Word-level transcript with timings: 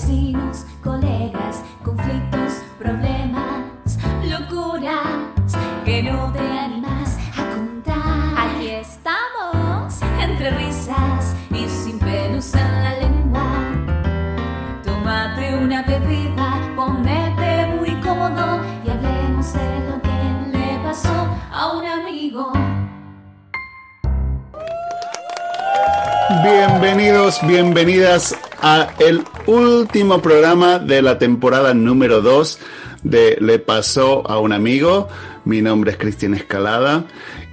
vecinos, 0.00 0.64
colegas, 0.82 1.62
conflictos, 1.84 2.62
problemas, 2.78 3.98
locuras 4.24 5.52
que 5.84 6.02
no 6.02 6.32
te 6.32 6.38
animas 6.38 7.18
a 7.36 7.44
contar. 7.54 8.48
Aquí 8.48 8.68
estamos, 8.68 10.00
entre 10.22 10.50
risas 10.52 11.34
y 11.50 11.68
sin 11.68 11.98
pelos 11.98 12.54
en 12.54 12.82
la 12.82 12.94
lengua. 12.98 13.42
Tómate 14.84 15.54
una 15.56 15.82
bebida, 15.82 16.58
ponete 16.74 17.66
muy 17.76 17.94
cómodo 18.00 18.60
y 18.84 18.90
hablemos 18.90 19.52
de 19.52 19.80
lo 19.88 20.00
que 20.00 20.58
le 20.58 20.78
pasó 20.82 21.28
a 21.52 21.72
un 21.76 21.86
amigo. 21.86 22.52
Bienvenidos, 26.42 27.40
bienvenidas 27.46 28.34
a 28.62 28.88
el 28.98 29.24
último 29.46 30.20
programa 30.20 30.78
de 30.78 31.02
la 31.02 31.18
temporada 31.18 31.74
número 31.74 32.20
2 32.20 32.58
de 33.02 33.38
Le 33.40 33.58
pasó 33.58 34.28
a 34.30 34.38
un 34.38 34.52
amigo. 34.52 35.08
Mi 35.44 35.62
nombre 35.62 35.92
es 35.92 35.96
Cristian 35.96 36.34
Escalada 36.34 37.04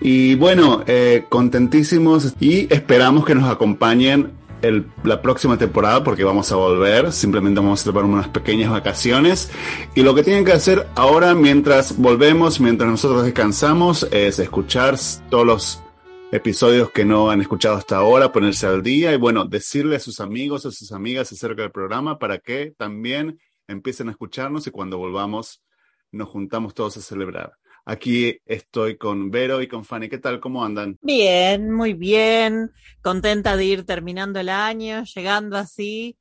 y 0.02 0.36
bueno, 0.36 0.84
eh, 0.88 1.26
contentísimos 1.30 2.34
y 2.40 2.72
esperamos 2.74 3.26
que 3.26 3.36
nos 3.36 3.50
acompañen 3.50 4.32
la 5.04 5.22
próxima 5.22 5.58
temporada 5.58 6.04
porque 6.04 6.24
vamos 6.24 6.52
a 6.52 6.56
volver. 6.56 7.12
Simplemente 7.12 7.60
vamos 7.60 7.82
a 7.82 7.86
tomar 7.86 8.04
unas 8.04 8.28
pequeñas 8.28 8.72
vacaciones 8.72 9.50
y 9.96 10.02
lo 10.02 10.16
que 10.16 10.24
tienen 10.24 10.44
que 10.44 10.52
hacer 10.52 10.88
ahora 10.96 11.34
mientras 11.34 11.98
volvemos, 11.98 12.60
mientras 12.60 12.90
nosotros 12.90 13.24
descansamos, 13.24 14.08
es 14.12 14.40
escuchar 14.40 14.96
todos 15.30 15.46
los 15.46 15.84
episodios 16.32 16.92
que 16.92 17.06
no 17.06 17.30
han 17.30 17.40
escuchado 17.40 17.76
hasta 17.76 17.98
ahora, 17.98 18.32
ponerse 18.32 18.68
al 18.68 18.84
día 18.84 19.14
y 19.14 19.18
bueno, 19.18 19.46
decirle 19.46 19.96
a 19.96 20.00
sus 20.00 20.20
amigos, 20.20 20.66
a 20.66 20.72
sus 20.72 20.92
amigas 20.92 21.32
acerca 21.32 21.62
del 21.62 21.72
programa 21.72 22.20
para 22.20 22.40
que 22.40 22.74
también 22.78 23.40
empiecen 23.68 24.10
a 24.10 24.12
escucharnos 24.12 24.68
y 24.68 24.72
cuando 24.72 24.98
volvamos 24.98 25.64
nos 26.12 26.30
juntamos 26.30 26.74
todos 26.74 26.98
a 26.98 27.02
celebrar. 27.02 27.54
Aquí 27.86 28.40
estoy 28.46 28.98
con 28.98 29.32
Vero 29.32 29.62
y 29.62 29.68
con 29.70 29.86
Fanny. 29.86 30.10
¿Qué 30.10 30.18
tal? 30.18 30.42
¿Cómo 30.42 30.64
andan? 30.66 30.98
Bien, 31.02 31.72
muy 31.72 31.94
bien, 31.94 32.72
contenta 33.02 33.56
de 33.56 33.64
ir 33.64 33.86
terminando 33.86 34.42
el 34.42 34.50
año, 34.50 35.04
llegando 35.04 35.56
así, 35.56 36.18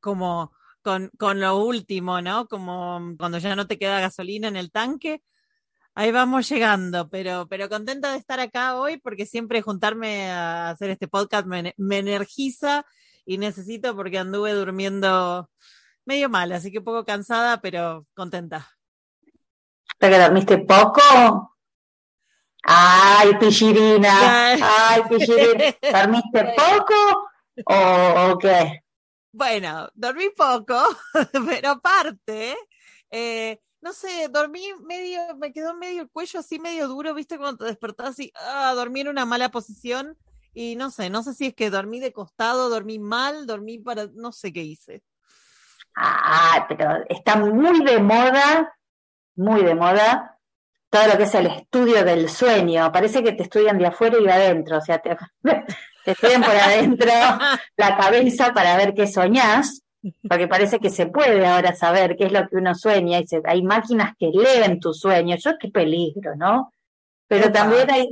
como 0.00 0.52
con, 0.82 1.10
con 1.16 1.38
lo 1.38 1.64
último, 1.64 2.20
¿no? 2.20 2.48
Como 2.48 3.14
cuando 3.16 3.38
ya 3.38 3.54
no 3.54 3.68
te 3.68 3.78
queda 3.78 4.00
gasolina 4.00 4.48
en 4.48 4.56
el 4.56 4.72
tanque. 4.72 5.22
Ahí 5.98 6.12
vamos 6.12 6.46
llegando, 6.50 7.08
pero, 7.08 7.48
pero 7.48 7.70
contenta 7.70 8.12
de 8.12 8.18
estar 8.18 8.38
acá 8.38 8.76
hoy 8.76 8.98
porque 8.98 9.24
siempre 9.24 9.62
juntarme 9.62 10.30
a 10.30 10.68
hacer 10.68 10.90
este 10.90 11.08
podcast 11.08 11.46
me, 11.46 11.72
me 11.78 11.96
energiza 12.00 12.84
y 13.24 13.38
necesito 13.38 13.96
porque 13.96 14.18
anduve 14.18 14.52
durmiendo 14.52 15.48
medio 16.04 16.28
mal, 16.28 16.52
así 16.52 16.70
que 16.70 16.80
un 16.80 16.84
poco 16.84 17.06
cansada, 17.06 17.62
pero 17.62 18.06
contenta. 18.12 18.68
¿Te 19.98 20.10
que 20.10 20.18
dormiste 20.18 20.58
poco? 20.58 21.56
Ay, 22.62 23.34
pichirina. 23.40 24.52
Ay, 24.52 25.02
pichirina. 25.08 25.76
¿Dormiste 25.80 26.44
poco 26.58 27.30
o, 27.64 28.32
o 28.32 28.38
qué? 28.38 28.82
Bueno, 29.32 29.88
dormí 29.94 30.28
poco, 30.36 30.78
pero 31.46 31.70
aparte, 31.70 32.54
eh, 33.10 33.60
no 33.86 33.92
sé, 33.92 34.26
dormí 34.32 34.64
medio, 34.84 35.20
me 35.36 35.52
quedó 35.52 35.72
medio 35.72 36.02
el 36.02 36.10
cuello 36.10 36.40
así 36.40 36.58
medio 36.58 36.88
duro, 36.88 37.14
viste, 37.14 37.38
cuando 37.38 37.58
te 37.58 37.66
despertás 37.66 38.18
y 38.18 38.32
ah, 38.34 38.72
dormí 38.74 39.02
en 39.02 39.08
una 39.08 39.24
mala 39.24 39.52
posición 39.52 40.18
y 40.52 40.74
no 40.74 40.90
sé, 40.90 41.08
no 41.08 41.22
sé 41.22 41.34
si 41.34 41.46
es 41.46 41.54
que 41.54 41.70
dormí 41.70 42.00
de 42.00 42.12
costado, 42.12 42.68
dormí 42.68 42.98
mal, 42.98 43.46
dormí 43.46 43.78
para, 43.78 44.08
no 44.12 44.32
sé 44.32 44.52
qué 44.52 44.62
hice. 44.62 45.04
Ah, 45.94 46.66
pero 46.68 47.04
está 47.08 47.36
muy 47.36 47.84
de 47.84 48.00
moda, 48.00 48.76
muy 49.36 49.62
de 49.62 49.76
moda, 49.76 50.36
todo 50.90 51.06
lo 51.06 51.16
que 51.16 51.22
es 51.22 51.34
el 51.36 51.46
estudio 51.46 52.02
del 52.02 52.28
sueño. 52.28 52.90
Parece 52.90 53.22
que 53.22 53.34
te 53.34 53.44
estudian 53.44 53.78
de 53.78 53.86
afuera 53.86 54.18
y 54.18 54.24
de 54.24 54.32
adentro, 54.32 54.78
o 54.78 54.80
sea, 54.80 54.98
te, 54.98 55.16
te 56.04 56.10
estudian 56.10 56.42
por 56.42 56.56
adentro 56.56 57.08
la 57.76 57.96
cabeza 57.96 58.52
para 58.52 58.76
ver 58.76 58.94
qué 58.94 59.06
soñás, 59.06 59.84
porque 60.28 60.48
parece 60.48 60.78
que 60.78 60.90
se 60.90 61.06
puede 61.06 61.46
ahora 61.46 61.74
saber 61.74 62.16
qué 62.16 62.24
es 62.26 62.32
lo 62.32 62.46
que 62.48 62.56
uno 62.56 62.74
sueña, 62.74 63.18
y 63.20 63.26
se- 63.26 63.42
hay 63.44 63.62
máquinas 63.62 64.14
que 64.18 64.30
leen 64.32 64.80
tus 64.80 65.00
sueños, 65.00 65.42
yo 65.42 65.52
qué 65.58 65.68
peligro, 65.68 66.34
¿no? 66.36 66.72
Pero 67.28 67.50
también 67.52 67.90
hay, 67.90 68.08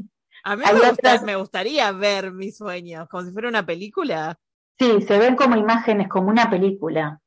A 0.47 0.57
mí 0.57 0.63
Hay 0.67 0.75
me, 0.75 0.81
gusta- 0.81 0.93
otras- 0.93 1.23
me 1.23 1.37
gustaría 1.37 1.91
ver 1.93 2.31
mis 2.33 2.57
sueños, 2.59 3.09
como 3.09 3.25
si 3.25 3.33
fuera 3.33 3.49
una 3.49 3.65
película. 3.65 4.39
Sí, 4.79 5.01
se 5.03 5.19
ven 5.19 5.37
como 5.37 5.57
imágenes, 5.57 6.09
como 6.09 6.29
una 6.29 6.51
película. 6.51 7.21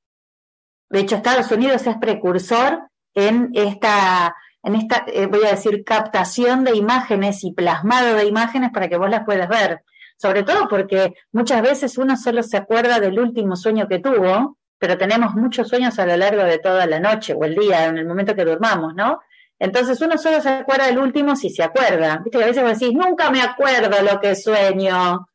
De 0.90 1.00
hecho, 1.00 1.16
Estados 1.16 1.52
Unidos 1.52 1.86
es 1.88 1.98
precursor 1.98 2.80
en 3.16 3.50
esta, 3.54 4.36
en 4.64 4.76
esta, 4.76 5.04
eh, 5.08 5.26
voy 5.28 5.44
a 5.46 5.52
decir, 5.52 5.84
captación 5.84 6.64
de 6.64 6.76
imágenes 6.76 7.44
y 7.44 7.54
plasmado 7.54 8.16
de 8.18 8.26
imágenes 8.26 8.70
para 8.72 8.88
que 8.88 8.98
vos 8.98 9.10
las 9.10 9.26
puedas 9.26 9.50
ver. 9.50 9.82
Sobre 10.18 10.44
todo 10.44 10.68
porque 10.68 11.14
muchas 11.32 11.62
veces 11.62 11.98
uno 11.98 12.18
solo 12.18 12.44
se 12.44 12.58
acuerda 12.58 13.00
del 13.00 13.20
último 13.20 13.56
sueño 13.56 13.88
que 13.88 14.00
tuvo, 14.00 14.57
pero 14.80 14.98
tenemos 14.98 15.34
muchos 15.36 15.68
sueños 15.68 15.98
a 16.00 16.06
lo 16.06 16.16
largo 16.18 16.44
de 16.44 16.60
toda 16.60 16.86
la 16.86 17.00
noche 17.00 17.34
o 17.34 17.44
el 17.46 17.56
día, 17.56 17.86
en 17.86 17.98
el 17.98 18.06
momento 18.06 18.36
que 18.36 18.46
durmamos, 18.46 18.94
¿no? 18.96 19.20
Entonces 19.60 20.00
uno 20.02 20.18
solo 20.18 20.40
se 20.40 20.50
acuerda 20.50 20.86
del 20.86 21.00
último 21.00 21.36
si 21.36 21.50
se 21.50 21.64
acuerda. 21.64 22.18
Viste 22.18 22.38
que 22.38 22.44
a 22.44 22.48
veces 22.48 22.64
vos 22.64 22.80
decís, 22.80 22.94
nunca 22.94 23.32
me 23.32 23.42
acuerdo 23.42 24.02
lo 24.04 24.20
que 24.20 24.36
sueño. 24.36 25.28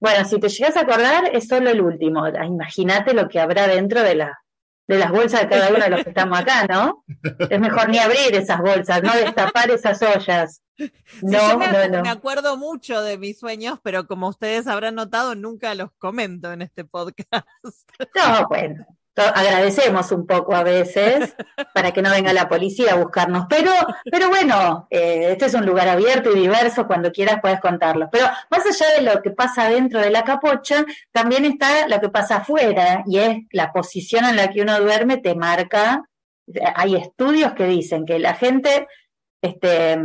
Bueno, 0.00 0.24
si 0.24 0.40
te 0.40 0.48
llegas 0.48 0.76
a 0.76 0.80
acordar, 0.80 1.30
es 1.32 1.46
solo 1.46 1.70
el 1.70 1.80
último. 1.80 2.26
Imagínate 2.26 3.14
lo 3.14 3.28
que 3.28 3.38
habrá 3.38 3.68
dentro 3.68 4.02
de, 4.02 4.16
la, 4.16 4.38
de 4.88 4.98
las 4.98 5.10
bolsas 5.12 5.42
de 5.42 5.48
cada 5.48 5.68
uno 5.68 5.78
de 5.78 5.90
los 5.90 6.02
que 6.02 6.08
estamos 6.10 6.38
acá, 6.38 6.66
¿no? 6.66 7.04
Es 7.50 7.60
mejor 7.60 7.88
ni 7.90 7.98
abrir 7.98 8.34
esas 8.34 8.58
bolsas, 8.58 9.02
no 9.02 9.12
destapar 9.14 9.70
esas 9.70 10.02
ollas. 10.02 10.62
Sí, 10.78 10.90
No, 11.22 11.40
yo 11.50 11.58
me, 11.58 11.66
no, 11.72 11.88
no. 11.88 12.02
me 12.02 12.08
acuerdo 12.08 12.56
mucho 12.56 13.02
de 13.02 13.18
mis 13.18 13.40
sueños, 13.40 13.80
pero 13.82 14.06
como 14.06 14.28
ustedes 14.28 14.68
habrán 14.68 14.94
notado, 14.94 15.34
nunca 15.34 15.74
los 15.74 15.90
comento 15.98 16.52
en 16.52 16.62
este 16.62 16.84
podcast. 16.84 17.48
No, 18.14 18.46
bueno, 18.48 18.86
agradecemos 19.22 20.12
un 20.12 20.26
poco 20.26 20.54
a 20.54 20.62
veces 20.62 21.34
para 21.74 21.92
que 21.92 22.02
no 22.02 22.10
venga 22.10 22.32
la 22.32 22.48
policía 22.48 22.92
a 22.92 22.96
buscarnos. 22.96 23.46
Pero, 23.48 23.70
pero 24.10 24.28
bueno, 24.28 24.86
eh, 24.90 25.28
este 25.32 25.46
es 25.46 25.54
un 25.54 25.66
lugar 25.66 25.88
abierto 25.88 26.30
y 26.30 26.40
diverso, 26.40 26.86
cuando 26.86 27.12
quieras 27.12 27.40
puedes 27.40 27.60
contarlo. 27.60 28.08
Pero 28.10 28.26
más 28.50 28.66
allá 28.66 28.94
de 28.96 29.02
lo 29.02 29.22
que 29.22 29.30
pasa 29.30 29.68
dentro 29.68 30.00
de 30.00 30.10
la 30.10 30.24
capocha, 30.24 30.84
también 31.12 31.44
está 31.44 31.88
lo 31.88 32.00
que 32.00 32.08
pasa 32.08 32.36
afuera, 32.36 33.02
y 33.06 33.18
es 33.18 33.36
la 33.50 33.72
posición 33.72 34.24
en 34.24 34.36
la 34.36 34.48
que 34.48 34.62
uno 34.62 34.80
duerme 34.80 35.18
te 35.18 35.34
marca. 35.34 36.08
Hay 36.74 36.96
estudios 36.96 37.52
que 37.52 37.66
dicen 37.66 38.06
que 38.06 38.18
la 38.18 38.34
gente 38.34 38.86
este, 39.42 39.98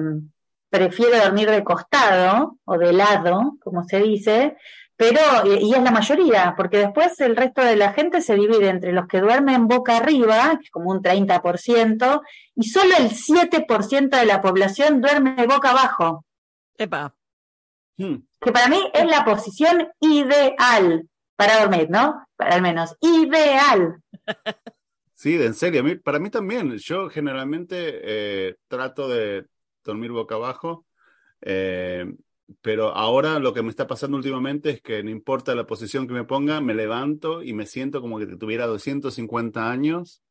prefiere 0.70 1.20
dormir 1.20 1.52
de 1.52 1.64
costado 1.64 2.58
o 2.66 2.78
de 2.80 2.94
lado, 2.94 3.58
como 3.64 3.84
se 3.84 4.00
dice, 4.00 4.58
pero, 4.96 5.20
y 5.46 5.70
y 5.70 5.74
es 5.74 5.82
la 5.82 5.92
mayoría, 5.92 6.54
porque 6.56 6.78
después 6.78 7.20
el 7.22 7.36
resto 7.36 7.62
de 7.64 7.76
la 7.76 7.94
gente 7.94 8.22
se 8.22 8.36
divide 8.36 8.70
entre 8.70 8.92
los 8.94 9.08
que 9.08 9.22
duermen 9.22 9.68
boca 9.68 9.98
arriba, 9.98 10.58
que 10.60 10.66
es 10.66 10.72
como 10.72 10.92
un 10.92 11.02
30%, 11.02 12.22
y 12.56 12.64
solo 12.70 12.96
el 12.98 13.10
7% 13.10 14.18
de 14.18 14.26
la 14.26 14.42
población 14.42 15.02
duerme 15.02 15.46
boca 15.48 15.72
abajo, 15.72 16.26
Epa, 16.78 17.16
Hmm. 17.98 18.16
que 18.42 18.52
para 18.52 18.70
mí 18.70 18.80
es 18.92 19.06
la 19.06 19.24
posición 19.24 19.88
ideal 20.00 21.08
para 21.36 21.60
dormir, 21.62 21.90
¿no? 21.90 22.26
Para 22.36 22.56
al 22.56 22.62
menos, 22.62 22.96
ideal. 23.02 24.02
Sí, 25.16 25.42
en 25.42 25.54
serio, 25.54 25.80
a 25.80 25.84
mí, 25.84 25.96
para 25.96 26.20
mí 26.20 26.30
también. 26.30 26.78
Yo 26.80 27.10
generalmente 27.10 28.02
eh, 28.04 28.56
trato 28.68 29.08
de 29.08 29.46
dormir 29.82 30.12
boca 30.12 30.36
abajo, 30.36 30.86
eh, 31.40 32.06
pero 32.62 32.96
ahora 32.96 33.40
lo 33.40 33.54
que 33.54 33.62
me 33.62 33.70
está 33.70 33.88
pasando 33.88 34.18
últimamente 34.18 34.70
es 34.70 34.82
que 34.82 35.04
no 35.04 35.10
importa 35.10 35.56
la 35.56 35.66
posición 35.66 36.08
que 36.08 36.14
me 36.14 36.24
ponga, 36.24 36.62
me 36.62 36.74
levanto 36.74 37.44
y 37.44 37.54
me 37.54 37.66
siento 37.66 38.02
como 38.02 38.20
que 38.20 38.26
tuviera 38.26 38.68
250 38.68 39.72
años, 39.72 40.24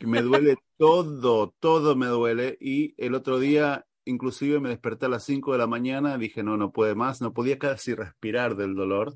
me 0.00 0.22
duele 0.22 0.56
todo, 0.78 1.54
todo 1.58 1.96
me 1.96 2.06
duele. 2.06 2.56
Y 2.60 2.94
el 3.02 3.14
otro 3.14 3.38
día, 3.38 3.86
inclusive 4.04 4.60
me 4.60 4.70
desperté 4.70 5.06
a 5.06 5.10
las 5.10 5.24
5 5.24 5.52
de 5.52 5.58
la 5.58 5.66
mañana, 5.66 6.18
dije, 6.18 6.42
no, 6.42 6.56
no 6.56 6.72
puede 6.72 6.94
más, 6.94 7.20
no 7.20 7.32
podía 7.32 7.58
casi 7.58 7.94
respirar 7.94 8.56
del 8.56 8.74
dolor. 8.74 9.14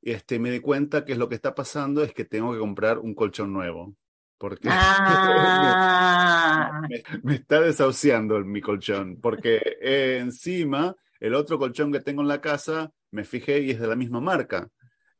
Y 0.00 0.12
este, 0.12 0.38
me 0.38 0.50
di 0.50 0.60
cuenta 0.60 1.04
que 1.04 1.12
es 1.12 1.18
lo 1.18 1.28
que 1.28 1.36
está 1.36 1.54
pasando 1.54 2.02
es 2.02 2.12
que 2.12 2.24
tengo 2.24 2.52
que 2.52 2.58
comprar 2.58 2.98
un 2.98 3.14
colchón 3.14 3.52
nuevo. 3.52 3.94
Porque 4.38 4.68
Ah, 4.72 6.80
me, 6.88 7.02
me 7.22 7.34
está 7.36 7.60
desahuciando 7.60 8.40
mi 8.40 8.60
colchón. 8.60 9.18
Porque 9.20 9.60
eh, 9.80 10.18
encima, 10.20 10.96
el 11.22 11.36
otro 11.36 11.56
colchón 11.56 11.92
que 11.92 12.00
tengo 12.00 12.20
en 12.20 12.26
la 12.26 12.40
casa, 12.40 12.90
me 13.12 13.22
fijé 13.22 13.60
y 13.60 13.70
es 13.70 13.78
de 13.78 13.86
la 13.86 13.94
misma 13.94 14.20
marca. 14.20 14.68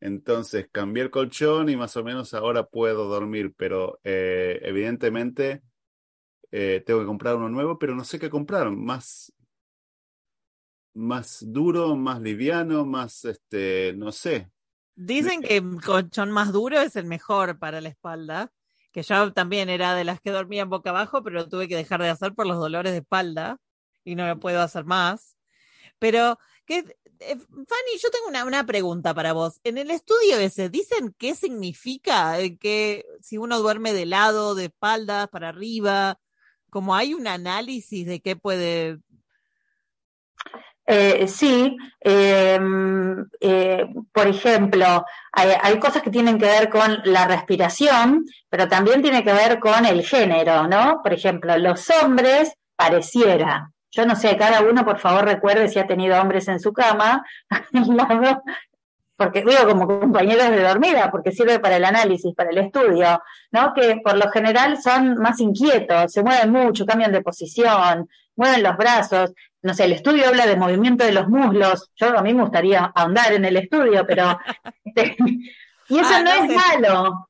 Entonces 0.00 0.66
cambié 0.72 1.04
el 1.04 1.10
colchón 1.10 1.69
y 1.69 1.76
más 1.76 1.96
o 1.96 2.02
menos 2.02 2.34
ahora 2.34 2.66
puedo 2.66 3.06
dormir, 3.06 3.54
pero 3.56 4.00
eh, 4.02 4.58
evidentemente 4.64 5.62
eh, 6.50 6.82
tengo 6.84 6.99
que 6.99 7.06
comprar 7.06 7.37
uno 7.37 7.49
nuevo, 7.49 7.78
pero 7.78 7.94
no 7.94 8.02
sé 8.02 8.19
qué 8.19 8.28
comprar. 8.28 8.72
Más, 8.72 9.32
más 10.94 11.44
duro, 11.46 11.94
más 11.94 12.20
liviano, 12.20 12.84
más, 12.84 13.25
este, 13.25 13.94
no 13.96 14.10
sé. 14.10 14.50
Dicen 14.96 15.40
que 15.40 15.58
el 15.58 15.81
colchón 15.81 16.32
más 16.32 16.52
duro 16.52 16.81
es 16.81 16.96
el 16.96 17.05
mejor 17.05 17.60
para 17.60 17.81
la 17.81 17.90
espalda, 17.90 18.50
que 18.90 19.05
yo 19.05 19.32
también 19.32 19.69
era 19.69 19.94
de 19.94 20.02
las 20.02 20.20
que 20.20 20.32
dormían 20.32 20.69
boca 20.69 20.90
abajo, 20.90 21.22
pero 21.22 21.37
lo 21.37 21.48
tuve 21.48 21.69
que 21.69 21.76
dejar 21.76 22.02
de 22.02 22.08
hacer 22.08 22.34
por 22.34 22.48
los 22.48 22.58
dolores 22.58 22.90
de 22.90 22.98
espalda 22.98 23.58
y 24.02 24.16
no 24.16 24.26
lo 24.26 24.40
puedo 24.40 24.60
hacer 24.60 24.84
más. 24.84 25.37
Pero, 26.02 26.37
¿qué, 26.66 26.78
eh, 27.20 27.37
Fanny, 27.37 27.99
yo 28.02 28.10
tengo 28.10 28.26
una, 28.26 28.44
una, 28.44 28.66
pregunta 28.66 29.14
para 29.14 29.32
vos. 29.32 29.60
En 29.62 29.78
el 29.78 29.88
estudio 29.93 30.37
ese, 30.38 30.69
¿dicen 30.69 31.14
qué 31.16 31.37
significa 31.37 32.40
eh, 32.40 32.58
que 32.58 33.06
si 33.20 33.38
uno 33.38 33.60
duerme 33.60 33.93
de 33.93 34.06
lado, 34.06 34.56
de 34.56 34.64
espaldas, 34.64 35.28
para 35.28 35.50
arriba? 35.50 36.19
Como 36.70 36.96
hay 36.96 37.14
un 37.14 37.28
análisis 37.28 38.04
de 38.04 38.20
qué 38.20 38.34
puede 38.34 38.99
eh, 40.84 41.28
sí, 41.28 41.76
eh, 42.00 42.58
eh, 43.40 43.87
por 44.12 44.26
ejemplo, 44.26 45.05
hay, 45.32 45.78
cosas 45.78 46.02
que 46.02 46.10
tienen 46.10 46.38
que 46.38 46.46
ver 46.46 46.69
con 46.69 47.00
la 47.05 47.26
respiración, 47.28 48.25
pero 48.48 48.69
también 48.69 49.00
tiene 49.00 49.22
que 49.22 49.32
ver 49.32 49.60
con 49.60 49.87
el 49.87 50.05
género, 50.05 50.66
¿no? 50.66 51.00
Por 51.02 51.12
ejemplo, 51.12 51.56
los 51.58 51.88
hombres 51.90 52.52
pareciera, 52.76 53.71
yo 53.92 54.06
no 54.06 54.16
sé, 54.16 54.36
cada 54.36 54.62
uno 54.62 54.84
por 54.84 54.98
favor 54.98 55.24
recuerde 55.24 55.68
si 55.68 55.78
ha 55.78 55.86
tenido 55.86 56.20
hombres 56.20 56.48
en 56.48 56.58
su 56.58 56.72
cama, 56.72 57.24
porque 59.16 59.44
digo 59.44 59.68
como 59.68 59.86
compañeros 59.86 60.50
de 60.50 60.62
dormida, 60.62 61.10
porque 61.10 61.30
sirve 61.30 61.60
para 61.60 61.76
el 61.76 61.84
análisis, 61.84 62.34
para 62.34 62.50
el 62.50 62.58
estudio, 62.58 63.22
¿no? 63.52 63.72
Que 63.74 64.00
por 64.02 64.16
lo 64.16 64.30
general 64.30 64.82
son 64.82 65.14
más 65.18 65.38
inquietos, 65.40 66.10
se 66.10 66.22
mueven 66.22 66.50
mucho, 66.50 66.86
cambian 66.86 67.12
de 67.12 67.22
posición, 67.22 68.08
mueven 68.34 68.62
los 68.62 68.76
brazos, 68.76 69.32
no 69.60 69.74
sé, 69.74 69.84
el 69.84 69.92
estudio 69.92 70.26
habla 70.26 70.46
de 70.46 70.56
movimiento 70.56 71.04
de 71.04 71.12
los 71.12 71.28
muslos, 71.28 71.90
yo 71.94 72.18
a 72.18 72.22
mí 72.22 72.34
me 72.34 72.42
gustaría 72.42 72.90
ahondar 72.94 73.32
en 73.34 73.44
el 73.44 73.58
estudio, 73.58 74.04
pero 74.06 74.38
este, 74.84 75.16
y 75.88 75.98
eso 75.98 76.10
ah, 76.14 76.22
no, 76.22 76.34
no 76.34 76.44
es 76.44 76.56
malo. 76.56 77.28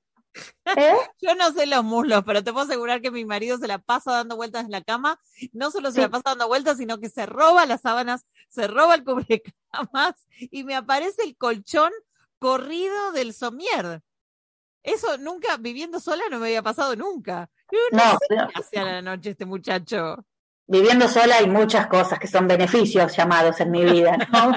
¿Eh? 0.65 0.95
Yo 1.21 1.35
no 1.35 1.53
sé 1.53 1.67
los 1.67 1.85
muslos, 1.85 2.23
pero 2.25 2.43
te 2.43 2.53
puedo 2.53 2.65
asegurar 2.65 3.01
que 3.01 3.11
mi 3.11 3.25
marido 3.25 3.59
se 3.59 3.69
la 3.69 3.79
pasa 3.79 4.13
dando 4.13 4.37
vueltas 4.37 4.65
en 4.65 4.71
la 4.71 4.83
cama. 4.83 5.19
No 5.53 5.71
solo 5.71 5.91
se 5.91 5.97
sí. 5.97 6.01
la 6.01 6.09
pasa 6.09 6.23
dando 6.27 6.49
vueltas, 6.49 6.79
sino 6.79 6.99
que 6.99 7.09
se 7.09 7.27
roba 7.27 7.67
las 7.67 7.83
sábanas, 7.83 8.27
se 8.49 8.67
roba 8.67 8.95
el 8.95 9.05
cubrecamas 9.05 10.15
y 10.39 10.65
me 10.65 10.75
aparece 10.75 11.23
el 11.23 11.37
colchón 11.37 11.93
corrido 12.39 13.13
del 13.13 13.35
somier. 13.35 14.03
Eso 14.83 15.17
nunca, 15.19 15.57
viviendo 15.59 16.01
sola, 16.01 16.25
no 16.31 16.39
me 16.39 16.47
había 16.47 16.63
pasado 16.63 16.97
nunca. 16.97 17.49
Yo 17.71 17.79
no, 17.93 18.13
no 18.13 18.19
sé 18.19 18.69
qué 18.73 18.81
la 18.83 19.03
noche 19.03 19.31
este 19.31 19.47
muchacho 19.47 20.25
viviendo 20.67 21.07
sola 21.07 21.37
hay 21.37 21.49
muchas 21.49 21.87
cosas 21.87 22.19
que 22.19 22.27
son 22.27 22.47
beneficios 22.47 23.15
llamados 23.15 23.61
en 23.61 23.71
mi 23.71 23.85
vida, 23.85 24.17
¿no? 24.33 24.53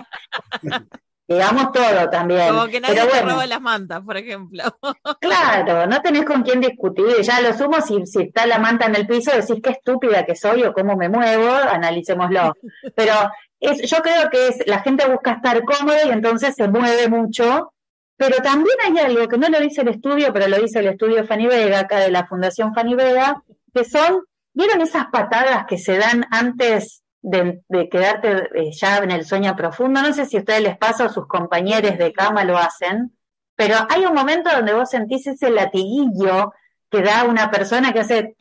Digamos 1.28 1.72
todo 1.72 2.10
también. 2.10 2.50
Como 2.50 2.68
que 2.68 2.80
nadie 2.80 2.96
Pero 2.96 3.08
bueno, 3.08 3.28
te 3.28 3.34
roba 3.34 3.48
las 3.48 3.62
mantas, 3.62 4.02
por 4.02 4.18
ejemplo. 4.18 4.64
claro, 5.20 5.88
no 5.88 6.02
tenés 6.02 6.26
con 6.26 6.44
quién 6.44 6.62
discutir. 6.62 7.22
Ya 7.22 7.42
lo 7.42 7.54
sumo, 7.54 7.82
si, 7.82 8.06
si 8.06 8.24
está 8.24 8.46
la 8.46 8.60
manta 8.60 8.86
en 8.86 8.96
el 8.96 9.08
piso, 9.08 9.32
decís 9.32 9.62
qué 9.64 9.72
estúpida 9.72 10.26
que 10.26 10.36
soy 10.36 10.64
o 10.64 10.74
cómo 10.74 10.96
me 10.96 11.10
muevo, 11.10 11.50
analicémoslo. 11.50 12.54
Pero 12.96 13.14
es, 13.60 13.90
yo 13.90 13.98
creo 13.98 14.30
que 14.30 14.50
es, 14.50 14.68
la 14.68 14.82
gente 14.82 15.08
busca 15.10 15.32
estar 15.34 15.64
cómoda 15.64 16.06
y 16.06 16.10
entonces 16.12 16.54
se 16.56 16.68
mueve 16.68 17.10
mucho. 17.10 17.74
Pero 18.18 18.38
también 18.38 18.78
hay 18.86 18.98
algo 19.00 19.28
que 19.28 19.38
no 19.38 19.50
lo 19.50 19.60
dice 19.60 19.82
el 19.82 19.90
estudio, 19.90 20.32
pero 20.32 20.48
lo 20.48 20.58
dice 20.58 20.80
el 20.80 20.88
estudio 20.88 21.26
Fanny 21.26 21.48
Vega, 21.48 21.80
acá 21.80 22.00
de 22.00 22.12
la 22.12 22.26
Fundación 22.26 22.74
Fanny 22.74 22.96
Vega, 22.96 23.44
que 23.74 23.84
son 23.84 24.24
¿Vieron 24.56 24.80
esas 24.80 25.08
patadas 25.08 25.66
que 25.68 25.78
se 25.78 25.98
dan 25.98 26.26
antes 26.32 27.04
de, 27.26 27.64
de 27.68 27.90
quedarte 27.90 28.50
eh, 28.54 28.72
ya 28.72 28.98
en 28.98 29.12
el 29.12 29.26
sueño 29.26 29.56
profundo? 29.56 30.02
No 30.02 30.14
sé 30.14 30.26
si 30.26 30.38
a 30.38 30.40
ustedes 30.40 30.62
les 30.62 30.78
pasa 30.78 31.06
o 31.06 31.10
sus 31.10 31.28
compañeros 31.28 31.98
de 31.98 32.14
cama 32.14 32.44
lo 32.44 32.58
hacen, 32.58 33.18
pero 33.56 33.76
hay 33.90 34.06
un 34.06 34.14
momento 34.14 34.50
donde 34.52 34.74
vos 34.74 34.90
sentís 34.90 35.26
ese 35.26 35.50
latiguillo 35.50 36.54
que 36.90 37.02
da 37.02 37.24
una 37.24 37.50
persona 37.50 37.92
que 37.92 38.02
hace 38.02 38.36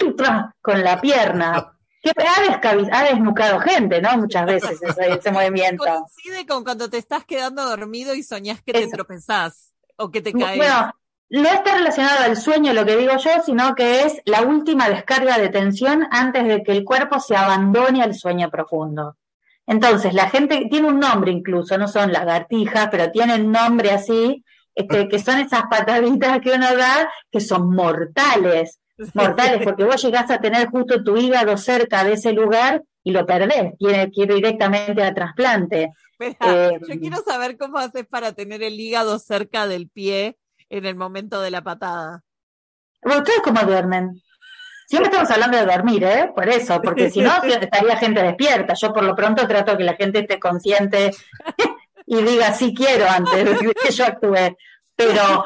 con 0.61 0.85
la 0.85 1.01
pierna. 1.01 1.71
Que 2.03 2.11
ha, 2.11 2.99
ha 2.99 3.05
desnucado 3.05 3.59
gente, 3.61 4.03
¿no? 4.03 4.19
Muchas 4.19 4.45
veces 4.45 4.83
ese, 4.83 5.13
ese 5.19 5.33
movimiento. 5.33 5.83
Coincide 5.83 6.47
con 6.47 6.63
cuando 6.63 6.91
te 6.91 6.99
estás 6.99 7.25
quedando 7.25 7.65
dormido 7.65 8.15
y 8.15 8.23
soñás 8.23 8.61
que 8.63 8.75
te 8.75 8.89
tropezás 8.89 9.73
o 9.97 10.11
que 10.11 10.21
te 10.21 10.35
caes. 10.35 10.59
Bueno, 10.59 10.93
no 11.31 11.49
está 11.49 11.77
relacionado 11.77 12.25
al 12.25 12.37
sueño 12.37 12.73
lo 12.73 12.85
que 12.85 12.97
digo 12.97 13.17
yo, 13.17 13.31
sino 13.45 13.75
que 13.75 14.03
es 14.03 14.21
la 14.25 14.43
última 14.43 14.89
descarga 14.89 15.39
de 15.39 15.49
tensión 15.49 16.07
antes 16.11 16.47
de 16.47 16.63
que 16.63 16.73
el 16.73 16.85
cuerpo 16.85 17.19
se 17.21 17.37
abandone 17.37 18.03
al 18.03 18.15
sueño 18.15 18.51
profundo. 18.51 19.17
Entonces, 19.67 20.13
la 20.13 20.29
gente 20.29 20.67
tiene 20.71 20.89
un 20.89 21.01
nombre 21.01 21.33
incluso, 21.33 21.79
no 21.79 21.89
son 21.89 22.13
lagartijas, 22.13 22.89
pero 22.91 23.11
tienen 23.11 23.51
nombre 23.51 23.91
así, 23.91 24.45
este, 24.75 25.09
que 25.09 25.19
son 25.19 25.39
esas 25.39 25.63
pataditas 25.71 26.41
que 26.41 26.53
uno 26.53 26.77
da, 26.77 27.11
que 27.31 27.41
son 27.41 27.75
mortales, 27.75 28.81
mortales, 29.15 29.63
porque 29.65 29.85
vos 29.85 30.03
llegás 30.03 30.31
a 30.31 30.39
tener 30.39 30.69
justo 30.69 31.03
tu 31.03 31.17
hígado 31.17 31.57
cerca 31.57 32.05
de 32.05 32.13
ese 32.13 32.33
lugar 32.33 32.83
y 33.03 33.13
lo 33.13 33.25
perdés, 33.25 33.77
tiene 33.79 34.11
que 34.11 34.23
ir 34.23 34.35
directamente 34.35 35.03
a 35.03 35.15
trasplante. 35.15 35.93
Eh, 36.21 36.79
yo 36.89 37.01
quiero 37.01 37.17
saber 37.23 37.57
cómo 37.57 37.79
haces 37.79 38.07
para 38.07 38.33
tener 38.33 38.63
el 38.63 38.79
hígado 38.79 39.19
cerca 39.19 39.67
del 39.67 39.89
pie 39.89 40.37
en 40.69 40.87
el 40.87 40.95
momento 40.97 41.41
de 41.41 41.51
la 41.51 41.63
patada. 41.63 42.23
¿Ustedes 43.03 43.41
cómo 43.43 43.61
duermen? 43.63 44.23
Siempre 44.87 45.11
estamos 45.11 45.31
hablando 45.31 45.57
de 45.57 45.67
dormir, 45.67 46.05
¿eh? 46.05 46.33
Por 46.35 46.49
eso, 46.49 46.81
porque 46.83 47.11
si 47.11 47.21
no, 47.21 47.31
estaría 47.43 47.97
gente 47.97 48.23
despierta. 48.23 48.75
Yo 48.75 48.93
por 48.93 49.05
lo 49.05 49.15
pronto 49.15 49.47
trato 49.47 49.77
que 49.77 49.85
la 49.85 49.95
gente 49.95 50.21
esté 50.21 50.39
consciente 50.39 51.11
y 52.07 52.23
diga 52.23 52.53
sí 52.53 52.75
quiero 52.75 53.09
antes 53.09 53.45
de 53.45 53.75
que 53.75 53.91
yo 53.91 54.05
actúe. 54.05 54.57
Pero 54.97 55.45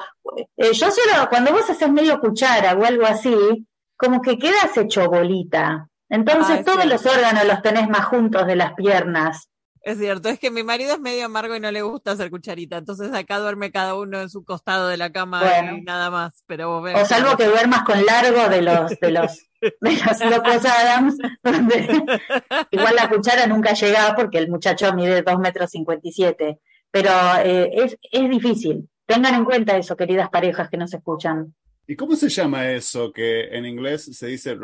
eh, 0.56 0.72
yo 0.72 0.90
solo, 0.90 1.28
cuando 1.28 1.52
vos 1.52 1.68
haces 1.70 1.90
medio 1.90 2.20
cuchara 2.20 2.74
o 2.74 2.84
algo 2.84 3.06
así, 3.06 3.66
como 3.96 4.20
que 4.20 4.38
quedas 4.38 4.76
hecho 4.76 5.08
bolita. 5.08 5.88
Entonces 6.08 6.64
todos 6.64 6.86
los 6.86 7.04
órganos 7.06 7.44
los 7.44 7.62
tenés 7.62 7.88
más 7.88 8.06
juntos 8.06 8.46
de 8.46 8.56
las 8.56 8.74
piernas. 8.74 9.48
Es 9.88 9.96
cierto, 9.96 10.28
es 10.28 10.38
que 10.38 10.50
mi 10.50 10.62
marido 10.62 10.92
es 10.92 11.00
medio 11.00 11.24
amargo 11.24 11.56
y 11.56 11.60
no 11.60 11.70
le 11.70 11.80
gusta 11.80 12.10
hacer 12.10 12.28
cucharita, 12.28 12.76
entonces 12.76 13.10
acá 13.14 13.38
duerme 13.38 13.72
cada 13.72 13.94
uno 13.94 14.20
en 14.20 14.28
su 14.28 14.44
costado 14.44 14.86
de 14.88 14.98
la 14.98 15.12
cama 15.12 15.40
bueno. 15.40 15.78
y 15.78 15.80
nada 15.80 16.10
más. 16.10 16.44
Pero 16.46 16.82
o 16.82 17.04
salvo 17.06 17.38
que 17.38 17.46
duermas 17.46 17.84
con 17.84 18.04
largo 18.04 18.50
de 18.50 18.60
los 18.60 18.90
de 19.00 19.10
los 19.10 19.48
de 19.62 19.92
los 19.92 20.30
locos 20.30 20.66
Adams, 20.66 21.16
donde 21.42 21.88
igual 22.70 22.96
la 22.96 23.08
cuchara 23.08 23.46
nunca 23.46 23.72
llega 23.72 24.14
porque 24.14 24.36
el 24.36 24.50
muchacho 24.50 24.92
mide 24.92 25.22
dos 25.22 25.38
metros 25.38 25.70
cincuenta 25.70 26.06
y 26.06 26.12
siete. 26.12 26.58
Pero 26.90 27.10
eh, 27.42 27.70
es, 27.72 27.96
es 28.12 28.28
difícil. 28.28 28.90
Tengan 29.06 29.36
en 29.36 29.46
cuenta 29.46 29.78
eso, 29.78 29.96
queridas 29.96 30.28
parejas 30.28 30.68
que 30.68 30.76
nos 30.76 30.92
escuchan. 30.92 31.54
¿Y 31.86 31.96
cómo 31.96 32.14
se 32.14 32.28
llama 32.28 32.70
eso 32.72 33.10
que 33.10 33.44
en 33.44 33.64
inglés 33.64 34.04
se 34.04 34.26
dice 34.26 34.54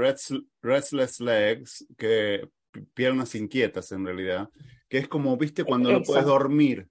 restless 0.60 1.20
legs, 1.20 1.86
que 1.96 2.46
piernas 2.92 3.34
inquietas 3.34 3.90
en 3.92 4.04
realidad? 4.04 4.50
Que 4.94 5.00
es 5.00 5.08
como, 5.08 5.36
viste, 5.36 5.64
cuando 5.64 5.90
Eso. 5.90 5.98
no 5.98 6.04
puedes 6.04 6.24
dormir, 6.24 6.88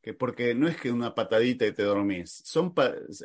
que 0.00 0.14
porque 0.14 0.54
no 0.54 0.66
es 0.66 0.78
que 0.78 0.90
una 0.90 1.14
patadita 1.14 1.66
y 1.66 1.72
te 1.72 1.82
dormís, 1.82 2.40
son 2.42 2.72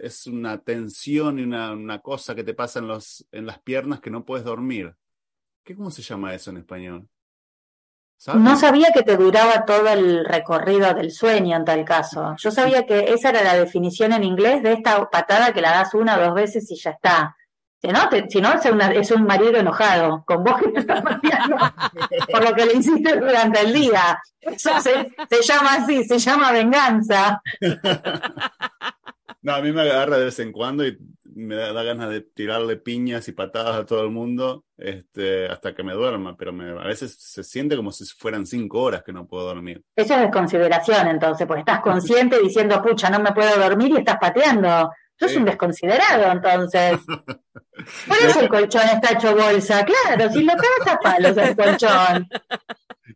es 0.04 0.28
una 0.28 0.58
tensión 0.58 1.40
y 1.40 1.44
una, 1.44 1.72
una, 1.72 2.00
cosa 2.00 2.36
que 2.36 2.44
te 2.44 2.54
pasa 2.54 2.80
en, 2.80 2.90
los, 2.90 3.26
en 3.32 3.46
las 3.46 3.60
piernas 3.60 4.02
que 4.02 4.10
no 4.10 4.26
puedes 4.26 4.44
dormir. 4.44 4.94
¿Qué, 5.64 5.74
¿Cómo 5.74 5.90
se 5.90 6.02
llama 6.02 6.34
eso 6.34 6.50
en 6.50 6.58
español? 6.58 7.08
¿Sabes? 8.18 8.42
No 8.42 8.58
sabía 8.58 8.92
que 8.94 9.04
te 9.04 9.16
duraba 9.16 9.64
todo 9.64 9.88
el 9.88 10.26
recorrido 10.26 10.94
del 10.94 11.12
sueño 11.12 11.56
en 11.56 11.64
tal 11.64 11.86
caso. 11.86 12.36
Yo 12.40 12.52
sabía 12.52 12.86
que 12.86 13.14
esa 13.14 13.30
era 13.30 13.42
la 13.42 13.56
definición 13.56 14.12
en 14.12 14.26
inglés 14.26 14.62
de 14.64 14.74
esta 14.74 15.10
patada 15.10 15.54
que 15.54 15.62
la 15.62 15.72
das 15.72 15.94
una 15.94 16.18
o 16.18 16.26
dos 16.26 16.34
veces 16.34 16.70
y 16.70 16.76
ya 16.76 16.90
está. 16.90 17.38
Si 17.82 17.88
no, 17.88 18.10
te, 18.10 18.30
si 18.30 18.42
no 18.42 18.54
es, 18.54 18.66
una, 18.66 18.92
es, 18.92 19.10
un 19.12 19.24
marido 19.24 19.56
enojado 19.56 20.24
con 20.26 20.44
vos 20.44 20.60
que 20.60 20.68
te 20.70 20.80
estás 20.82 21.02
pateando 21.02 21.56
por 22.32 22.44
lo 22.44 22.54
que 22.54 22.66
le 22.66 22.74
hiciste 22.74 23.18
durante 23.18 23.62
el 23.62 23.74
día. 23.74 24.22
Eso 24.42 24.72
se, 24.82 25.12
se, 25.30 25.42
llama 25.42 25.76
así, 25.76 26.04
se 26.04 26.20
llama 26.20 26.52
venganza. 26.52 27.42
No, 29.42 29.56
a 29.56 29.62
mí 29.62 29.72
me 29.72 29.84
agarra 29.84 30.18
de 30.18 30.26
vez 30.26 30.40
en 30.40 30.52
cuando 30.52 30.86
y 30.86 30.98
me 31.24 31.56
da, 31.56 31.72
da 31.72 31.84
ganas 31.84 32.10
de 32.10 32.20
tirarle 32.20 32.76
piñas 32.76 33.28
y 33.30 33.32
patadas 33.32 33.78
a 33.78 33.86
todo 33.86 34.04
el 34.04 34.10
mundo 34.10 34.66
este, 34.78 35.48
hasta 35.48 35.74
que 35.74 35.84
me 35.84 35.94
duerma, 35.94 36.36
pero 36.36 36.52
me, 36.52 36.72
a 36.72 36.86
veces 36.86 37.16
se 37.18 37.44
siente 37.44 37.76
como 37.76 37.92
si 37.92 38.06
fueran 38.18 38.46
cinco 38.46 38.82
horas 38.82 39.04
que 39.04 39.14
no 39.14 39.28
puedo 39.28 39.46
dormir. 39.46 39.82
Eso 39.96 40.16
es 40.16 40.22
desconsideración 40.22 41.08
entonces, 41.08 41.48
porque 41.48 41.62
estás 41.62 41.80
consciente 41.80 42.40
diciendo, 42.42 42.82
pucha, 42.82 43.10
no 43.10 43.20
me 43.20 43.32
puedo 43.32 43.58
dormir 43.58 43.92
y 43.92 43.98
estás 43.98 44.18
pateando. 44.20 44.92
Sos 45.20 45.32
sí. 45.32 45.38
un 45.38 45.46
desconsiderado, 45.46 46.32
entonces. 46.32 47.00
Por 48.08 48.18
eso 48.18 48.42
el 48.42 48.50
colchón 48.50 48.88
está 48.88 49.14
hecho 49.14 49.36
bolsa, 49.36 49.86
claro, 49.86 50.32
si 50.32 50.44
lo 50.44 50.54
cagas 50.54 50.96
a 50.96 51.00
palos 51.00 51.38
el 51.38 51.56
colchón. 51.56 52.30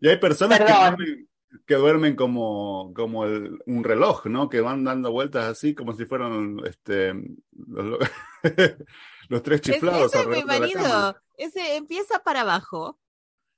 Y 0.01 0.09
hay 0.09 0.17
personas 0.17 0.59
que 0.59 0.73
duermen, 0.73 1.29
que 1.65 1.75
duermen, 1.75 2.15
como, 2.15 2.93
como 2.93 3.25
el, 3.25 3.59
un 3.65 3.83
reloj, 3.83 4.25
¿no? 4.25 4.49
Que 4.49 4.61
van 4.61 4.83
dando 4.83 5.11
vueltas 5.11 5.45
así 5.45 5.75
como 5.75 5.93
si 5.93 6.05
fueran 6.05 6.59
este, 6.65 7.13
los, 7.51 7.99
los 9.29 9.43
tres 9.43 9.61
chiflados. 9.61 10.13
Ese 10.13 10.23
es 10.23 10.27
mi 10.27 10.43
marido, 10.43 11.15
ese 11.37 11.75
empieza 11.75 12.19
para 12.19 12.41
abajo, 12.41 12.99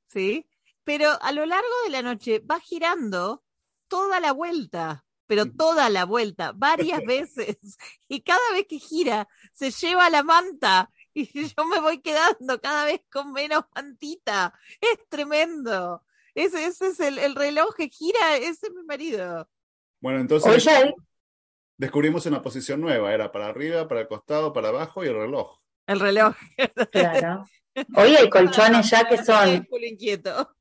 ¿sí? 0.08 0.48
Pero 0.84 1.10
a 1.22 1.32
lo 1.32 1.46
largo 1.46 1.74
de 1.86 1.90
la 1.92 2.02
noche 2.02 2.40
va 2.40 2.60
girando 2.60 3.44
toda 3.88 4.20
la 4.20 4.34
vuelta 4.34 5.05
pero 5.28 5.46
toda 5.46 5.90
la 5.90 6.06
vuelta, 6.06 6.52
varias 6.54 7.04
veces. 7.06 7.58
Y 8.08 8.22
cada 8.22 8.52
vez 8.52 8.68
que 8.68 8.80
gira, 8.80 9.28
se 9.52 9.72
lleva 9.72 10.10
la 10.10 10.24
manta 10.24 10.92
y 11.14 11.26
yo 11.48 11.66
me 11.66 11.80
voy 11.80 12.02
quedando 12.02 12.62
cada 12.62 12.86
vez 12.86 13.02
con 13.12 13.32
menos 13.32 13.64
mantita. 13.74 14.54
Es 14.80 15.08
tremendo. 15.10 16.04
Ese, 16.36 16.66
ese 16.66 16.88
es 16.88 17.00
el, 17.00 17.18
el 17.18 17.36
reloj 17.36 17.74
que 17.76 17.90
gira, 17.90 18.38
ese 18.38 18.68
es 18.68 18.74
mi 18.74 18.84
marido. 18.84 19.50
Bueno, 20.02 20.20
entonces 20.20 20.68
Oye, 20.68 20.94
descubrimos 21.78 22.26
una 22.26 22.42
posición 22.42 22.82
nueva. 22.82 23.14
Era 23.14 23.32
para 23.32 23.48
arriba, 23.48 23.88
para 23.88 24.02
el 24.02 24.08
costado, 24.08 24.54
para 24.54 24.70
abajo 24.70 25.04
y 25.04 25.08
el 25.08 25.16
reloj. 25.16 25.60
El 25.88 26.00
reloj. 26.00 26.36
claro. 26.92 27.46
Hoy 27.96 28.16
hay 28.16 28.30
colchones 28.30 28.90
ya 28.90 29.08
que 29.08 29.24
son, 29.24 29.64
Culo 29.66 29.86
inquieto. 29.86 30.56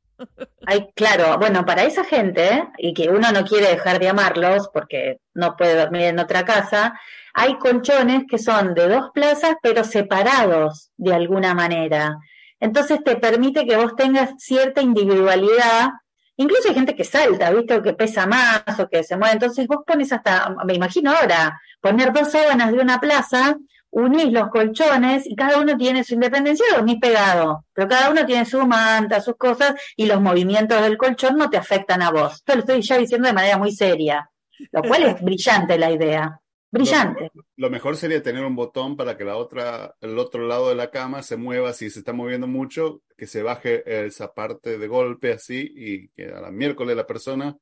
Hay, 0.66 0.88
claro, 0.94 1.38
bueno, 1.38 1.64
para 1.64 1.84
esa 1.84 2.04
gente, 2.04 2.68
y 2.78 2.94
que 2.94 3.08
uno 3.08 3.32
no 3.32 3.44
quiere 3.44 3.68
dejar 3.68 3.98
de 3.98 4.08
amarlos 4.08 4.68
porque 4.72 5.20
no 5.34 5.56
puede 5.56 5.76
dormir 5.76 6.02
en 6.02 6.18
otra 6.18 6.44
casa, 6.44 6.98
hay 7.34 7.58
colchones 7.58 8.24
que 8.28 8.38
son 8.38 8.74
de 8.74 8.88
dos 8.88 9.10
plazas 9.12 9.56
pero 9.62 9.84
separados 9.84 10.90
de 10.96 11.14
alguna 11.14 11.54
manera. 11.54 12.16
Entonces 12.60 13.02
te 13.04 13.16
permite 13.16 13.66
que 13.66 13.76
vos 13.76 13.94
tengas 13.96 14.34
cierta 14.38 14.80
individualidad. 14.80 15.90
Incluso 16.36 16.68
hay 16.68 16.74
gente 16.74 16.94
que 16.94 17.04
salta, 17.04 17.50
¿viste? 17.50 17.74
O 17.74 17.82
que 17.82 17.92
pesa 17.92 18.26
más 18.26 18.62
o 18.78 18.88
que 18.88 19.02
se 19.02 19.16
mueve. 19.16 19.34
Entonces 19.34 19.66
vos 19.66 19.78
pones 19.86 20.12
hasta, 20.12 20.54
me 20.64 20.74
imagino 20.74 21.12
ahora, 21.12 21.60
poner 21.80 22.12
dos 22.12 22.30
sábanas 22.30 22.72
de 22.72 22.78
una 22.78 23.00
plaza, 23.00 23.56
unís 23.94 24.32
los 24.32 24.48
colchones 24.48 25.26
y 25.26 25.34
cada 25.34 25.58
uno 25.60 25.76
tiene 25.76 26.04
su 26.04 26.14
independencia, 26.14 26.66
dormís 26.74 26.98
pegado. 27.00 27.64
Pero 27.72 27.88
cada 27.88 28.10
uno 28.10 28.26
tiene 28.26 28.44
su 28.44 28.66
manta, 28.66 29.20
sus 29.20 29.36
cosas 29.36 29.74
y 29.96 30.06
los 30.06 30.20
movimientos 30.20 30.82
del 30.82 30.98
colchón 30.98 31.36
no 31.36 31.48
te 31.48 31.56
afectan 31.56 32.02
a 32.02 32.10
vos. 32.10 32.34
Esto 32.34 32.54
lo 32.54 32.60
estoy 32.60 32.82
ya 32.82 32.98
diciendo 32.98 33.28
de 33.28 33.34
manera 33.34 33.56
muy 33.56 33.72
seria. 33.72 34.28
Lo 34.72 34.82
cual 34.82 35.04
es 35.04 35.22
brillante 35.22 35.78
la 35.78 35.90
idea. 35.90 36.40
Brillante. 36.70 37.30
Lo 37.56 37.70
mejor 37.70 37.96
sería 37.96 38.20
tener 38.20 38.44
un 38.44 38.56
botón 38.56 38.96
para 38.96 39.16
que 39.16 39.24
la 39.24 39.36
otra, 39.36 39.94
el 40.00 40.18
otro 40.18 40.44
lado 40.46 40.70
de 40.70 40.74
la 40.74 40.90
cama 40.90 41.22
se 41.22 41.36
mueva 41.36 41.72
si 41.72 41.88
se 41.88 42.00
está 42.00 42.12
moviendo 42.12 42.48
mucho, 42.48 43.02
que 43.16 43.28
se 43.28 43.44
baje 43.44 44.06
esa 44.06 44.34
parte 44.34 44.76
de 44.76 44.88
golpe 44.88 45.32
así 45.32 45.72
y 45.72 46.08
que 46.08 46.32
a 46.32 46.40
la 46.40 46.50
miércoles 46.50 46.96
la 46.96 47.06
persona 47.06 47.56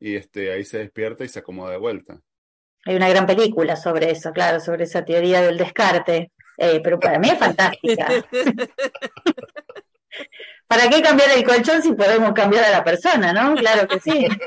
y 0.00 0.14
este 0.16 0.52
ahí 0.52 0.64
se 0.64 0.78
despierta 0.78 1.24
y 1.24 1.28
se 1.28 1.40
acomoda 1.40 1.72
de 1.72 1.78
vuelta. 1.78 2.20
Hay 2.86 2.94
una 2.94 3.08
gran 3.08 3.26
película 3.26 3.76
sobre 3.76 4.12
eso, 4.12 4.32
claro, 4.32 4.60
sobre 4.60 4.84
esa 4.84 5.04
teoría 5.04 5.42
del 5.42 5.58
descarte. 5.58 6.32
Eh, 6.56 6.80
pero 6.82 6.98
para 6.98 7.18
mí 7.18 7.28
es 7.28 7.38
fantástica. 7.38 8.06
¿Para 10.66 10.88
qué 10.88 11.02
cambiar 11.02 11.30
el 11.36 11.44
colchón 11.44 11.82
si 11.82 11.92
podemos 11.92 12.32
cambiar 12.32 12.64
a 12.64 12.70
la 12.70 12.82
persona, 12.84 13.32
no? 13.32 13.54
Claro 13.56 13.86
que 13.88 14.00
sí. 14.00 14.26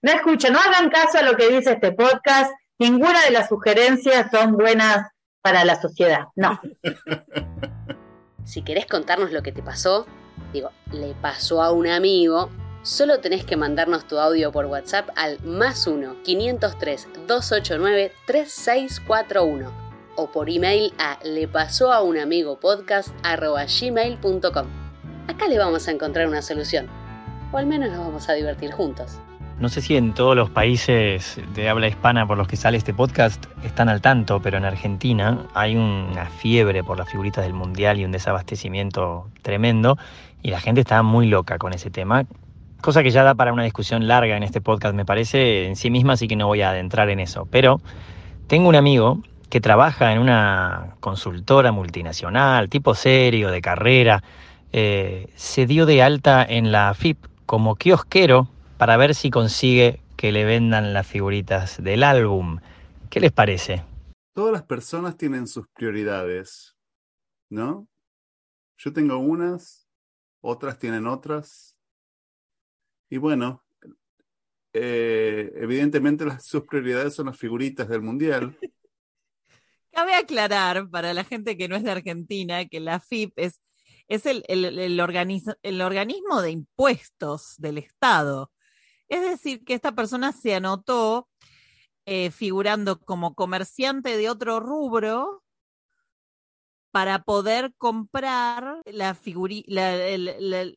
No 0.00 0.12
escuchen, 0.12 0.52
no 0.52 0.60
hagan 0.60 0.90
caso 0.90 1.18
a 1.18 1.22
lo 1.22 1.36
que 1.36 1.48
dice 1.48 1.72
este 1.72 1.90
podcast. 1.90 2.52
Ninguna 2.78 3.20
de 3.24 3.32
las 3.32 3.48
sugerencias 3.48 4.30
son 4.30 4.56
buenas 4.56 5.10
para 5.42 5.64
la 5.64 5.80
sociedad. 5.80 6.26
No. 6.36 6.60
Si 8.44 8.62
querés 8.62 8.86
contarnos 8.86 9.30
lo 9.30 9.42
que 9.42 9.52
te 9.52 9.62
pasó, 9.62 10.06
digo, 10.54 10.70
le 10.90 11.12
pasó 11.20 11.62
a 11.62 11.70
un 11.70 11.86
amigo, 11.86 12.48
solo 12.88 13.20
tenés 13.20 13.44
que 13.44 13.56
mandarnos 13.56 14.06
tu 14.06 14.18
audio 14.18 14.50
por 14.50 14.64
WhatsApp 14.64 15.10
al 15.14 15.38
más 15.44 15.86
1 15.86 16.22
503 16.24 17.08
289 17.26 18.12
3641 18.26 19.70
o 20.16 20.32
por 20.32 20.48
email 20.48 20.92
a 20.98 21.18
le 21.22 21.46
pasó 21.46 21.92
a 21.92 22.02
un 22.02 22.18
amigo 22.18 22.58
podcast 22.58 23.10
gmail.com. 23.22 24.66
Acá 25.28 25.48
le 25.48 25.58
vamos 25.58 25.86
a 25.86 25.90
encontrar 25.90 26.26
una 26.26 26.40
solución, 26.40 26.86
o 27.52 27.58
al 27.58 27.66
menos 27.66 27.90
nos 27.90 27.98
vamos 27.98 28.28
a 28.30 28.32
divertir 28.32 28.72
juntos. 28.72 29.20
No 29.60 29.68
sé 29.68 29.82
si 29.82 29.96
en 29.96 30.14
todos 30.14 30.34
los 30.34 30.48
países 30.48 31.38
de 31.54 31.68
habla 31.68 31.88
hispana 31.88 32.26
por 32.26 32.38
los 32.38 32.48
que 32.48 32.56
sale 32.56 32.78
este 32.78 32.94
podcast 32.94 33.44
están 33.64 33.90
al 33.90 34.00
tanto, 34.00 34.40
pero 34.40 34.56
en 34.56 34.64
Argentina 34.64 35.46
hay 35.52 35.76
una 35.76 36.24
fiebre 36.26 36.82
por 36.82 36.96
las 36.96 37.10
figuritas 37.10 37.44
del 37.44 37.52
Mundial 37.52 37.98
y 37.98 38.06
un 38.06 38.12
desabastecimiento 38.12 39.28
tremendo 39.42 39.98
y 40.42 40.50
la 40.50 40.60
gente 40.60 40.80
está 40.80 41.02
muy 41.02 41.26
loca 41.26 41.58
con 41.58 41.74
ese 41.74 41.90
tema, 41.90 42.24
cosa 42.80 43.02
que 43.02 43.10
ya 43.10 43.22
da 43.22 43.34
para 43.34 43.52
una 43.52 43.64
discusión 43.64 44.06
larga 44.06 44.36
en 44.36 44.42
este 44.42 44.60
podcast 44.60 44.94
me 44.94 45.04
parece 45.04 45.66
en 45.66 45.76
sí 45.76 45.90
misma, 45.90 46.14
así 46.14 46.28
que 46.28 46.36
no 46.36 46.46
voy 46.46 46.62
a 46.62 46.70
adentrar 46.70 47.10
en 47.10 47.20
eso. 47.20 47.46
Pero 47.50 47.80
tengo 48.46 48.68
un 48.68 48.76
amigo 48.76 49.22
que 49.50 49.60
trabaja 49.60 50.12
en 50.12 50.20
una 50.20 50.96
consultora 51.00 51.72
multinacional, 51.72 52.68
tipo 52.68 52.94
serio, 52.94 53.50
de 53.50 53.60
carrera, 53.60 54.22
eh, 54.72 55.32
se 55.36 55.66
dio 55.66 55.86
de 55.86 56.02
alta 56.02 56.44
en 56.44 56.72
la 56.72 56.92
FIP 56.92 57.18
como 57.46 57.76
kiosquero 57.76 58.48
para 58.76 58.96
ver 58.96 59.14
si 59.14 59.30
consigue 59.30 60.00
que 60.16 60.32
le 60.32 60.44
vendan 60.44 60.92
las 60.92 61.06
figuritas 61.06 61.82
del 61.82 62.02
álbum. 62.02 62.60
¿Qué 63.08 63.20
les 63.20 63.32
parece? 63.32 63.84
Todas 64.34 64.52
las 64.52 64.64
personas 64.64 65.16
tienen 65.16 65.46
sus 65.46 65.66
prioridades, 65.68 66.76
¿no? 67.48 67.88
Yo 68.76 68.92
tengo 68.92 69.18
unas, 69.18 69.88
otras 70.40 70.78
tienen 70.78 71.06
otras. 71.06 71.77
Y 73.10 73.16
bueno, 73.18 73.62
eh, 74.72 75.52
evidentemente 75.56 76.24
las, 76.24 76.44
sus 76.46 76.64
prioridades 76.64 77.14
son 77.14 77.26
las 77.26 77.38
figuritas 77.38 77.88
del 77.88 78.02
mundial. 78.02 78.56
Cabe 79.92 80.14
aclarar 80.14 80.88
para 80.90 81.14
la 81.14 81.24
gente 81.24 81.56
que 81.56 81.68
no 81.68 81.76
es 81.76 81.82
de 81.82 81.90
Argentina 81.90 82.66
que 82.66 82.78
la 82.80 83.00
FIP 83.00 83.32
es, 83.36 83.60
es 84.06 84.26
el, 84.26 84.44
el, 84.48 84.64
el, 84.64 85.00
el 85.62 85.80
organismo 85.80 86.42
de 86.42 86.50
impuestos 86.50 87.54
del 87.58 87.78
Estado. 87.78 88.52
Es 89.08 89.22
decir, 89.22 89.64
que 89.64 89.74
esta 89.74 89.92
persona 89.92 90.32
se 90.32 90.54
anotó 90.54 91.28
eh, 92.04 92.30
figurando 92.30 93.00
como 93.00 93.34
comerciante 93.34 94.16
de 94.16 94.30
otro 94.30 94.60
rubro 94.60 95.42
para 96.90 97.24
poder 97.24 97.74
comprar 97.76 98.80
la 98.84 99.14
figuri 99.14 99.64
la, 99.66 99.94
el- 100.06 100.34
la- 100.38 100.72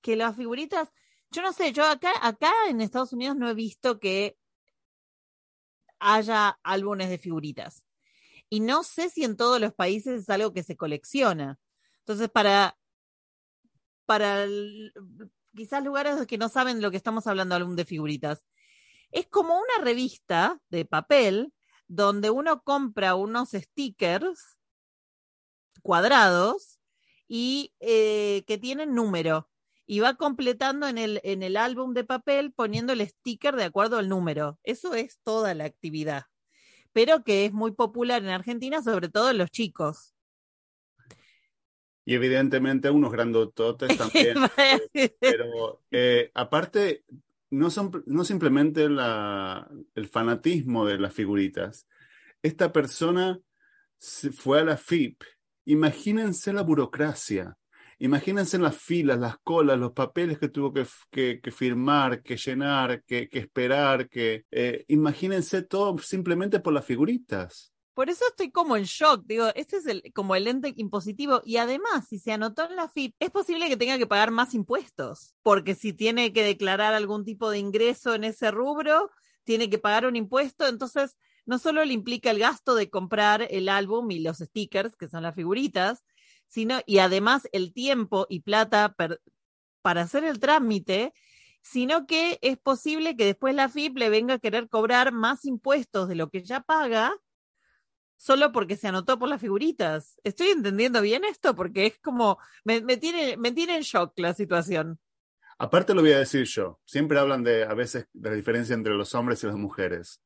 que 0.00 0.16
las 0.16 0.36
figuritas, 0.36 0.90
yo 1.30 1.42
no 1.42 1.52
sé, 1.52 1.72
yo 1.72 1.84
acá, 1.84 2.12
en 2.68 2.80
Estados 2.80 3.12
Unidos 3.12 3.36
no 3.36 3.48
he 3.48 3.54
visto 3.54 4.00
que 4.00 4.38
haya 5.98 6.58
álbumes 6.62 7.10
de 7.10 7.18
figuritas. 7.18 7.84
Y 8.48 8.60
no 8.60 8.82
sé 8.82 9.10
si 9.10 9.24
en 9.24 9.36
todos 9.36 9.60
los 9.60 9.74
países 9.74 10.22
es 10.22 10.30
algo 10.30 10.52
que 10.52 10.62
se 10.62 10.76
colecciona. 10.76 11.58
Entonces, 12.00 12.30
para, 12.30 12.78
para 14.06 14.46
quizás 15.54 15.84
lugares 15.84 16.26
que 16.26 16.38
no 16.38 16.48
saben 16.48 16.80
lo 16.80 16.90
que 16.90 16.96
estamos 16.96 17.26
hablando, 17.26 17.54
álbum 17.54 17.76
de 17.76 17.84
figuritas, 17.84 18.42
es 19.10 19.26
como 19.26 19.58
una 19.58 19.84
revista 19.84 20.60
de 20.70 20.84
papel 20.84 21.52
donde 21.88 22.30
uno 22.30 22.62
compra 22.62 23.14
unos 23.14 23.50
stickers 23.50 24.56
cuadrados 25.82 26.78
y 27.26 27.74
eh, 27.80 28.44
que 28.46 28.58
tienen 28.58 28.94
número 28.94 29.48
y 29.90 30.00
va 30.00 30.14
completando 30.14 30.86
en 30.86 30.98
el, 30.98 31.20
en 31.24 31.42
el 31.42 31.56
álbum 31.56 31.94
de 31.94 32.04
papel 32.04 32.52
poniendo 32.52 32.92
el 32.92 33.00
sticker 33.08 33.56
de 33.56 33.64
acuerdo 33.64 33.96
al 33.96 34.10
número. 34.10 34.58
Eso 34.62 34.94
es 34.94 35.18
toda 35.24 35.54
la 35.54 35.64
actividad, 35.64 36.24
pero 36.92 37.24
que 37.24 37.46
es 37.46 37.54
muy 37.54 37.72
popular 37.72 38.22
en 38.22 38.28
Argentina, 38.28 38.82
sobre 38.82 39.08
todo 39.08 39.30
en 39.30 39.38
los 39.38 39.50
chicos. 39.50 40.14
Y 42.04 42.14
evidentemente 42.14 42.90
unos 42.90 43.10
grandototes 43.12 43.88
también. 43.98 44.36
Pero 45.20 45.82
eh, 45.90 46.30
aparte, 46.32 47.04
no 47.50 47.70
son 47.70 48.02
no 48.06 48.24
simplemente 48.24 48.88
la, 48.88 49.70
el 49.94 50.08
fanatismo 50.08 50.86
de 50.86 50.98
las 50.98 51.12
figuritas. 51.12 51.86
Esta 52.42 52.72
persona 52.72 53.38
fue 53.98 54.60
a 54.60 54.64
la 54.64 54.78
FIP. 54.78 55.22
Imagínense 55.66 56.54
la 56.54 56.62
burocracia. 56.62 57.57
Imagínense 58.00 58.58
las 58.58 58.76
filas, 58.76 59.18
las 59.18 59.38
colas, 59.38 59.78
los 59.78 59.92
papeles 59.92 60.38
que 60.38 60.48
tuvo 60.48 60.72
que, 60.72 61.40
firmar, 61.50 62.22
que 62.22 62.36
llenar, 62.36 63.02
que, 63.04 63.28
que 63.28 63.40
esperar, 63.40 64.08
que 64.08 64.44
eh, 64.50 64.84
imagínense 64.88 65.62
todo 65.62 65.98
simplemente 65.98 66.60
por 66.60 66.72
las 66.72 66.84
figuritas. 66.84 67.72
Por 67.98 68.10
eso 68.10 68.24
estoy 68.28 68.52
como 68.52 68.76
en 68.76 68.84
shock. 68.84 69.24
Digo, 69.26 69.48
este 69.56 69.78
es 69.78 69.86
el, 69.86 70.12
como 70.14 70.36
el 70.36 70.46
ente 70.46 70.72
impositivo. 70.76 71.42
Y 71.44 71.56
además, 71.56 72.06
si 72.08 72.20
se 72.20 72.30
anotó 72.30 72.64
en 72.70 72.76
la 72.76 72.88
FIP, 72.88 73.16
es 73.18 73.30
posible 73.30 73.68
que 73.68 73.76
tenga 73.76 73.98
que 73.98 74.06
pagar 74.06 74.30
más 74.30 74.54
impuestos. 74.54 75.34
Porque 75.42 75.74
si 75.74 75.92
tiene 75.92 76.32
que 76.32 76.44
declarar 76.44 76.94
algún 76.94 77.24
tipo 77.24 77.50
de 77.50 77.58
ingreso 77.58 78.14
en 78.14 78.22
ese 78.22 78.52
rubro, 78.52 79.10
tiene 79.42 79.68
que 79.68 79.78
pagar 79.78 80.06
un 80.06 80.14
impuesto. 80.14 80.68
Entonces, 80.68 81.16
no 81.44 81.58
solo 81.58 81.84
le 81.84 81.92
implica 81.92 82.30
el 82.30 82.38
gasto 82.38 82.76
de 82.76 82.88
comprar 82.88 83.48
el 83.50 83.68
álbum 83.68 84.08
y 84.12 84.20
los 84.20 84.38
stickers, 84.38 84.94
que 84.94 85.08
son 85.08 85.24
las 85.24 85.34
figuritas, 85.34 86.04
sino, 86.48 86.80
y 86.86 86.98
además 86.98 87.48
el 87.52 87.72
tiempo 87.72 88.26
y 88.28 88.40
plata 88.40 88.94
para 89.82 90.00
hacer 90.02 90.24
el 90.24 90.40
trámite, 90.40 91.14
sino 91.62 92.06
que 92.06 92.38
es 92.42 92.58
posible 92.58 93.16
que 93.16 93.26
después 93.26 93.54
la 93.54 93.68
FIP 93.68 93.98
le 93.98 94.10
venga 94.10 94.34
a 94.34 94.38
querer 94.38 94.68
cobrar 94.68 95.12
más 95.12 95.44
impuestos 95.44 96.08
de 96.08 96.14
lo 96.14 96.30
que 96.30 96.42
ya 96.42 96.60
paga 96.60 97.14
solo 98.18 98.52
porque 98.52 98.76
se 98.76 98.88
anotó 98.88 99.18
por 99.18 99.28
las 99.28 99.40
figuritas. 99.40 100.18
¿Estoy 100.24 100.48
entendiendo 100.48 101.00
bien 101.00 101.24
esto? 101.24 101.54
Porque 101.54 101.86
es 101.86 101.98
como, 101.98 102.38
me, 102.64 102.82
me, 102.82 102.96
tiene, 102.96 103.36
me 103.36 103.52
tiene 103.52 103.76
en 103.76 103.82
shock 103.82 104.18
la 104.18 104.34
situación. 104.34 104.98
Aparte 105.56 105.94
lo 105.94 106.02
voy 106.02 106.12
a 106.12 106.18
decir 106.18 106.44
yo. 106.44 106.80
Siempre 106.84 107.18
hablan 107.18 107.42
de 107.42 107.64
a 107.64 107.74
veces 107.74 108.06
de 108.12 108.30
la 108.30 108.36
diferencia 108.36 108.74
entre 108.74 108.94
los 108.94 109.14
hombres 109.14 109.42
y 109.42 109.46
las 109.46 109.56
mujeres. 109.56 110.20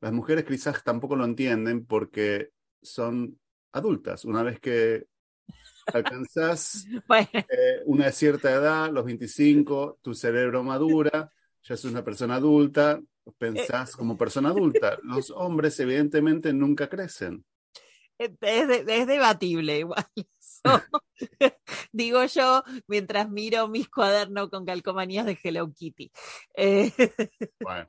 Las 0.00 0.12
mujeres 0.12 0.44
quizás 0.44 0.82
tampoco 0.82 1.16
lo 1.16 1.24
entienden 1.24 1.86
porque 1.86 2.50
son 2.82 3.38
adultas. 3.72 4.24
Una 4.24 4.42
vez 4.42 4.58
que 4.58 5.06
alcanzas 5.92 6.86
Bueno, 7.08 7.28
eh, 7.34 7.82
una 7.86 8.10
cierta 8.12 8.52
edad, 8.52 8.90
los 8.92 9.04
25, 9.04 9.98
tu 10.02 10.14
cerebro 10.14 10.62
madura, 10.62 11.32
ya 11.62 11.74
es 11.74 11.84
una 11.84 12.04
persona 12.04 12.36
adulta, 12.36 13.00
pensás 13.38 13.94
como 13.96 14.16
persona 14.16 14.50
adulta. 14.50 14.98
Los 15.02 15.30
hombres 15.30 15.78
evidentemente 15.80 16.52
nunca 16.52 16.88
crecen. 16.88 17.44
es, 18.18 18.38
de- 18.40 18.84
es 18.88 19.06
debatible 19.06 19.78
igual. 19.80 20.06
Digo 21.92 22.24
yo 22.24 22.62
mientras 22.86 23.28
miro 23.30 23.68
mis 23.68 23.88
cuadernos 23.88 24.50
con 24.50 24.64
calcomanías 24.64 25.26
de 25.26 25.38
Hello 25.42 25.70
Kitty. 25.72 26.10
Eh, 26.54 26.90
Bueno. 27.60 27.86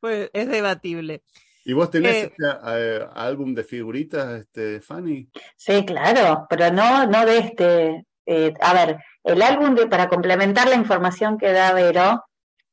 pues 0.00 0.30
es 0.32 0.48
debatible. 0.48 1.22
¿Y 1.64 1.72
vos 1.74 1.90
tenés 1.90 2.16
Eh, 2.16 2.24
este 2.24 2.44
eh, 2.66 3.06
álbum 3.14 3.54
de 3.54 3.64
figuritas, 3.64 4.40
este, 4.40 4.80
Fanny? 4.80 5.28
Sí, 5.56 5.84
claro, 5.84 6.46
pero 6.48 6.70
no, 6.72 7.06
no 7.06 7.24
de 7.26 7.38
este. 7.38 8.06
eh, 8.26 8.54
a 8.60 8.72
ver, 8.74 8.98
el 9.24 9.42
álbum 9.42 9.74
de, 9.74 9.86
para 9.86 10.08
complementar 10.08 10.68
la 10.68 10.74
información 10.76 11.38
que 11.38 11.52
da 11.52 11.72
Vero, 11.72 12.24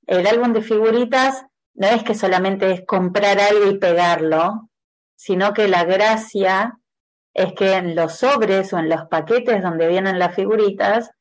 el 0.08 0.26
álbum 0.28 0.54
de 0.54 0.62
figuritas 0.62 1.46
no 1.76 1.88
es 1.88 2.04
que 2.04 2.16
solamente 2.16 2.72
es 2.72 2.82
comprar 2.86 3.40
algo 3.40 3.68
y 3.72 3.78
pegarlo, 3.80 4.70
sino 5.16 5.54
que 5.54 5.68
la 5.68 5.84
gracia 5.86 6.78
es 7.34 7.54
que 7.54 7.74
en 7.74 7.96
los 7.96 8.16
sobres 8.18 8.74
o 8.74 8.80
en 8.80 8.90
los 8.90 9.06
paquetes 9.10 9.62
donde 9.62 9.88
vienen 9.88 10.20
las 10.20 10.36
figuritas, 10.36 11.12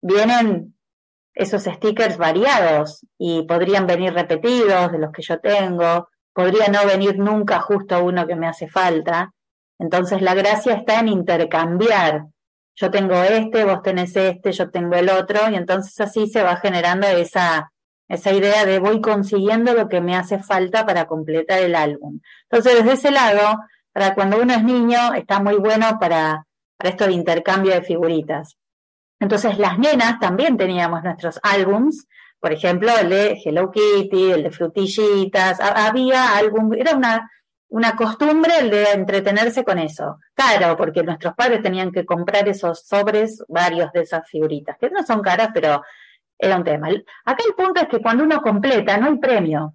vienen 0.00 0.76
esos 1.34 1.64
stickers 1.64 2.16
variados 2.16 3.04
y 3.18 3.42
podrían 3.46 3.86
venir 3.86 4.12
repetidos 4.14 4.92
de 4.92 4.98
los 4.98 5.12
que 5.12 5.22
yo 5.22 5.38
tengo, 5.40 6.08
podría 6.38 6.68
no 6.68 6.86
venir 6.86 7.18
nunca 7.18 7.58
justo 7.58 8.04
uno 8.04 8.24
que 8.24 8.36
me 8.36 8.46
hace 8.46 8.68
falta. 8.68 9.32
Entonces 9.76 10.22
la 10.22 10.34
gracia 10.34 10.74
está 10.74 11.00
en 11.00 11.08
intercambiar. 11.08 12.26
Yo 12.76 12.92
tengo 12.92 13.20
este, 13.24 13.64
vos 13.64 13.82
tenés 13.82 14.14
este, 14.14 14.52
yo 14.52 14.70
tengo 14.70 14.94
el 14.94 15.10
otro, 15.10 15.50
y 15.50 15.56
entonces 15.56 16.00
así 16.00 16.28
se 16.28 16.44
va 16.44 16.54
generando 16.54 17.08
esa, 17.08 17.72
esa 18.06 18.32
idea 18.32 18.64
de 18.64 18.78
voy 18.78 19.00
consiguiendo 19.00 19.74
lo 19.74 19.88
que 19.88 20.00
me 20.00 20.14
hace 20.14 20.38
falta 20.38 20.86
para 20.86 21.06
completar 21.06 21.58
el 21.58 21.74
álbum. 21.74 22.20
Entonces, 22.48 22.84
desde 22.84 22.92
ese 22.92 23.10
lado, 23.10 23.58
para 23.92 24.14
cuando 24.14 24.40
uno 24.40 24.52
es 24.52 24.62
niño, 24.62 25.14
está 25.14 25.40
muy 25.40 25.56
bueno 25.56 25.98
para, 25.98 26.46
para 26.76 26.90
esto 26.90 27.08
de 27.08 27.14
intercambio 27.14 27.72
de 27.72 27.82
figuritas. 27.82 28.56
Entonces, 29.18 29.58
las 29.58 29.76
nenas 29.76 30.20
también 30.20 30.56
teníamos 30.56 31.02
nuestros 31.02 31.40
álbums, 31.42 32.06
por 32.40 32.52
ejemplo, 32.52 32.90
el 33.00 33.08
de 33.10 33.40
Hello 33.44 33.70
Kitty, 33.70 34.32
el 34.32 34.42
de 34.44 34.50
frutillitas, 34.50 35.60
ha- 35.60 35.86
había 35.88 36.36
álbum, 36.36 36.72
era 36.74 36.94
una, 36.94 37.30
una 37.68 37.96
costumbre 37.96 38.52
el 38.60 38.70
de 38.70 38.92
entretenerse 38.92 39.64
con 39.64 39.78
eso. 39.78 40.18
Caro, 40.34 40.76
porque 40.76 41.02
nuestros 41.02 41.34
padres 41.34 41.62
tenían 41.62 41.90
que 41.92 42.04
comprar 42.06 42.48
esos 42.48 42.86
sobres, 42.86 43.44
varios 43.48 43.92
de 43.92 44.02
esas 44.02 44.28
figuritas, 44.28 44.76
que 44.78 44.90
no 44.90 45.02
son 45.04 45.20
caras, 45.22 45.50
pero 45.52 45.82
era 46.38 46.56
un 46.56 46.64
tema. 46.64 46.88
Acá 47.24 47.42
el 47.46 47.54
punto 47.54 47.80
es 47.80 47.88
que 47.88 48.00
cuando 48.00 48.24
uno 48.24 48.40
completa, 48.42 48.96
no 48.98 49.08
hay 49.08 49.18
premio. 49.18 49.64
O 49.66 49.74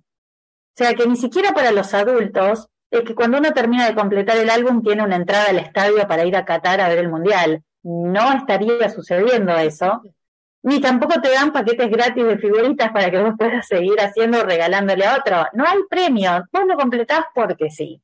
sea, 0.75 0.93
que 0.95 1.05
ni 1.07 1.15
siquiera 1.17 1.51
para 1.53 1.71
los 1.71 1.93
adultos, 1.93 2.67
es 2.89 3.01
que 3.01 3.15
cuando 3.15 3.37
uno 3.39 3.51
termina 3.53 3.85
de 3.87 3.95
completar 3.95 4.37
el 4.37 4.49
álbum 4.49 4.81
tiene 4.83 5.03
una 5.03 5.15
entrada 5.15 5.45
al 5.49 5.59
estadio 5.59 6.07
para 6.07 6.25
ir 6.25 6.35
a 6.35 6.45
Qatar 6.45 6.79
a 6.81 6.89
ver 6.89 6.99
el 6.99 7.09
Mundial. 7.09 7.63
No 7.83 8.33
estaría 8.33 8.89
sucediendo 8.89 9.53
eso. 9.57 10.01
Ni 10.63 10.79
tampoco 10.79 11.19
te 11.21 11.29
dan 11.29 11.51
paquetes 11.51 11.89
gratis 11.89 12.25
de 12.25 12.37
figuritas 12.37 12.91
para 12.91 13.11
que 13.11 13.21
vos 13.21 13.33
puedas 13.37 13.67
seguir 13.67 13.99
haciendo 13.99 14.43
regalándole 14.43 15.05
a 15.05 15.17
otro. 15.17 15.45
No 15.53 15.65
hay 15.65 15.79
premio. 15.89 16.45
Vos 16.51 16.63
lo 16.65 16.77
completás 16.77 17.25
porque 17.35 17.69
sí. 17.69 18.01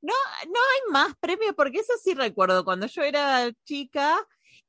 No, 0.00 0.14
no 0.46 0.60
hay 0.60 0.92
más 0.92 1.16
premios, 1.18 1.54
porque 1.56 1.78
eso 1.78 1.92
sí 2.02 2.14
recuerdo, 2.14 2.64
cuando 2.64 2.86
yo 2.86 3.02
era 3.02 3.50
chica, 3.64 4.16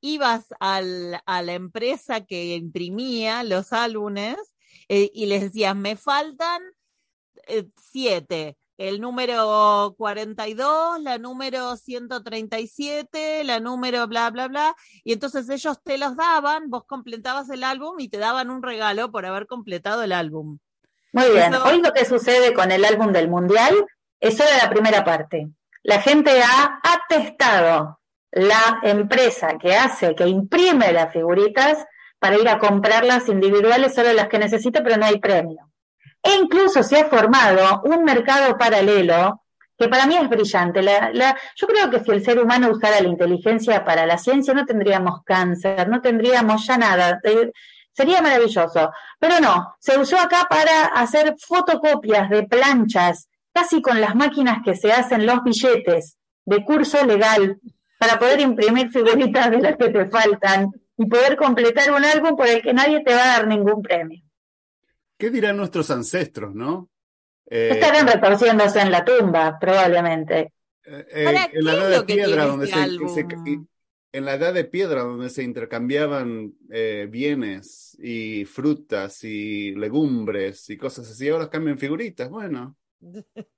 ibas 0.02 0.48
al, 0.60 1.22
a 1.26 1.42
la 1.44 1.54
empresa 1.54 2.26
que 2.26 2.56
imprimía 2.56 3.44
los 3.44 3.72
álbumes 3.72 4.38
eh, 4.88 5.12
y 5.14 5.28
les 5.28 5.42
decías, 5.42 5.76
me 5.76 5.96
faltan 5.96 6.64
eh, 7.48 7.66
siete, 7.80 8.58
el 8.80 9.02
número 9.02 9.94
42, 9.98 11.02
la 11.02 11.18
número 11.18 11.76
137, 11.76 13.44
la 13.44 13.60
número 13.60 14.08
bla, 14.08 14.30
bla, 14.30 14.48
bla, 14.48 14.76
y 15.04 15.12
entonces 15.12 15.50
ellos 15.50 15.78
te 15.84 15.98
los 15.98 16.16
daban, 16.16 16.70
vos 16.70 16.86
completabas 16.86 17.50
el 17.50 17.66
álbum 17.66 18.00
y 18.00 18.08
te 18.08 18.18
daban 18.20 18.50
un 18.50 18.64
regalo 18.64 19.12
por 19.12 19.26
haber 19.26 19.48
completado 19.48 20.02
el 20.04 20.14
álbum. 20.14 20.60
Muy 21.12 21.30
bien. 21.32 21.54
Eso- 21.54 21.64
Hoy 21.66 21.82
lo 21.82 21.92
que 21.92 22.06
sucede 22.06 22.54
con 22.54 22.72
el 22.72 22.86
álbum 22.86 23.12
del 23.12 23.28
Mundial 23.30 23.76
es 24.22 24.38
solo 24.38 24.50
la 24.64 24.70
primera 24.70 25.04
parte. 25.04 25.50
La 25.84 26.02
gente 26.02 26.42
ha 26.42 26.80
atestado 26.82 28.00
la 28.32 28.80
empresa 28.84 29.58
que 29.60 29.76
hace, 29.76 30.16
que 30.16 30.26
imprime 30.28 30.94
las 30.94 31.12
figuritas 31.12 31.86
para 32.18 32.38
ir 32.38 32.48
a 32.48 32.60
comprarlas 32.60 33.28
individuales, 33.28 33.94
solo 33.94 34.14
las 34.14 34.30
que 34.30 34.40
necesita, 34.40 34.84
pero 34.84 34.96
no 34.98 35.06
hay 35.06 35.20
premio. 35.20 35.69
E 36.24 36.36
incluso 36.36 36.84
se 36.84 37.00
ha 37.00 37.06
formado 37.06 37.82
un 37.86 38.04
mercado 38.04 38.58
paralelo 38.58 39.44
que 39.78 39.88
para 39.88 40.06
mí 40.06 40.18
es 40.18 40.28
brillante. 40.28 40.82
La- 40.82 41.10
la- 41.14 41.38
yo 41.56 41.66
creo 41.68 41.90
que 41.90 42.02
si 42.02 42.12
el 42.12 42.24
ser 42.24 42.40
humano 42.40 42.70
usara 42.70 43.00
la 43.00 43.08
inteligencia 43.08 43.86
para 43.86 44.06
la 44.06 44.18
ciencia, 44.18 44.54
no 44.54 44.66
tendríamos 44.66 45.24
cáncer, 45.24 45.88
no 45.88 46.02
tendríamos 46.02 46.68
ya 46.68 46.78
nada. 46.78 47.20
Eh, 47.24 47.52
sería 47.94 48.22
maravilloso. 48.22 48.92
Pero 49.20 49.40
no, 49.40 49.76
se 49.80 49.98
usó 49.98 50.18
acá 50.20 50.48
para 50.50 50.88
hacer 50.88 51.36
fotocopias 51.40 52.30
de 52.30 52.44
planchas, 52.44 53.30
casi 53.54 53.82
con 53.82 54.02
las 54.02 54.16
máquinas 54.16 54.58
que 54.66 54.76
se 54.76 54.92
hacen 54.92 55.26
los 55.26 55.42
billetes 55.44 56.18
de 56.46 56.64
curso 56.66 57.06
legal, 57.06 57.58
para 57.98 58.18
poder 58.20 58.40
imprimir 58.42 58.90
figuritas 58.90 59.50
de 59.52 59.60
las 59.60 59.76
que 59.78 59.90
te 59.90 60.06
faltan 60.10 60.72
y 60.98 61.06
poder 61.06 61.36
completar 61.38 61.92
un 61.92 62.04
álbum 62.04 62.36
por 62.36 62.48
el 62.48 62.62
que 62.62 62.74
nadie 62.74 63.02
te 63.04 63.14
va 63.14 63.24
a 63.24 63.28
dar 63.28 63.48
ningún 63.48 63.82
premio. 63.82 64.22
¿Qué 65.20 65.30
dirán 65.32 65.58
nuestros 65.58 65.92
ancestros, 65.92 66.56
no? 66.56 66.90
Eh, 67.48 67.72
Estarán 67.74 68.06
retorciéndose 68.08 68.82
en 68.82 68.92
la 68.92 69.06
tumba, 69.06 69.58
probablemente. 69.60 70.54
eh, 70.86 71.06
eh, 71.12 71.12
Ahora, 71.24 71.48
en 71.52 71.66
la 71.66 71.72
¿qué 71.72 71.78
edad 71.78 71.90
es 71.90 71.92
de 71.92 72.02
lo 72.02 72.06
que 72.06 72.18
piedra, 72.18 72.44
tiene 72.44 72.48
donde 72.48 72.68
este 72.68 72.74
se, 72.74 72.84
álbum? 72.84 73.08
se- 73.08 73.28
en 74.12 74.26
la 74.26 74.34
edad 74.36 74.54
de 74.54 74.66
piedra, 74.66 75.04
donde 75.04 75.30
se 75.30 75.44
intercambiaban 75.44 76.54
eh, 76.72 77.08
bienes 77.12 77.96
y 78.02 78.46
frutas 78.46 79.24
y 79.24 79.76
legumbres 79.76 80.70
y 80.70 80.78
cosas 80.78 81.10
así, 81.12 81.30
ahora 81.30 81.50
cambian 81.50 81.78
figuritas. 81.78 82.30
Bueno, 82.30 82.76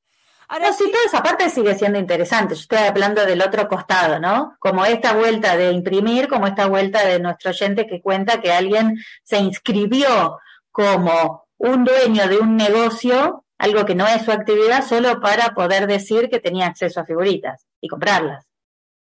Ahora, 0.48 0.68
No, 0.70 0.74
sí, 0.74 0.86
toda 0.92 1.06
esa 1.06 1.24
parte 1.24 1.50
sigue 1.50 1.76
siendo 1.76 2.00
interesante. 2.00 2.56
Yo 2.56 2.62
estoy 2.62 2.80
hablando 2.80 3.26
del 3.26 3.42
otro 3.42 3.68
costado, 3.68 4.20
¿no? 4.20 4.56
Como 4.60 4.86
esta 4.86 5.14
vuelta 5.14 5.56
de 5.58 5.72
imprimir, 5.72 6.28
como 6.28 6.48
esta 6.48 6.68
vuelta 6.68 7.06
de 7.06 7.20
nuestro 7.20 7.52
oyente 7.52 7.88
que 7.88 8.02
cuenta 8.02 8.42
que 8.42 8.52
alguien 8.52 8.98
se 9.24 9.38
inscribió 9.40 10.40
como 10.72 11.48
un 11.64 11.84
dueño 11.84 12.28
de 12.28 12.40
un 12.40 12.56
negocio, 12.58 13.46
algo 13.58 13.86
que 13.86 13.96
no 13.96 14.08
es 14.08 14.24
su 14.26 14.32
actividad, 14.32 14.86
solo 14.88 15.20
para 15.20 15.54
poder 15.54 15.88
decir 15.88 16.30
que 16.30 16.40
tenía 16.40 16.68
acceso 16.68 17.00
a 17.02 17.06
figuritas 17.06 17.68
y 17.80 17.88
comprarlas. 17.88 18.48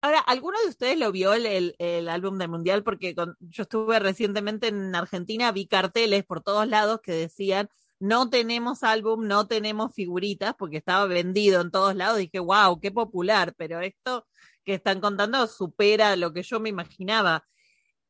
Ahora, 0.02 0.20
¿alguno 0.20 0.58
de 0.62 0.70
ustedes 0.70 0.98
lo 0.98 1.12
vio 1.12 1.34
el, 1.34 1.76
el- 1.78 2.08
álbum 2.10 2.38
del 2.38 2.50
Mundial? 2.50 2.84
Porque 2.84 3.14
yo 3.40 3.64
estuve 3.64 4.00
recientemente 4.00 4.68
en 4.68 4.96
Argentina, 4.96 5.52
vi 5.52 5.68
carteles 5.68 6.24
por 6.24 6.42
todos 6.42 6.68
lados 6.68 7.00
que 7.02 7.12
decían, 7.12 7.70
no 8.00 8.30
tenemos 8.30 8.84
álbum, 8.84 9.28
no 9.28 9.48
tenemos 9.48 9.94
figuritas, 9.94 10.54
porque 10.58 10.78
estaba 10.78 11.06
vendido 11.06 11.60
en 11.62 11.72
todos 11.72 11.96
lados. 11.96 12.18
Dije, 12.18 12.40
wow, 12.40 12.80
qué 12.80 12.92
popular, 12.92 13.54
pero 13.58 13.82
esto 13.82 14.26
que 14.64 14.76
están 14.76 15.02
contando 15.02 15.48
supera 15.48 16.16
lo 16.16 16.32
que 16.32 16.44
yo 16.44 16.62
me 16.62 16.70
imaginaba. 16.70 17.46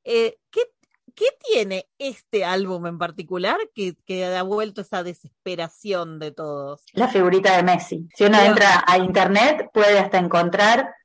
Eh, 0.04 0.38
¿qué, 0.52 0.62
qué 1.20 1.26
tiene 1.44 1.90
este 1.98 2.46
álbum 2.46 2.88
en 2.88 2.98
particular 2.98 3.58
que, 3.76 3.98
que 4.06 4.26
ha 4.26 4.42
vuelto 4.42 4.80
esa 4.80 5.04
desesperación 5.04 6.18
de 6.18 6.32
todos? 6.32 6.82
La 6.94 7.10
figurita 7.10 7.58
de 7.58 7.64
Messi. 7.64 8.08
Si 8.16 8.24
uno 8.24 8.38
Pero- 8.38 8.52
entra 8.52 8.84
a 8.88 8.98
internet, 8.98 9.70
puede 9.74 10.00
hasta 10.00 10.18
encontrar, 10.18 10.96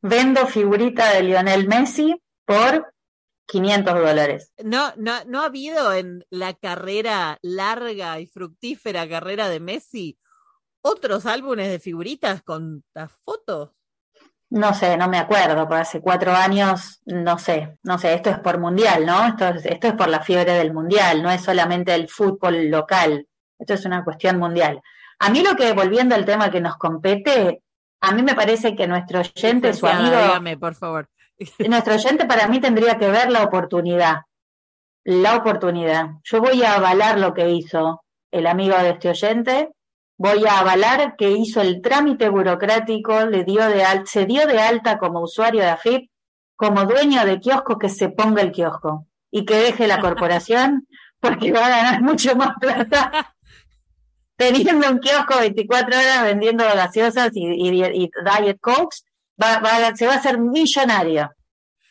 vendo 0.00 0.46
figurita 0.46 1.12
de 1.12 1.24
Lionel 1.24 1.66
Messi 1.66 2.14
por 2.44 2.94
500 3.46 3.94
dólares. 3.94 4.52
No, 4.62 4.92
no, 4.96 5.24
no 5.26 5.42
ha 5.42 5.46
habido 5.46 5.92
en 5.92 6.24
la 6.30 6.54
carrera 6.54 7.38
larga 7.42 8.20
y 8.20 8.26
fructífera 8.26 9.08
carrera 9.08 9.48
de 9.48 9.58
Messi 9.58 10.18
otros 10.82 11.26
álbumes 11.26 11.68
de 11.68 11.80
figuritas 11.80 12.42
con 12.42 12.84
las 12.94 13.10
fotos. 13.24 13.70
No 14.54 14.72
sé, 14.72 14.96
no 14.96 15.08
me 15.08 15.18
acuerdo, 15.18 15.66
por 15.66 15.78
hace 15.78 16.00
cuatro 16.00 16.32
años, 16.32 17.00
no 17.06 17.40
sé, 17.40 17.76
no 17.82 17.98
sé, 17.98 18.14
esto 18.14 18.30
es 18.30 18.38
por 18.38 18.60
mundial, 18.60 19.04
¿no? 19.04 19.26
Esto 19.26 19.48
es, 19.48 19.66
esto 19.66 19.88
es 19.88 19.94
por 19.94 20.08
la 20.08 20.20
fiebre 20.20 20.52
del 20.52 20.72
mundial, 20.72 21.24
no 21.24 21.30
es 21.32 21.42
solamente 21.42 21.92
el 21.92 22.08
fútbol 22.08 22.68
local, 22.70 23.26
esto 23.58 23.74
es 23.74 23.84
una 23.84 24.04
cuestión 24.04 24.38
mundial. 24.38 24.80
A 25.18 25.30
mí 25.30 25.42
lo 25.42 25.56
que, 25.56 25.72
volviendo 25.72 26.14
al 26.14 26.24
tema 26.24 26.52
que 26.52 26.60
nos 26.60 26.76
compete, 26.76 27.62
a 28.00 28.12
mí 28.12 28.22
me 28.22 28.36
parece 28.36 28.76
que 28.76 28.86
nuestro 28.86 29.18
oyente, 29.18 29.74
su 29.74 29.88
amigo, 29.88 30.16
dígame, 30.16 30.56
por 30.56 30.76
favor. 30.76 31.08
Nuestro 31.68 31.94
oyente 31.94 32.24
para 32.24 32.46
mí 32.46 32.60
tendría 32.60 32.96
que 32.96 33.10
ver 33.10 33.32
la 33.32 33.42
oportunidad. 33.42 34.18
La 35.02 35.36
oportunidad. 35.36 36.10
Yo 36.22 36.40
voy 36.40 36.62
a 36.62 36.76
avalar 36.76 37.18
lo 37.18 37.34
que 37.34 37.50
hizo 37.50 38.04
el 38.30 38.46
amigo 38.46 38.76
de 38.78 38.90
este 38.90 39.08
oyente. 39.08 39.70
Voy 40.16 40.44
a 40.46 40.60
avalar 40.60 41.16
que 41.16 41.30
hizo 41.32 41.60
el 41.60 41.80
trámite 41.82 42.28
burocrático, 42.28 43.26
le 43.26 43.44
dio 43.44 43.66
de 43.68 43.84
al- 43.84 44.06
se 44.06 44.26
dio 44.26 44.46
de 44.46 44.60
alta 44.60 44.98
como 44.98 45.20
usuario 45.20 45.62
de 45.62 45.70
AFIP, 45.70 46.10
como 46.56 46.84
dueño 46.84 47.24
de 47.26 47.40
kiosco, 47.40 47.78
que 47.78 47.88
se 47.88 48.08
ponga 48.10 48.42
el 48.42 48.52
kiosco 48.52 49.06
y 49.30 49.44
que 49.44 49.56
deje 49.56 49.86
la 49.88 50.00
corporación 50.00 50.86
porque 51.20 51.52
va 51.52 51.66
a 51.66 51.68
ganar 51.68 52.02
mucho 52.02 52.36
más 52.36 52.52
plata 52.60 53.34
teniendo 54.36 54.88
un 54.90 54.98
kiosco 54.98 55.38
24 55.38 55.96
horas 55.98 56.22
vendiendo 56.24 56.64
gaseosas 56.64 57.30
y, 57.34 57.46
y- 57.46 57.84
y 57.84 58.10
diet 58.24 58.58
cokes, 58.60 59.04
va, 59.42 59.58
va- 59.58 59.94
se 59.96 60.06
va 60.06 60.14
a 60.14 60.16
hacer 60.16 60.38
millonario. 60.38 61.30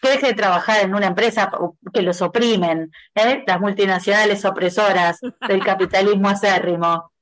Que 0.02 0.10
deje 0.10 0.28
de 0.28 0.34
trabajar 0.34 0.82
en 0.82 0.94
una 0.94 1.08
empresa 1.08 1.50
que 1.94 2.02
los 2.02 2.22
oprimen, 2.22 2.92
¿eh? 3.16 3.44
las 3.48 3.60
multinacionales 3.62 4.44
opresoras 4.44 5.20
del 5.48 5.64
capitalismo 5.64 6.28
acérrimo. 6.28 7.13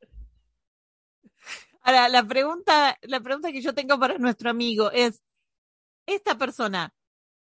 Ahora, 1.81 2.09
la 2.09 2.23
pregunta, 2.23 2.97
la 3.01 3.19
pregunta 3.19 3.51
que 3.51 3.61
yo 3.61 3.73
tengo 3.73 3.99
para 3.99 4.17
nuestro 4.17 4.49
amigo 4.49 4.91
es, 4.91 5.21
¿esta 6.05 6.37
persona 6.37 6.93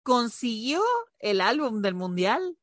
consiguió 0.03 0.83
el 1.19 1.41
álbum 1.41 1.83
del 1.83 1.95
mundial? 1.95 2.57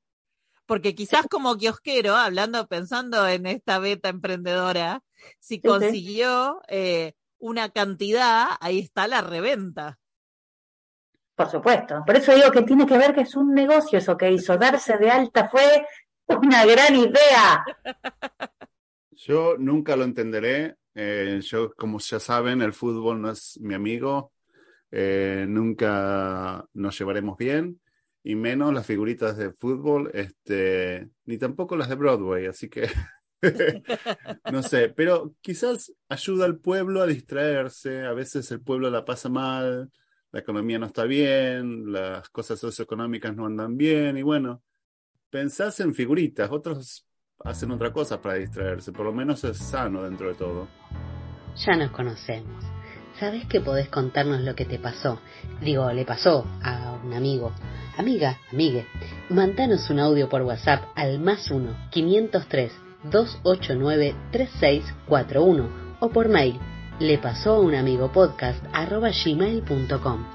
Porque 0.66 0.96
quizás 0.96 1.28
como 1.30 1.58
kiosquero, 1.58 2.16
hablando, 2.16 2.68
pensando 2.68 3.28
en 3.28 3.46
esta 3.46 3.78
beta 3.80 4.10
emprendedora, 4.10 5.04
si 5.40 5.62
consiguió 5.62 6.62
eh, 6.68 7.14
una 7.38 7.70
cantidad, 7.70 8.48
ahí 8.60 8.80
está 8.80 9.08
la 9.08 9.22
reventa. 9.22 10.00
Por 11.36 11.50
supuesto. 11.50 12.02
Por 12.06 12.16
eso 12.16 12.34
digo 12.34 12.50
que 12.52 12.62
tiene 12.62 12.86
que 12.86 12.98
ver 12.98 13.14
que 13.14 13.22
es 13.22 13.36
un 13.36 13.54
negocio 13.54 14.00
eso 14.00 14.18
que 14.18 14.32
hizo. 14.32 14.58
Darse 14.58 14.98
de 14.98 15.12
alta 15.12 15.50
fue 15.50 15.86
una 16.28 16.66
gran 16.66 16.96
idea. 16.96 17.66
Yo 19.12 19.56
nunca 19.58 19.96
lo 19.96 20.06
entenderé. 20.06 20.78
Eh, 20.96 21.42
yo, 21.44 21.74
como 21.76 22.00
ya 22.00 22.20
saben, 22.20 22.62
el 22.62 22.74
fútbol 22.74 23.22
no 23.22 23.30
es 23.32 23.60
mi 23.62 23.74
amigo. 23.74 24.32
Eh, 24.92 25.46
nunca 25.48 26.66
nos 26.74 26.98
llevaremos 26.98 27.38
bien. 27.38 27.82
Y 28.24 28.36
menos 28.36 28.74
las 28.74 28.88
figuritas 28.88 29.38
de 29.38 29.52
fútbol, 29.54 30.10
este, 30.14 31.10
ni 31.26 31.38
tampoco 31.38 31.76
las 31.76 31.90
de 31.90 31.96
Broadway. 31.96 32.48
Así 32.48 32.70
que 32.70 32.90
no 34.52 34.64
sé, 34.64 34.90
pero 34.90 35.36
quizás 35.42 35.94
ayuda 36.10 36.46
al 36.46 36.60
pueblo 36.60 37.02
a 37.02 37.08
distraerse. 37.08 38.06
A 38.06 38.14
veces 38.14 38.50
el 38.52 38.62
pueblo 38.62 38.90
la 38.90 39.06
pasa 39.06 39.30
mal, 39.30 39.92
la 40.32 40.40
economía 40.40 40.80
no 40.80 40.88
está 40.88 41.04
bien, 41.04 41.92
las 41.92 42.30
cosas 42.30 42.60
socioeconómicas 42.60 43.36
no 43.36 43.46
andan 43.46 43.78
bien. 43.78 44.18
Y 44.18 44.24
bueno, 44.24 44.64
pensás 45.30 45.80
en 45.82 45.94
figuritas. 45.94 46.50
Otros 46.52 47.06
hacen 47.44 47.72
otra 47.72 47.92
cosa 47.92 48.22
para 48.22 48.36
distraerse. 48.36 48.92
Por 48.92 49.06
lo 49.06 49.14
menos 49.14 49.44
es 49.44 49.58
sano 49.58 50.04
dentro 50.04 50.28
de 50.28 50.36
todo. 50.36 50.68
Ya 51.66 51.76
nos 51.76 51.92
conocemos. 51.92 52.64
Sabes 53.20 53.46
que 53.48 53.62
podés 53.62 53.88
contarnos 53.90 54.42
lo 54.42 54.56
que 54.56 54.66
te 54.66 54.78
pasó. 54.78 55.20
Digo, 55.62 55.90
le 55.92 56.06
pasó 56.06 56.46
a 56.62 57.00
un 57.04 57.14
amigo. 57.14 57.54
Amiga, 57.98 58.38
amigue. 58.52 58.86
Mandanos 59.30 59.90
un 59.90 60.00
audio 60.00 60.28
por 60.28 60.42
WhatsApp 60.42 60.84
al 60.96 61.20
más 61.20 61.50
1 61.50 61.90
503 61.92 62.74
289 63.04 64.16
3641 64.32 65.70
o 66.02 66.10
por 66.10 66.28
mail 66.28 66.60
le 67.00 67.18
pasó 67.18 67.56
a 67.56 67.60
un 67.60 67.76
amigo 67.76 68.12
podcast 68.12 68.62
arroba 68.74 69.12
gmail.com. 69.12 70.26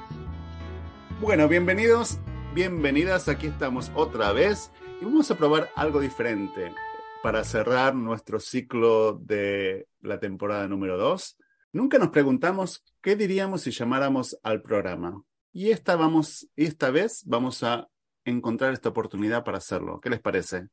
Bueno, 1.20 1.48
bienvenidos, 1.48 2.18
bienvenidas. 2.54 3.28
Aquí 3.28 3.48
estamos 3.48 3.90
otra 3.94 4.32
vez 4.32 4.70
y 5.02 5.04
vamos 5.04 5.30
a 5.30 5.36
probar 5.36 5.68
algo 5.76 6.00
diferente 6.00 6.72
para 7.22 7.44
cerrar 7.44 7.94
nuestro 7.94 8.40
ciclo 8.40 9.14
de 9.14 9.86
la 10.00 10.18
temporada 10.18 10.66
número 10.68 10.96
2, 10.96 11.36
nunca 11.72 11.98
nos 11.98 12.10
preguntamos 12.10 12.82
qué 13.02 13.16
diríamos 13.16 13.62
si 13.62 13.70
llamáramos 13.70 14.38
al 14.42 14.62
programa. 14.62 15.22
Y 15.52 15.70
esta, 15.70 15.96
vamos, 15.96 16.48
esta 16.56 16.90
vez 16.90 17.22
vamos 17.26 17.62
a 17.62 17.88
encontrar 18.24 18.72
esta 18.72 18.88
oportunidad 18.88 19.44
para 19.44 19.58
hacerlo. 19.58 20.00
¿Qué 20.00 20.10
les 20.10 20.20
parece? 20.20 20.68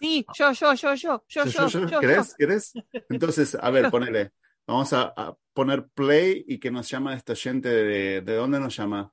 Sí, 0.00 0.26
yo, 0.34 0.52
yo, 0.52 0.74
yo, 0.74 0.94
yo, 0.94 1.22
yo, 1.28 1.44
yo, 1.44 1.68
yo. 1.68 1.86
yo 1.86 2.00
¿Querés? 2.00 2.34
¿Querés? 2.36 2.72
Entonces, 3.08 3.56
a 3.60 3.70
ver, 3.70 3.90
ponele. 3.90 4.32
Vamos 4.66 4.92
a, 4.92 5.12
a, 5.16 5.36
poner 5.52 5.86
play 5.88 6.44
y 6.48 6.58
que 6.58 6.70
nos 6.70 6.88
llama 6.88 7.14
esta 7.14 7.34
gente. 7.34 7.68
De, 7.68 8.20
¿De 8.20 8.34
dónde 8.34 8.58
nos 8.58 8.74
llama? 8.74 9.12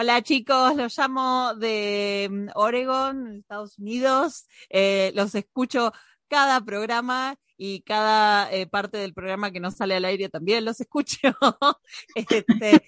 Hola 0.00 0.22
chicos, 0.22 0.76
los 0.76 0.96
llamo 0.96 1.54
de 1.56 2.28
mm, 2.30 2.48
Oregon, 2.54 3.38
Estados 3.38 3.78
Unidos. 3.78 4.46
Eh, 4.68 5.10
los 5.16 5.34
escucho 5.34 5.92
cada 6.28 6.60
programa 6.60 7.34
y 7.56 7.82
cada 7.82 8.48
eh, 8.52 8.68
parte 8.68 8.96
del 8.96 9.12
programa 9.12 9.50
que 9.50 9.58
no 9.58 9.72
sale 9.72 9.96
al 9.96 10.04
aire 10.04 10.28
también 10.28 10.64
los 10.64 10.80
escucho. 10.80 11.18
este, 12.14 12.86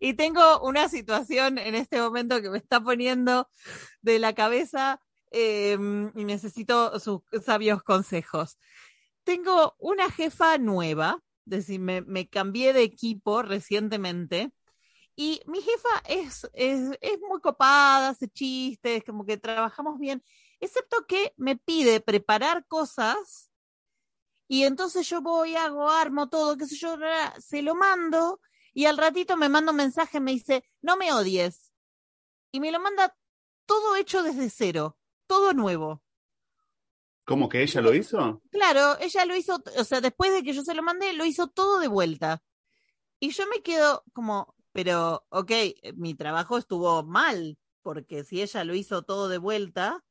y, 0.00 0.12
tengo 0.12 0.60
una 0.60 0.90
situación 0.90 1.56
en 1.56 1.74
este 1.74 1.98
momento 1.98 2.42
que 2.42 2.50
me 2.50 2.58
está 2.58 2.78
poniendo 2.78 3.48
de 4.02 4.18
la 4.18 4.34
cabeza 4.34 5.00
eh, 5.30 5.78
y 6.14 6.24
necesito 6.26 7.00
sus 7.00 7.22
sabios 7.42 7.82
consejos. 7.82 8.58
Tengo 9.24 9.76
una 9.78 10.10
jefa 10.10 10.58
nueva, 10.58 11.22
es 11.46 11.66
decir, 11.66 11.80
me 11.80 12.28
cambié 12.28 12.74
de 12.74 12.82
equipo 12.82 13.40
recientemente. 13.40 14.52
Y 15.14 15.42
mi 15.46 15.60
jefa 15.60 16.02
es, 16.08 16.48
es, 16.54 16.98
es, 17.00 17.20
muy 17.20 17.40
copada, 17.40 18.10
hace 18.10 18.28
chistes, 18.28 19.04
como 19.04 19.26
que 19.26 19.36
trabajamos 19.36 19.98
bien, 19.98 20.22
excepto 20.58 21.06
que 21.06 21.34
me 21.36 21.56
pide 21.56 22.00
preparar 22.00 22.66
cosas 22.66 23.50
y 24.48 24.64
entonces 24.64 25.08
yo 25.08 25.22
voy, 25.22 25.56
hago, 25.56 25.88
armo 25.88 26.28
todo, 26.28 26.56
qué 26.56 26.66
sé 26.66 26.76
yo, 26.76 26.96
se 27.38 27.62
lo 27.62 27.74
mando 27.74 28.40
y 28.74 28.86
al 28.86 28.96
ratito 28.96 29.36
me 29.36 29.48
manda 29.48 29.70
un 29.70 29.76
mensaje, 29.76 30.20
me 30.20 30.32
dice, 30.32 30.64
no 30.80 30.96
me 30.96 31.12
odies. 31.12 31.72
Y 32.50 32.60
me 32.60 32.70
lo 32.70 32.80
manda 32.80 33.16
todo 33.66 33.96
hecho 33.96 34.22
desde 34.22 34.50
cero, 34.50 34.98
todo 35.26 35.52
nuevo. 35.52 36.02
¿Cómo 37.24 37.48
que 37.48 37.62
ella 37.62 37.80
lo 37.80 37.94
hizo? 37.94 38.42
Claro, 38.50 38.98
ella 39.00 39.24
lo 39.24 39.36
hizo, 39.36 39.62
o 39.78 39.84
sea, 39.84 40.00
después 40.00 40.32
de 40.32 40.42
que 40.42 40.52
yo 40.52 40.62
se 40.62 40.74
lo 40.74 40.82
mandé, 40.82 41.12
lo 41.12 41.24
hizo 41.24 41.48
todo 41.48 41.78
de 41.78 41.88
vuelta. 41.88 42.42
Y 43.20 43.30
yo 43.30 43.46
me 43.46 43.62
quedo 43.62 44.04
como, 44.12 44.54
pero, 44.72 45.26
ok, 45.28 45.50
mi 45.94 46.14
trabajo 46.14 46.58
estuvo 46.58 47.02
mal, 47.02 47.58
porque 47.82 48.24
si 48.24 48.42
ella 48.42 48.64
lo 48.64 48.74
hizo 48.74 49.02
todo 49.02 49.28
de 49.28 49.38
vuelta. 49.38 50.04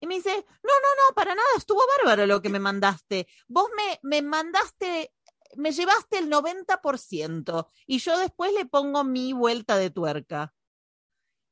Y 0.00 0.06
me 0.06 0.16
dice, 0.16 0.30
no, 0.30 0.72
no, 0.72 1.08
no, 1.08 1.14
para 1.14 1.34
nada, 1.34 1.48
estuvo 1.56 1.80
bárbaro 1.98 2.26
lo 2.26 2.40
que 2.40 2.48
me 2.48 2.60
mandaste. 2.60 3.26
Vos 3.48 3.68
me, 3.76 3.98
me 4.02 4.22
mandaste, 4.22 5.12
me 5.56 5.72
llevaste 5.72 6.18
el 6.18 6.30
90% 6.30 7.68
y 7.86 7.98
yo 7.98 8.16
después 8.18 8.52
le 8.52 8.66
pongo 8.66 9.02
mi 9.04 9.32
vuelta 9.32 9.76
de 9.76 9.90
tuerca. 9.90 10.54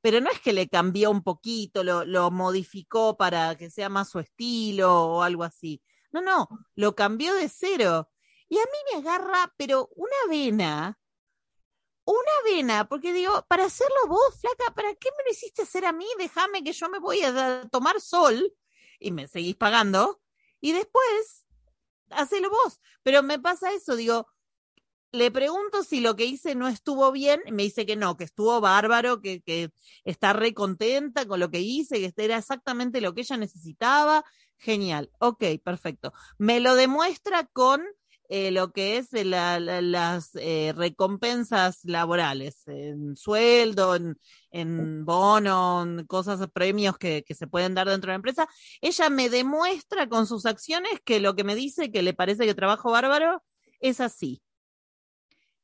Pero 0.01 0.21
no 0.21 0.31
es 0.31 0.41
que 0.41 0.53
le 0.53 0.69
cambió 0.69 1.11
un 1.11 1.25
poquito, 1.25 1.83
lo, 1.83 2.05
lo 2.05 2.31
modificó 2.31 3.17
para 3.17 3.57
que 3.57 3.71
sea 3.71 3.89
más 3.89 4.11
su 4.11 4.21
estilo 4.21 5.07
o 5.07 5.23
algo 5.23 5.43
así. 5.43 5.83
No, 6.13 6.21
no, 6.21 6.49
lo 6.77 6.95
cambió 6.95 7.35
de 7.35 7.49
cero. 7.49 8.09
Y 8.49 8.59
a 8.59 8.63
mí 8.63 8.79
me 8.93 8.99
agarra, 9.01 9.53
pero 9.57 9.91
una 9.97 10.17
vena, 10.29 10.99
una 12.07 12.33
vena, 12.45 12.89
porque 12.89 13.13
digo, 13.13 13.45
para 13.49 13.65
hacerlo 13.65 14.07
vos, 14.09 14.41
flaca, 14.41 14.73
¿para 14.75 14.95
qué 14.95 15.11
me 15.19 15.25
lo 15.25 15.31
hiciste 15.31 15.63
hacer 15.63 15.85
a 15.85 15.93
mí? 15.93 16.07
Déjame 16.19 16.63
que 16.63 16.73
yo 16.73 16.89
me 16.89 16.99
voy 16.99 17.23
a 17.23 17.69
tomar 17.71 18.01
sol 18.01 18.55
y 18.99 19.11
me 19.11 19.29
seguís 19.29 19.57
pagando 19.57 20.23
y 20.61 20.73
después 20.73 21.45
hacelo 22.11 22.49
vos. 22.49 22.81
Pero 23.03 23.23
me 23.23 23.39
pasa 23.39 23.73
eso, 23.73 23.97
digo, 23.97 24.29
le 25.13 25.31
pregunto 25.31 25.83
si 25.83 26.01
lo 26.01 26.15
que 26.15 26.27
hice 26.27 26.55
no 26.55 26.69
estuvo 26.69 27.11
bien, 27.13 27.41
y 27.47 27.53
me 27.53 27.65
dice 27.65 27.87
que 27.87 27.97
no, 27.97 28.17
que 28.17 28.25
estuvo 28.25 28.61
bárbaro, 28.61 29.21
que, 29.21 29.41
que 29.43 29.71
está 30.05 30.33
re 30.33 30.55
contenta 30.55 31.27
con 31.27 31.41
lo 31.41 31.51
que 31.51 31.61
hice, 31.61 32.01
que 32.01 32.25
era 32.25 32.39
exactamente 32.39 33.01
lo 33.01 33.15
que 33.15 33.23
ella 33.23 33.37
necesitaba. 33.37 34.25
Genial, 34.59 35.11
ok, 35.19 35.43
perfecto. 35.63 36.13
Me 36.39 36.61
lo 36.61 36.75
demuestra 36.75 37.47
con 37.47 37.83
eh, 38.29 38.51
lo 38.51 38.73
que 38.73 38.99
es 38.99 39.13
la, 39.13 39.61
la, 39.61 39.81
las 39.81 40.31
eh, 40.35 40.73
recompensas 40.77 41.85
laborales, 41.85 42.67
en 42.67 43.17
sueldo, 43.17 43.95
en, 43.95 44.19
en 44.51 45.05
bono, 45.05 45.83
en 45.83 46.07
cosas, 46.07 46.41
premios 46.53 46.99
que, 46.99 47.25
se 47.29 47.47
pueden 47.47 47.75
dar 47.75 47.89
dentro 47.89 48.09
de 48.09 48.13
la 48.13 48.17
empresa. 48.17 48.49
Ella 48.81 49.11
me 49.11 49.29
demuestra 49.29 50.09
con 50.09 50.27
sus 50.27 50.47
acciones 50.47 51.01
que 51.05 51.21
lo 51.21 51.35
que 51.37 51.45
me 51.45 51.55
dice 51.55 51.93
que 51.93 52.03
le 52.03 52.15
parece 52.15 52.47
que 52.47 52.55
trabajo 52.55 52.91
bárbaro 52.91 53.43
es 53.81 54.01
así. 54.01 54.43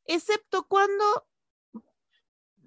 Excepto 0.04 0.66
cuando 0.66 1.04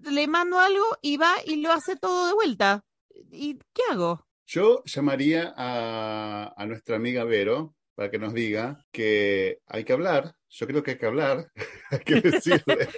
le 0.03 0.27
mando 0.27 0.59
algo 0.59 0.85
y 1.01 1.17
va 1.17 1.33
y 1.45 1.57
lo 1.57 1.71
hace 1.71 1.95
todo 1.95 2.27
de 2.27 2.33
vuelta. 2.33 2.83
¿Y 3.31 3.59
qué 3.73 3.81
hago? 3.91 4.27
Yo 4.45 4.83
llamaría 4.85 5.53
a 5.57 6.65
nuestra 6.67 6.95
amiga 6.95 7.23
Vero 7.23 7.74
para 7.95 8.11
que 8.11 8.19
nos 8.19 8.33
diga 8.33 8.85
que 8.91 9.59
hay 9.67 9.83
que 9.83 9.93
hablar. 9.93 10.35
Yo 10.49 10.67
creo 10.67 10.83
que 10.83 10.91
hay 10.91 10.97
que 10.97 11.05
hablar, 11.05 11.51
hay 11.91 11.99
que 11.99 12.21
decirle. 12.21 12.89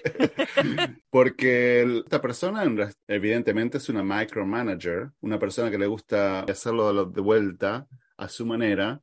Porque 1.10 1.84
esta 2.04 2.22
persona 2.22 2.64
evidentemente 3.08 3.78
es 3.78 3.90
una 3.90 4.04
micromanager, 4.04 5.12
una 5.22 5.40
persona 5.40 5.72
que 5.72 5.78
le 5.78 5.88
gusta 5.88 6.42
hacerlo 6.42 7.06
de 7.06 7.22
vuelta 7.22 7.88
a 8.18 8.28
su 8.28 8.46
manera. 8.46 9.02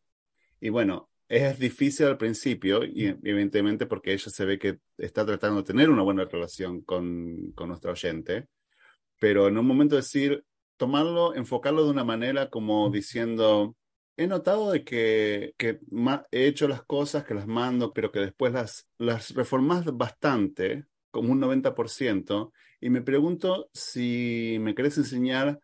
Y 0.61 0.69
bueno, 0.69 1.09
es 1.29 1.59
difícil 1.59 2.07
al 2.07 2.19
principio, 2.19 2.85
y 2.85 3.07
evidentemente 3.07 3.87
porque 3.87 4.13
ella 4.13 4.31
se 4.31 4.45
ve 4.45 4.59
que 4.59 4.79
está 4.99 5.25
tratando 5.25 5.63
de 5.63 5.67
tener 5.67 5.91
una 5.91 6.03
buena 6.03 6.25
relación 6.25 6.83
con, 6.83 7.53
con 7.53 7.69
nuestra 7.69 7.93
oyente, 7.93 8.47
pero 9.19 9.49
en 9.49 9.59
un 9.59 9.67
momento 9.67 9.97
decir, 9.97 10.45
tomarlo, 10.77 11.35
enfocarlo 11.35 11.85
de 11.85 11.91
una 11.91 12.05
manera 12.05 12.51
como 12.51 12.91
diciendo, 12.91 13.77
he 14.17 14.27
notado 14.27 14.73
de 14.73 14.85
que, 14.85 15.55
que 15.57 15.81
he 16.31 16.47
hecho 16.47 16.69
las 16.69 16.85
cosas, 16.85 17.25
que 17.25 17.35
las 17.35 17.47
mando, 17.47 17.93
pero 17.93 18.13
que 18.13 18.21
después 18.21 18.53
las, 18.53 18.89
las 18.99 19.35
reformas 19.35 19.85
bastante, 19.97 20.85
como 21.11 21.33
un 21.33 21.41
90%, 21.41 22.53
y 22.81 22.91
me 22.91 23.03
pregunto 23.03 23.71
si 23.73 24.59
me 24.61 24.75
querés 24.75 24.99
enseñar 24.99 25.59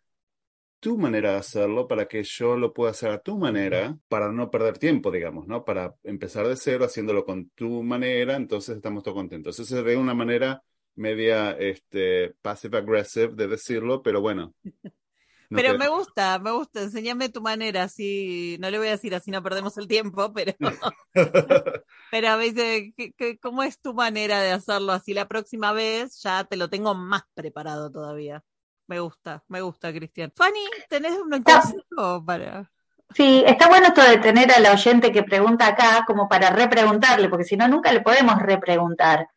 tu 0.81 0.97
manera 0.97 1.33
de 1.33 1.39
hacerlo 1.39 1.87
para 1.87 2.07
que 2.09 2.23
yo 2.25 2.57
lo 2.57 2.73
pueda 2.73 2.93
hacer 2.93 3.11
a 3.11 3.21
tu 3.21 3.37
manera, 3.37 3.97
para 4.09 4.33
no 4.33 4.51
perder 4.51 4.79
tiempo, 4.79 5.11
digamos, 5.11 5.47
¿no? 5.47 5.65
Para 5.65 5.95
empezar 6.03 6.49
de 6.49 6.57
cero 6.57 6.87
haciéndolo 6.87 7.25
con 7.25 7.51
tu 7.51 7.83
manera, 7.83 8.37
entonces 8.37 8.77
estamos 8.77 9.03
todos 9.03 9.17
contentos. 9.17 9.59
Esa 9.59 9.81
es 9.81 9.97
una 9.97 10.15
manera 10.15 10.63
media 10.95 11.53
este, 11.53 12.35
passive 12.41 12.79
aggressive 12.79 13.35
de 13.35 13.49
decirlo, 13.49 14.03
pero 14.03 14.21
bueno. 14.23 14.55
Pero 15.51 15.77
me 15.77 15.89
gusta, 15.89 16.39
me 16.39 16.53
gusta, 16.53 16.83
enséñame 16.83 17.29
tu 17.29 17.43
manera, 17.43 17.85
así, 17.85 18.57
no 18.61 18.71
le 18.71 18.79
voy 18.79 18.89
a 18.89 18.93
decir 18.93 19.15
así 19.15 19.31
no 19.31 19.43
perdemos 19.43 19.77
el 19.79 19.89
tiempo, 19.89 20.33
pero, 20.33 20.53
pero 22.11 22.29
a 22.29 22.37
veces, 22.37 22.93
¿cómo 23.43 23.63
es 23.63 23.81
tu 23.81 23.93
manera 23.93 24.41
de 24.41 24.53
hacerlo 24.53 24.93
así 24.93 25.13
la 25.13 25.29
próxima 25.29 25.73
vez? 25.73 26.23
Ya 26.23 26.45
te 26.45 26.57
lo 26.57 26.71
tengo 26.71 26.95
más 26.95 27.23
preparado 27.35 27.91
todavía. 27.91 28.43
Me 28.87 29.01
gusta, 29.01 29.45
me 29.49 29.61
gusta, 29.61 29.93
Cristian. 29.93 30.33
Fanny, 30.35 30.65
¿tenés 30.89 31.13
un 31.13 31.43
consejo 31.43 32.25
para...? 32.25 32.71
Sí, 33.15 33.43
está 33.45 33.69
bueno 33.69 33.89
esto 33.89 34.03
de 34.03 34.19
tener 34.19 34.53
al 34.53 34.67
oyente 34.67 35.11
que 35.11 35.25
pregunta 35.25 35.67
acá 35.67 36.05
como 36.07 36.29
para 36.29 36.51
repreguntarle, 36.51 37.29
porque 37.29 37.45
si 37.45 37.57
no, 37.57 37.67
nunca 37.67 37.93
le 37.93 38.01
podemos 38.03 38.41
repreguntar. 38.41 39.29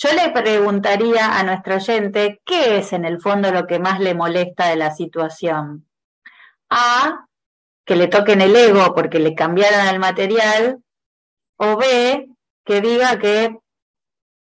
Yo 0.00 0.12
le 0.12 0.30
preguntaría 0.30 1.38
a 1.38 1.42
nuestro 1.42 1.76
oyente 1.76 2.40
qué 2.44 2.78
es 2.78 2.92
en 2.92 3.04
el 3.04 3.20
fondo 3.20 3.50
lo 3.50 3.66
que 3.66 3.80
más 3.80 3.98
le 3.98 4.14
molesta 4.14 4.68
de 4.68 4.76
la 4.76 4.94
situación. 4.94 5.88
A, 6.70 7.26
que 7.84 7.96
le 7.96 8.06
toquen 8.06 8.40
el 8.40 8.54
ego 8.54 8.94
porque 8.94 9.18
le 9.18 9.34
cambiaron 9.34 9.88
el 9.88 9.98
material, 9.98 10.82
o 11.56 11.76
B, 11.76 12.28
que 12.64 12.80
diga 12.80 13.18
que 13.18 13.58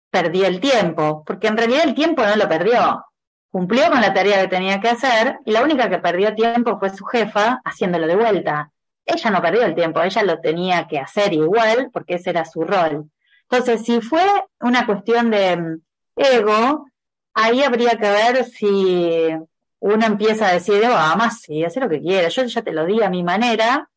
perdió 0.09 0.45
el 0.45 0.61
tiempo, 0.61 1.23
porque 1.25 1.47
en 1.47 1.57
realidad 1.57 1.83
el 1.83 1.95
tiempo 1.95 2.23
no 2.23 2.35
lo 2.35 2.47
perdió 2.47 3.05
cumplió 3.53 3.87
con 3.91 4.01
la 4.01 4.15
tarea 4.15 4.41
que 4.41 4.47
tenía 4.47 4.81
que 4.81 4.89
hacer 4.89 5.37
y 5.45 5.51
la 5.51 5.61
única 5.61 5.87
que 5.87 5.99
perdió 5.99 6.33
tiempo 6.33 6.79
fue 6.79 6.89
su 6.89 7.05
jefa 7.05 7.61
haciéndolo 7.63 8.07
de 8.07 8.15
vuelta. 8.15 8.71
Ella 9.05 9.29
no 9.29 9.43
perdió 9.43 9.63
el 9.63 9.75
tiempo, 9.75 10.01
ella 10.01 10.23
lo 10.23 10.41
tenía 10.41 10.87
que 10.87 10.97
hacer 10.97 11.33
igual 11.33 11.91
porque 11.93 12.15
ese 12.15 12.31
era 12.31 12.45
su 12.45 12.63
rol. 12.63 13.11
Entonces, 13.53 13.85
si 13.85 14.01
fue 14.01 14.23
una 14.61 14.87
cuestión 14.87 15.29
de 15.29 15.55
mm, 15.55 15.81
ego, 16.15 16.87
ahí 17.35 17.61
habría 17.61 17.91
que 17.99 18.09
ver 18.09 18.45
si 18.45 19.29
uno 19.77 20.05
empieza 20.07 20.47
a 20.47 20.53
decir, 20.53 20.83
oh, 20.85 20.97
además 20.97 21.39
sí, 21.39 21.63
hace 21.63 21.79
lo 21.79 21.87
que 21.87 22.01
quiera, 22.01 22.29
yo 22.29 22.45
ya 22.45 22.63
te 22.63 22.73
lo 22.73 22.83
di 22.83 23.03
a 23.03 23.11
mi 23.11 23.21
manera, 23.21 23.87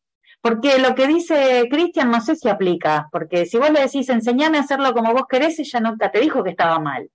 porque 0.41 0.77
lo 0.77 0.93
que 0.93 1.07
dice 1.07 1.67
Cristian 1.71 2.11
no 2.11 2.21
sé 2.21 2.35
si 2.35 2.47
aplica, 2.47 3.09
porque 3.11 3.47
si 3.47 3.57
vos 3.57 3.71
le 3.71 3.81
decís, 3.81 4.07
enseñame 4.09 4.59
a 4.59 4.61
hacerlo 4.61 4.93
como 4.93 5.11
vos 5.11 5.23
querés, 5.27 5.57
ella 5.57 5.79
nunca 5.79 6.11
te 6.11 6.19
dijo 6.19 6.43
que 6.43 6.51
estaba 6.51 6.77
mal. 6.77 7.09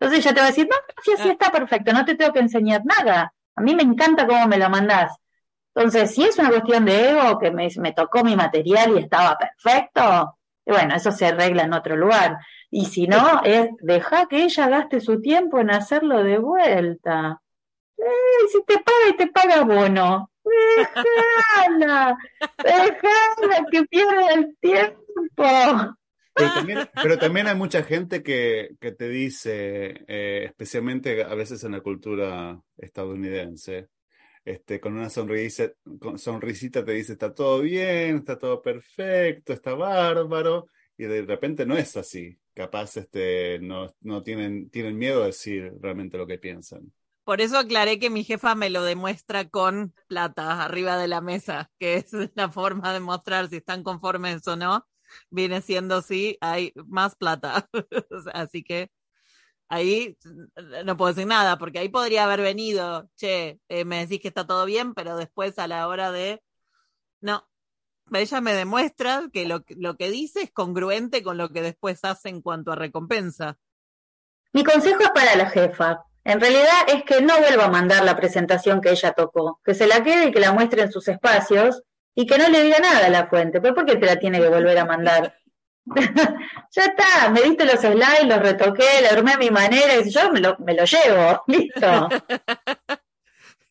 Entonces 0.00 0.24
ella 0.24 0.34
te 0.34 0.40
va 0.40 0.46
a 0.46 0.48
decir, 0.48 0.66
no, 0.70 0.76
sí, 1.04 1.12
así 1.12 1.28
ah. 1.28 1.32
está 1.32 1.52
perfecto, 1.52 1.92
no 1.92 2.06
te 2.06 2.14
tengo 2.14 2.32
que 2.32 2.40
enseñar 2.40 2.80
nada. 2.86 3.34
A 3.54 3.60
mí 3.60 3.74
me 3.74 3.82
encanta 3.82 4.26
cómo 4.26 4.46
me 4.46 4.56
lo 4.56 4.70
mandás. 4.70 5.12
Entonces, 5.74 6.14
si 6.14 6.24
es 6.24 6.38
una 6.38 6.48
cuestión 6.48 6.86
de 6.86 7.10
ego, 7.10 7.38
que 7.38 7.50
me, 7.50 7.92
tocó 7.92 8.24
mi 8.24 8.34
material 8.34 8.96
y 8.96 9.00
estaba 9.00 9.36
perfecto, 9.36 10.38
bueno, 10.66 10.94
eso 10.94 11.10
se 11.12 11.26
arregla 11.26 11.64
en 11.64 11.72
otro 11.72 11.96
lugar. 11.96 12.38
Y 12.70 12.86
si 12.86 13.06
no, 13.06 13.42
es 13.44 13.68
deja 13.80 14.26
que 14.26 14.44
ella 14.44 14.68
gaste 14.68 15.00
su 15.00 15.20
tiempo 15.20 15.58
en 15.60 15.70
hacerlo 15.70 16.22
de 16.22 16.38
vuelta. 16.38 17.40
Eh, 17.98 18.48
si 18.50 18.64
te 18.64 18.74
paga 18.74 19.08
y 19.10 19.16
te 19.16 19.26
paga 19.28 19.62
bono, 19.62 20.30
déjala, 20.44 22.16
déjala 22.64 23.66
que 23.70 23.84
pierda 23.84 24.32
el 24.34 24.56
tiempo. 24.60 25.02
Pero 27.02 27.18
también, 27.18 27.46
hay 27.46 27.54
mucha 27.54 27.82
gente 27.82 28.22
que, 28.22 28.70
que 28.80 28.92
te 28.92 29.08
dice, 29.08 30.04
eh, 30.08 30.44
especialmente 30.46 31.22
a 31.22 31.34
veces 31.34 31.62
en 31.64 31.72
la 31.72 31.80
cultura 31.80 32.58
estadounidense, 32.78 33.88
este, 34.44 34.80
con 34.80 34.94
una 34.94 35.10
sonrisa, 35.10 35.72
sonrisita 36.16 36.84
te 36.84 36.92
dice, 36.92 37.12
está 37.12 37.34
todo 37.34 37.60
bien, 37.60 38.18
está 38.18 38.38
todo 38.38 38.60
perfecto, 38.60 39.52
está 39.52 39.74
bárbaro, 39.74 40.66
y 40.96 41.04
de 41.04 41.22
repente 41.22 41.66
no 41.66 41.76
es 41.76 41.96
así. 41.96 42.38
Capaz 42.54 42.96
este, 42.96 43.58
no, 43.60 43.94
no 44.00 44.22
tienen, 44.22 44.68
tienen 44.68 44.98
miedo 44.98 45.22
a 45.22 45.26
decir 45.26 45.72
realmente 45.80 46.18
lo 46.18 46.26
que 46.26 46.38
piensan. 46.38 46.92
Por 47.24 47.40
eso 47.40 47.56
aclaré 47.56 47.98
que 47.98 48.10
mi 48.10 48.24
jefa 48.24 48.54
me 48.54 48.68
lo 48.68 48.82
demuestra 48.82 49.48
con 49.48 49.94
plata 50.08 50.62
arriba 50.64 50.98
de 50.98 51.08
la 51.08 51.20
mesa, 51.20 51.70
que 51.78 51.94
es 51.94 52.10
la 52.34 52.50
forma 52.50 52.92
de 52.92 53.00
mostrar 53.00 53.48
si 53.48 53.56
están 53.56 53.82
conformes 53.82 54.46
o 54.48 54.56
no 54.56 54.86
viene 55.30 55.60
siendo 55.60 55.96
así, 55.96 56.38
hay 56.40 56.72
más 56.86 57.16
plata. 57.16 57.68
así 58.34 58.62
que 58.62 58.90
ahí 59.72 60.18
no 60.84 60.98
puedo 60.98 61.14
decir 61.14 61.26
nada, 61.26 61.56
porque 61.56 61.78
ahí 61.78 61.88
podría 61.88 62.24
haber 62.24 62.42
venido, 62.42 63.08
che, 63.16 63.58
eh, 63.68 63.86
me 63.86 64.00
decís 64.00 64.20
que 64.20 64.28
está 64.28 64.46
todo 64.46 64.66
bien, 64.66 64.92
pero 64.92 65.16
después 65.16 65.58
a 65.58 65.66
la 65.66 65.88
hora 65.88 66.12
de, 66.12 66.42
no, 67.22 67.48
ella 68.12 68.40
me 68.42 68.52
demuestra 68.52 69.30
que 69.32 69.46
lo, 69.46 69.64
lo 69.70 69.96
que 69.96 70.10
dice 70.10 70.42
es 70.42 70.52
congruente 70.52 71.22
con 71.22 71.38
lo 71.38 71.48
que 71.48 71.62
después 71.62 72.00
hace 72.04 72.28
en 72.28 72.42
cuanto 72.42 72.70
a 72.70 72.76
recompensa. 72.76 73.56
Mi 74.52 74.62
consejo 74.62 75.00
es 75.04 75.10
para 75.10 75.36
la 75.36 75.48
jefa. 75.48 76.04
En 76.24 76.38
realidad 76.38 76.84
es 76.88 77.04
que 77.04 77.22
no 77.22 77.38
vuelva 77.38 77.64
a 77.64 77.70
mandar 77.70 78.04
la 78.04 78.14
presentación 78.14 78.82
que 78.82 78.90
ella 78.90 79.12
tocó, 79.12 79.58
que 79.64 79.72
se 79.74 79.86
la 79.86 80.04
quede 80.04 80.26
y 80.26 80.32
que 80.32 80.40
la 80.40 80.52
muestre 80.52 80.82
en 80.82 80.92
sus 80.92 81.08
espacios 81.08 81.82
y 82.14 82.26
que 82.26 82.36
no 82.36 82.50
le 82.50 82.62
diga 82.62 82.78
nada 82.78 83.06
a 83.06 83.10
la 83.10 83.26
fuente. 83.26 83.62
¿Pero 83.62 83.74
por 83.74 83.86
te 83.86 83.98
la 84.00 84.18
tiene 84.18 84.38
que 84.38 84.50
volver 84.50 84.78
a 84.78 84.84
mandar? 84.84 85.34
Ya 85.84 86.84
está, 86.84 87.30
me 87.30 87.42
diste 87.42 87.64
los 87.64 87.80
slides, 87.80 88.26
los 88.26 88.38
retoqué, 88.38 89.02
le 89.02 89.08
armé 89.08 89.32
a 89.32 89.38
mi 89.38 89.50
manera 89.50 89.96
y 89.96 90.10
yo 90.10 90.30
me 90.32 90.40
lo, 90.40 90.56
me 90.58 90.74
lo 90.74 90.84
llevo, 90.84 91.42
listo. 91.48 92.08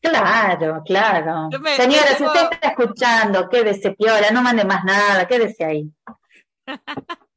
Claro, 0.01 0.81
claro. 0.85 1.49
Señora, 1.75 2.15
si 2.17 2.25
usted 2.25 2.49
está 2.51 2.69
escuchando, 2.69 3.47
quédese 3.49 3.91
piola, 3.91 4.31
no 4.31 4.41
mande 4.41 4.65
más 4.65 4.83
nada, 4.83 5.27
quédese 5.27 5.63
ahí. 5.63 5.91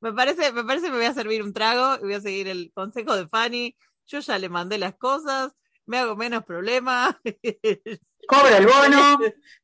me 0.00 0.12
parece, 0.12 0.52
me 0.52 0.64
parece 0.64 0.86
que 0.86 0.92
me 0.92 0.98
voy 0.98 1.06
a 1.06 1.14
servir 1.14 1.42
un 1.42 1.52
trago 1.52 1.96
y 1.96 2.06
voy 2.06 2.14
a 2.14 2.20
seguir 2.20 2.48
el 2.48 2.72
consejo 2.74 3.14
de 3.14 3.28
Fanny. 3.28 3.76
Yo 4.06 4.20
ya 4.20 4.38
le 4.38 4.48
mandé 4.48 4.78
las 4.78 4.94
cosas, 4.96 5.54
me 5.86 5.98
hago 5.98 6.16
menos 6.16 6.44
problemas. 6.44 7.14
Cobro 8.26 8.56
el 8.56 8.66
bono. 8.66 9.18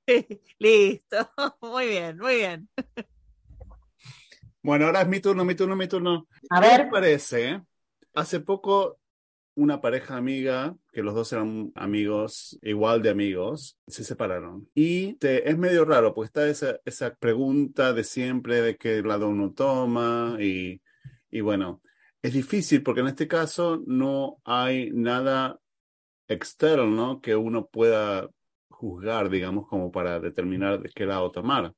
Listo. 0.58 1.32
Muy 1.62 1.88
bien, 1.88 2.18
muy 2.18 2.36
bien. 2.36 2.68
Bueno, 4.68 4.84
ahora 4.84 5.00
es 5.00 5.08
mi 5.08 5.18
turno, 5.18 5.46
mi 5.46 5.54
turno, 5.54 5.74
mi 5.76 5.88
turno. 5.88 6.28
A 6.50 6.60
ver. 6.60 6.82
¿Qué 6.82 6.90
parece? 6.90 7.62
Hace 8.12 8.40
poco 8.40 8.98
una 9.54 9.80
pareja 9.80 10.18
amiga, 10.18 10.76
que 10.92 11.02
los 11.02 11.14
dos 11.14 11.32
eran 11.32 11.72
amigos, 11.74 12.58
igual 12.60 13.00
de 13.00 13.08
amigos, 13.08 13.78
se 13.86 14.04
separaron. 14.04 14.68
Y 14.74 15.16
es 15.22 15.56
medio 15.56 15.86
raro, 15.86 16.12
porque 16.12 16.26
está 16.26 16.46
esa, 16.46 16.80
esa 16.84 17.14
pregunta 17.14 17.94
de 17.94 18.04
siempre 18.04 18.60
de 18.60 18.76
qué 18.76 19.00
lado 19.00 19.30
uno 19.30 19.54
toma 19.54 20.36
y, 20.38 20.82
y 21.30 21.40
bueno, 21.40 21.80
es 22.20 22.34
difícil 22.34 22.82
porque 22.82 23.00
en 23.00 23.06
este 23.06 23.26
caso 23.26 23.82
no 23.86 24.36
hay 24.44 24.90
nada 24.92 25.58
externo 26.28 27.22
que 27.22 27.34
uno 27.36 27.68
pueda 27.68 28.28
juzgar, 28.68 29.30
digamos, 29.30 29.66
como 29.66 29.90
para 29.90 30.20
determinar 30.20 30.78
de 30.82 30.90
qué 30.90 31.06
lado 31.06 31.30
tomar. 31.30 31.72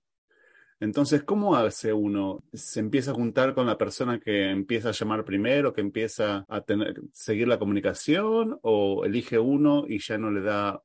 Entonces, 0.80 1.22
¿cómo 1.24 1.56
hace 1.56 1.92
uno? 1.92 2.42
¿Se 2.54 2.80
empieza 2.80 3.10
a 3.10 3.14
juntar 3.14 3.54
con 3.54 3.66
la 3.66 3.76
persona 3.76 4.18
que 4.18 4.50
empieza 4.50 4.88
a 4.88 4.92
llamar 4.92 5.26
primero, 5.26 5.74
que 5.74 5.82
empieza 5.82 6.46
a 6.48 6.62
tener, 6.62 7.02
seguir 7.12 7.48
la 7.48 7.58
comunicación, 7.58 8.58
o 8.62 9.04
elige 9.04 9.38
uno 9.38 9.84
y 9.86 9.98
ya 9.98 10.16
no 10.16 10.30
le 10.30 10.40
da 10.40 10.82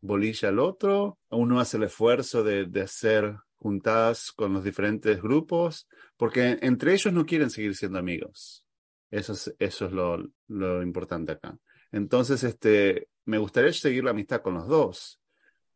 bolilla 0.00 0.48
al 0.48 0.58
otro? 0.58 1.18
¿O 1.28 1.36
uno 1.36 1.60
hace 1.60 1.76
el 1.76 1.82
esfuerzo 1.82 2.42
de, 2.42 2.64
de 2.64 2.80
hacer 2.80 3.36
juntadas 3.56 4.32
con 4.32 4.54
los 4.54 4.64
diferentes 4.64 5.20
grupos? 5.20 5.86
Porque 6.16 6.58
entre 6.62 6.94
ellos 6.94 7.12
no 7.12 7.26
quieren 7.26 7.50
seguir 7.50 7.76
siendo 7.76 7.98
amigos. 7.98 8.64
Eso 9.10 9.34
es, 9.34 9.54
eso 9.58 9.84
es 9.84 9.92
lo, 9.92 10.30
lo 10.48 10.82
importante 10.82 11.32
acá. 11.32 11.58
Entonces, 11.92 12.42
este, 12.42 13.08
me 13.26 13.36
gustaría 13.36 13.72
seguir 13.74 14.04
la 14.04 14.12
amistad 14.12 14.40
con 14.40 14.54
los 14.54 14.66
dos, 14.66 15.20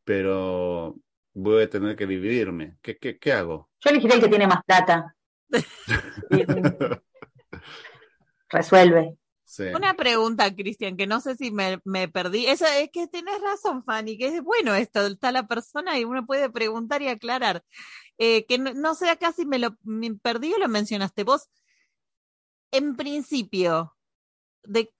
pero 0.05 0.97
voy 1.35 1.65
a 1.65 1.71
tener 1.71 1.97
que 1.97 2.07
dividirme. 2.07 2.79
¿Qué, 2.81 2.97
qué, 2.97 3.19
qué 3.19 3.33
hago? 3.33 3.69
Yo 3.81 3.91
elegiré 3.91 4.15
el 4.15 4.21
que 4.21 4.29
tiene 4.29 4.47
más 4.47 4.65
plata. 4.65 5.15
Resuelve. 8.49 9.19
Sí. 9.45 9.65
Una 9.75 9.95
pregunta, 9.95 10.55
Cristian, 10.55 10.97
que 10.97 11.07
no 11.07 11.21
sé 11.21 11.37
si 11.37 11.51
me, 11.51 11.79
me 11.85 12.09
perdí. 12.09 12.47
Eso 12.47 12.65
es 12.67 12.91
que 12.91 13.07
tienes 13.07 13.41
razón, 13.41 13.85
Fanny, 13.85 14.17
que 14.17 14.29
es 14.29 14.43
bueno 14.43 14.75
esto, 14.75 15.07
está 15.07 15.31
la 15.31 15.47
persona 15.47 15.99
y 15.99 16.05
uno 16.05 16.25
puede 16.27 16.51
preguntar 16.51 17.03
y 17.03 17.09
aclarar. 17.09 17.63
Eh, 18.17 18.47
que 18.47 18.59
no, 18.59 18.73
no 18.73 18.95
sé 18.95 19.11
acá 19.11 19.33
si 19.33 19.45
me 19.45 19.59
lo 19.59 19.77
me 19.83 20.15
perdí 20.15 20.53
o 20.55 20.59
lo 20.59 20.69
mencionaste. 20.69 21.25
Vos, 21.25 21.51
en 22.73 22.97
principio, 22.97 23.95
de, 24.65 24.93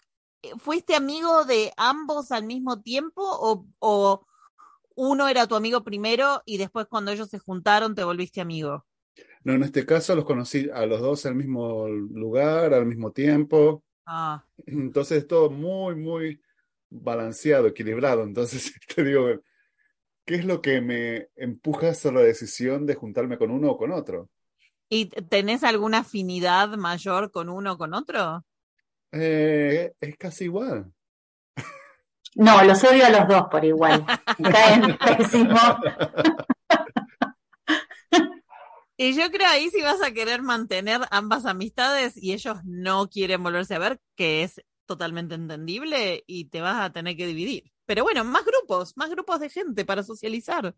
¿fuiste 0.59 0.95
amigo 0.95 1.45
de 1.45 1.73
ambos 1.77 2.31
al 2.31 2.45
mismo 2.45 2.81
tiempo 2.83 3.23
o, 3.25 3.67
o 3.79 4.27
uno 4.97 5.29
era 5.29 5.47
tu 5.47 5.55
amigo 5.57 5.85
primero 5.85 6.43
y 6.47 6.59
después 6.59 6.87
cuando 6.87 7.13
ellos 7.13 7.29
se 7.31 7.39
juntaron 7.39 7.95
te 7.95 8.05
volviste 8.05 8.41
amigo? 8.41 8.87
No, 9.45 9.53
en 9.55 9.63
este 9.63 9.85
caso 9.87 10.15
los 10.15 10.25
conocí 10.25 10.69
a 10.73 10.87
los 10.87 11.01
dos 11.01 11.27
al 11.27 11.35
mismo 11.35 11.87
lugar, 11.89 12.75
al 12.75 12.87
mismo 12.87 13.13
tiempo. 13.13 13.85
Ah, 14.07 14.45
Entonces 14.67 15.27
todo 15.27 15.51
muy, 15.51 15.97
muy 15.97 16.41
balanceado, 16.91 17.69
equilibrado. 17.69 18.25
Entonces 18.25 18.73
te 18.97 19.05
digo, 19.05 19.29
¿qué 20.27 20.37
es 20.37 20.45
lo 20.45 20.63
que 20.63 20.81
me 20.81 21.29
empuja 21.37 21.91
a 21.91 22.13
la 22.13 22.21
decisión 22.23 22.87
de 22.87 22.95
juntarme 22.95 23.39
con 23.39 23.51
uno 23.51 23.73
o 23.73 23.79
con 23.79 23.93
otro? 23.93 24.31
¿y 24.89 25.07
tenés 25.07 25.63
alguna 25.63 25.99
afinidad 25.99 26.71
mayor 26.79 27.31
con 27.31 27.49
uno 27.51 27.73
o 27.73 27.79
con 27.79 27.95
otro? 27.95 28.45
Eh, 29.13 29.95
es 30.01 30.17
casi 30.19 30.45
igual. 30.45 30.93
No, 32.35 32.63
los 32.65 32.83
odio 32.85 33.07
a 33.07 33.11
los 33.11 33.29
dos 33.29 33.45
por 33.51 33.65
igual. 33.65 34.05
Me 34.39 34.51
caen 34.51 34.97
pésimo. 35.19 35.59
Y 38.97 39.13
yo 39.15 39.31
creo 39.31 39.49
ahí 39.49 39.71
si 39.71 39.83
vas 39.83 40.01
a 40.03 40.13
querer 40.13 40.43
mantener 40.43 41.01
ambas 41.11 41.47
amistades 41.47 42.17
y 42.17 42.33
ellos 42.33 42.59
no 42.65 43.09
quieren 43.09 43.43
volverse 43.43 43.75
a 43.75 43.79
ver, 43.81 44.01
que 44.17 44.43
es 44.45 44.63
totalmente 44.87 45.35
entendible 45.35 46.23
y 46.27 46.45
te 46.47 46.61
vas 46.61 46.81
a 46.81 46.93
tener 46.93 47.17
que 47.17 47.27
dividir. 47.27 47.73
Pero 47.87 48.05
bueno, 48.05 48.25
más 48.25 48.45
grupos, 48.45 48.97
más 48.97 49.11
grupos 49.11 49.41
de 49.41 49.51
gente 49.51 49.85
para 49.85 50.03
socializar. 50.05 50.75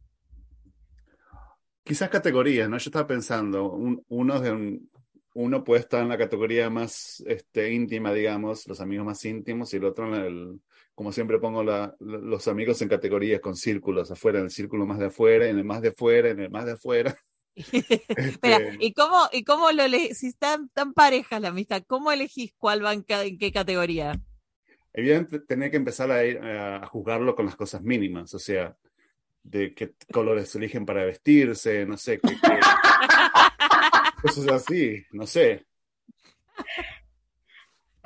Quizás 1.84 2.08
categorías, 2.08 2.68
¿no? 2.68 2.78
Yo 2.78 2.88
estaba 2.88 3.06
pensando, 3.06 3.70
un- 3.70 4.02
uno, 4.08 4.40
de 4.40 4.50
un- 4.50 4.90
uno 5.34 5.62
puede 5.62 5.80
estar 5.82 6.02
en 6.02 6.08
la 6.08 6.18
categoría 6.18 6.70
más 6.70 7.22
este, 7.26 7.70
íntima, 7.72 8.12
digamos, 8.12 8.66
los 8.66 8.80
amigos 8.80 9.06
más 9.06 9.24
íntimos, 9.24 9.72
y 9.72 9.76
el 9.76 9.84
otro 9.84 10.06
en 10.08 10.14
el, 10.24 10.60
como 10.96 11.12
siempre 11.12 11.38
pongo 11.38 11.62
la- 11.62 11.94
los 12.00 12.48
amigos 12.48 12.80
en 12.82 12.88
categorías 12.88 13.40
con 13.40 13.54
círculos, 13.54 14.10
afuera, 14.10 14.38
en 14.38 14.46
el 14.46 14.50
círculo 14.50 14.86
más 14.86 14.98
de 14.98 15.06
afuera, 15.06 15.46
en 15.46 15.58
el 15.58 15.64
más 15.64 15.82
de 15.82 15.88
afuera, 15.90 16.30
en 16.30 16.40
el 16.40 16.50
más 16.50 16.64
de 16.64 16.72
afuera. 16.72 17.16
Espera, 17.56 18.56
Este, 18.56 18.78
¿y 18.80 18.92
cómo, 18.94 19.28
y 19.30 19.44
cómo 19.44 19.70
lo 19.72 19.82
ele- 19.84 20.14
si 20.14 20.28
están 20.28 20.68
tan 20.70 20.94
parejas 20.94 21.40
la 21.40 21.48
amistad, 21.48 21.82
cómo 21.86 22.10
elegís 22.10 22.54
cuál 22.58 22.84
va 22.84 22.92
en, 22.94 23.02
ca- 23.02 23.24
en 23.24 23.38
qué 23.38 23.52
categoría? 23.52 24.18
Evidentemente, 24.94 25.46
tener 25.46 25.70
que 25.70 25.76
empezar 25.76 26.10
a, 26.10 26.24
ir, 26.24 26.38
a, 26.38 26.76
a 26.82 26.86
juzgarlo 26.86 27.34
con 27.36 27.44
las 27.46 27.56
cosas 27.56 27.82
mínimas, 27.82 28.32
o 28.34 28.38
sea, 28.38 28.74
de 29.42 29.74
qué 29.74 29.92
colores 30.10 30.54
eligen 30.56 30.86
para 30.86 31.04
vestirse, 31.04 31.84
no 31.84 31.98
sé, 31.98 32.18
qué, 32.18 32.28
qué- 32.30 32.60
cosas 34.22 34.48
así, 34.48 35.04
no 35.12 35.26
sé. 35.26 35.66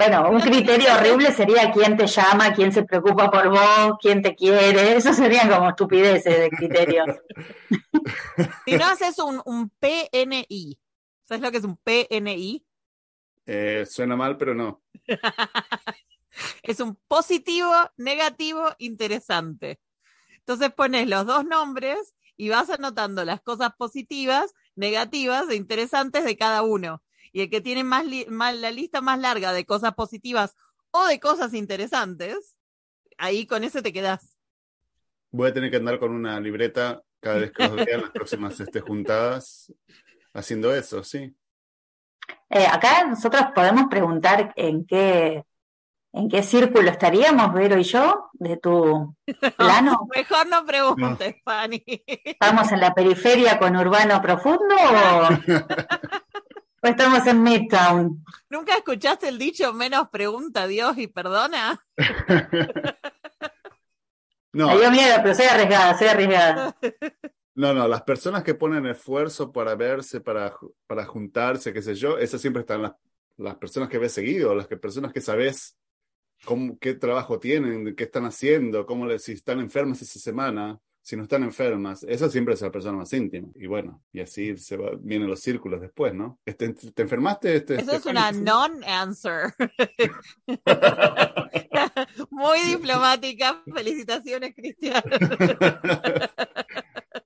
Bueno, 0.01 0.31
un 0.31 0.41
criterio 0.41 0.95
horrible 0.95 1.31
sería 1.31 1.71
quién 1.71 1.95
te 1.95 2.07
llama, 2.07 2.55
quién 2.55 2.73
se 2.73 2.85
preocupa 2.85 3.31
por 3.31 3.51
vos, 3.51 3.99
quién 4.01 4.23
te 4.23 4.35
quiere. 4.35 4.97
Eso 4.97 5.13
serían 5.13 5.51
como 5.51 5.69
estupideces 5.69 6.41
de 6.41 6.51
criterios. 6.51 7.07
Si 8.65 8.77
no 8.77 8.87
haces 8.87 9.19
un, 9.19 9.43
un 9.45 9.69
PNI, 9.69 10.79
¿sabes 11.25 11.43
lo 11.43 11.51
que 11.51 11.59
es 11.59 11.65
un 11.65 11.77
PNI? 11.77 12.65
Eh, 13.45 13.85
suena 13.87 14.17
mal, 14.17 14.39
pero 14.39 14.55
no. 14.55 14.83
Es 16.63 16.81
un 16.81 16.97
positivo, 17.07 17.71
negativo, 17.99 18.65
interesante. 18.79 19.81
Entonces 20.39 20.73
pones 20.73 21.09
los 21.09 21.27
dos 21.27 21.45
nombres 21.45 22.15
y 22.37 22.49
vas 22.49 22.71
anotando 22.71 23.25
las 23.25 23.43
cosas 23.43 23.73
positivas, 23.77 24.55
negativas 24.77 25.51
e 25.51 25.57
interesantes 25.57 26.25
de 26.25 26.39
cada 26.39 26.63
uno. 26.63 27.03
Y 27.33 27.43
el 27.43 27.51
que 27.51 27.61
tiene 27.61 27.85
más, 27.85 28.05
li- 28.05 28.27
más 28.29 28.55
la 28.57 28.71
lista 28.71 29.01
más 29.01 29.19
larga 29.19 29.53
de 29.53 29.65
cosas 29.65 29.95
positivas 29.95 30.57
o 30.91 31.07
de 31.07 31.21
cosas 31.21 31.55
interesantes, 31.55 32.57
ahí 33.19 33.47
con 33.47 33.63
ese 33.65 33.83
te 33.83 33.93
quedas. 33.93 34.37
Voy 35.31 35.49
a 35.51 35.55
tener 35.55 35.71
que 35.71 35.77
andar 35.77 35.99
con 36.01 36.13
una 36.13 36.41
libreta 36.41 37.03
cada 37.21 37.39
vez 37.39 37.53
que 37.53 37.63
los 37.69 37.77
vea 37.77 37.95
en 37.97 38.01
las 38.03 38.11
próximas 38.11 38.59
este, 38.59 38.81
juntadas 38.81 39.73
haciendo 40.33 40.75
eso, 40.75 41.05
sí. 41.05 41.35
Eh, 42.49 42.67
acá 42.67 43.05
nosotros 43.07 43.43
podemos 43.55 43.85
preguntar 43.89 44.53
en 44.57 44.85
qué, 44.87 45.45
en 46.13 46.29
qué 46.29 46.43
círculo 46.43 46.91
estaríamos, 46.91 47.53
Vero 47.53 47.79
y 47.79 47.85
yo, 47.85 48.31
de 48.33 48.57
tu 48.57 49.17
plano. 49.57 50.09
Mejor 50.15 50.49
no 50.49 50.65
preguntes, 50.67 51.37
Fanny. 51.45 51.85
¿Estamos 51.87 52.73
en 52.73 52.81
la 52.81 52.93
periferia 52.95 53.59
con 53.59 53.77
urbano 53.77 54.21
profundo 54.21 54.75
o 54.75 55.29
estamos 56.83 57.27
en 57.27 57.43
Midtown? 57.43 58.25
¿Nunca 58.49 58.77
escuchaste 58.77 59.29
el 59.29 59.39
dicho 59.39 59.73
menos 59.73 60.09
pregunta 60.11 60.63
a 60.63 60.67
Dios 60.67 60.99
y 60.99 61.07
perdona? 61.07 61.85
No, 64.53 64.67
Me 64.67 64.79
dio 64.79 64.91
miedo, 64.91 65.15
pero 65.23 65.33
soy 65.33 65.47
arriesgada, 65.47 65.97
soy 65.97 66.09
arriesgada. 66.09 66.77
no, 67.55 67.73
no, 67.73 67.87
las 67.87 68.03
personas 68.03 68.43
que 68.43 68.57
ponen 68.57 68.85
esfuerzo 68.87 69.53
para 69.53 69.77
verse, 69.77 70.21
para, 70.21 70.53
para 70.89 71.07
juntarse, 71.07 71.73
qué 71.73 71.81
sé 71.81 71.95
yo, 71.95 72.19
esas 72.19 72.41
siempre 72.41 72.63
están 72.63 72.83
las, 72.83 72.93
las 73.37 73.55
personas 73.57 73.89
que 73.89 73.99
ves 73.99 74.13
seguido, 74.13 74.55
las 74.55 74.67
que, 74.67 74.77
personas 74.77 75.13
que 75.13 75.21
sabes 75.21 75.79
cómo, 76.45 76.79
qué 76.81 76.95
trabajo 76.95 77.39
tienen, 77.39 77.95
qué 77.95 78.05
están 78.05 78.25
haciendo, 78.25 78.87
cómo 78.87 79.07
les, 79.07 79.23
si 79.23 79.33
están 79.33 79.61
enfermas 79.61 80.03
esa 80.03 80.19
semana, 80.19 80.81
si 81.03 81.17
no 81.17 81.23
están 81.25 81.43
enfermas, 81.43 82.05
esa 82.05 82.29
siempre 82.29 82.55
es 82.55 82.61
la 82.61 82.71
persona 82.71 82.99
más 82.99 83.13
íntima. 83.13 83.49
Y 83.55 83.67
bueno, 83.67 84.03
y 84.13 84.21
así 84.21 84.57
se 84.57 84.77
va, 84.77 84.91
vienen 85.01 85.29
los 85.29 85.41
círculos 85.41 85.81
después, 85.81 86.15
¿no? 86.15 86.39
Este, 86.45 86.69
¿Te 86.73 87.03
enfermaste? 87.03 87.57
Este, 87.57 87.75
Eso 87.81 87.91
es 87.93 87.97
este- 87.99 88.11
una 88.11 88.31
non-answer. 88.33 89.53
Muy 92.31 92.61
diplomática. 92.61 93.63
Felicitaciones, 93.75 94.55
Cristian. 94.55 95.03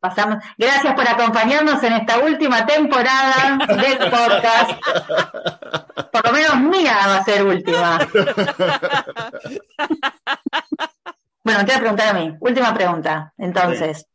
Pasamos. 0.01 0.37
Gracias 0.59 0.95
por 0.95 1.09
acompañarnos 1.09 1.83
en 1.83 1.93
esta 1.95 2.19
última 2.19 2.67
temporada 2.67 3.59
del 3.67 3.99
podcast. 4.11 4.71
Por 6.13 6.27
lo 6.27 6.33
menos 6.33 6.61
mía 6.61 6.99
va 7.07 7.17
a 7.17 7.25
ser 7.25 7.45
última. 7.45 7.99
Bueno, 11.45 11.61
te 11.61 11.67
voy 11.67 11.75
a 11.75 11.81
preguntar 11.81 12.09
a 12.09 12.19
mí. 12.19 12.35
Última 12.41 12.73
pregunta. 12.73 13.35
Entonces, 13.37 14.07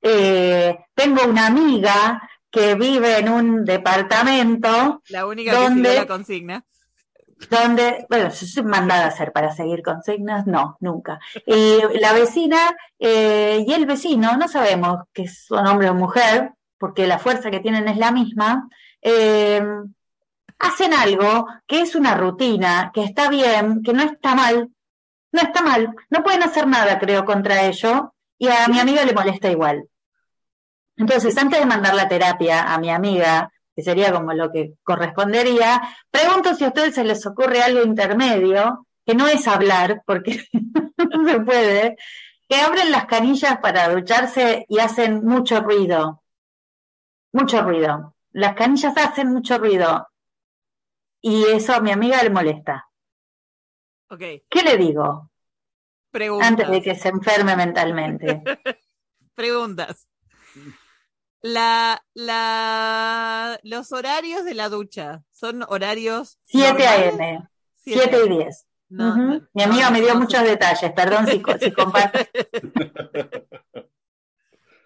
eh, 0.00 0.78
tengo 0.94 1.24
una 1.28 1.46
amiga 1.46 2.20
que 2.50 2.74
vive 2.74 3.18
en 3.18 3.28
un 3.28 3.64
departamento 3.64 5.02
La 5.08 5.26
única 5.26 5.68
siguió 5.68 5.94
la 5.94 6.06
consigna. 6.06 6.64
donde, 7.50 8.06
bueno, 8.08 8.30
yo 8.30 8.46
soy 8.46 8.62
mandada 8.64 9.04
a 9.04 9.08
hacer 9.08 9.32
para 9.32 9.52
seguir 9.52 9.82
consignas, 9.82 10.46
no, 10.46 10.76
nunca. 10.80 11.18
Y 11.46 11.78
la 12.00 12.12
vecina 12.14 12.74
eh, 12.98 13.64
y 13.66 13.72
el 13.72 13.86
vecino, 13.86 14.36
no 14.36 14.48
sabemos 14.48 15.04
que 15.12 15.28
son 15.28 15.66
hombre 15.66 15.90
o 15.90 15.94
mujer, 15.94 16.52
porque 16.78 17.06
la 17.06 17.18
fuerza 17.18 17.50
que 17.50 17.60
tienen 17.60 17.86
es 17.86 17.96
la 17.96 18.12
misma, 18.12 18.68
eh, 19.02 19.62
hacen 20.58 20.94
algo 20.94 21.46
que 21.66 21.82
es 21.82 21.94
una 21.94 22.14
rutina, 22.14 22.90
que 22.94 23.04
está 23.04 23.28
bien, 23.28 23.82
que 23.82 23.92
no 23.92 24.02
está 24.02 24.34
mal, 24.34 24.70
no 25.32 25.40
está 25.40 25.62
mal, 25.62 25.94
no 26.10 26.22
pueden 26.22 26.42
hacer 26.42 26.66
nada, 26.66 26.98
creo, 26.98 27.24
contra 27.24 27.66
ello, 27.66 28.14
y 28.38 28.48
a 28.48 28.68
mi 28.68 28.78
amiga 28.78 29.04
le 29.04 29.14
molesta 29.14 29.50
igual. 29.50 29.88
Entonces, 30.96 31.36
antes 31.38 31.58
de 31.58 31.66
mandar 31.66 31.94
la 31.94 32.08
terapia 32.08 32.72
a 32.72 32.78
mi 32.78 32.90
amiga, 32.90 33.50
que 33.74 33.82
sería 33.82 34.12
como 34.12 34.32
lo 34.34 34.52
que 34.52 34.74
correspondería, 34.82 35.80
pregunto 36.10 36.54
si 36.54 36.64
a 36.64 36.68
ustedes 36.68 36.94
se 36.94 37.04
les 37.04 37.24
ocurre 37.26 37.62
algo 37.62 37.82
intermedio, 37.82 38.86
que 39.04 39.14
no 39.14 39.26
es 39.26 39.48
hablar, 39.48 40.02
porque 40.06 40.44
no 40.52 41.28
se 41.28 41.40
puede, 41.40 41.96
que 42.48 42.56
abren 42.56 42.90
las 42.90 43.06
canillas 43.06 43.58
para 43.58 43.88
ducharse 43.88 44.66
y 44.68 44.78
hacen 44.78 45.24
mucho 45.24 45.60
ruido. 45.60 46.22
Mucho 47.32 47.62
ruido. 47.62 48.14
Las 48.32 48.54
canillas 48.54 48.94
hacen 48.96 49.32
mucho 49.32 49.56
ruido. 49.58 50.06
Y 51.22 51.44
eso 51.44 51.72
a 51.72 51.80
mi 51.80 51.90
amiga 51.90 52.22
le 52.22 52.30
molesta. 52.30 52.88
Ok, 54.10 54.20
¿Qué 54.50 54.62
le 54.62 54.76
digo? 54.76 55.30
Preguntas. 56.12 56.48
Antes 56.48 56.70
de 56.70 56.82
que 56.82 56.94
se 56.94 57.08
enferme 57.08 57.56
mentalmente. 57.56 58.42
Preguntas. 59.34 60.06
La, 61.42 62.04
la, 62.14 63.58
los 63.64 63.90
horarios 63.92 64.44
de 64.44 64.54
la 64.54 64.68
ducha 64.68 65.24
son 65.32 65.64
horarios. 65.68 66.38
7 66.44 66.84
normales? 66.84 67.14
a.m., 67.18 67.48
Siete. 67.74 68.00
7 68.02 68.26
y 68.26 68.28
10. 68.28 68.66
No, 68.90 69.08
Ujú. 69.10 69.20
no, 69.20 69.48
Mi 69.54 69.62
amiga 69.64 69.86
no, 69.86 69.92
me 69.92 70.00
dio 70.02 70.14
muchos 70.14 70.42
detalles, 70.44 70.92
perdón 70.92 71.26
si, 71.26 71.42
si 71.60 71.72
comparto. 71.72 72.20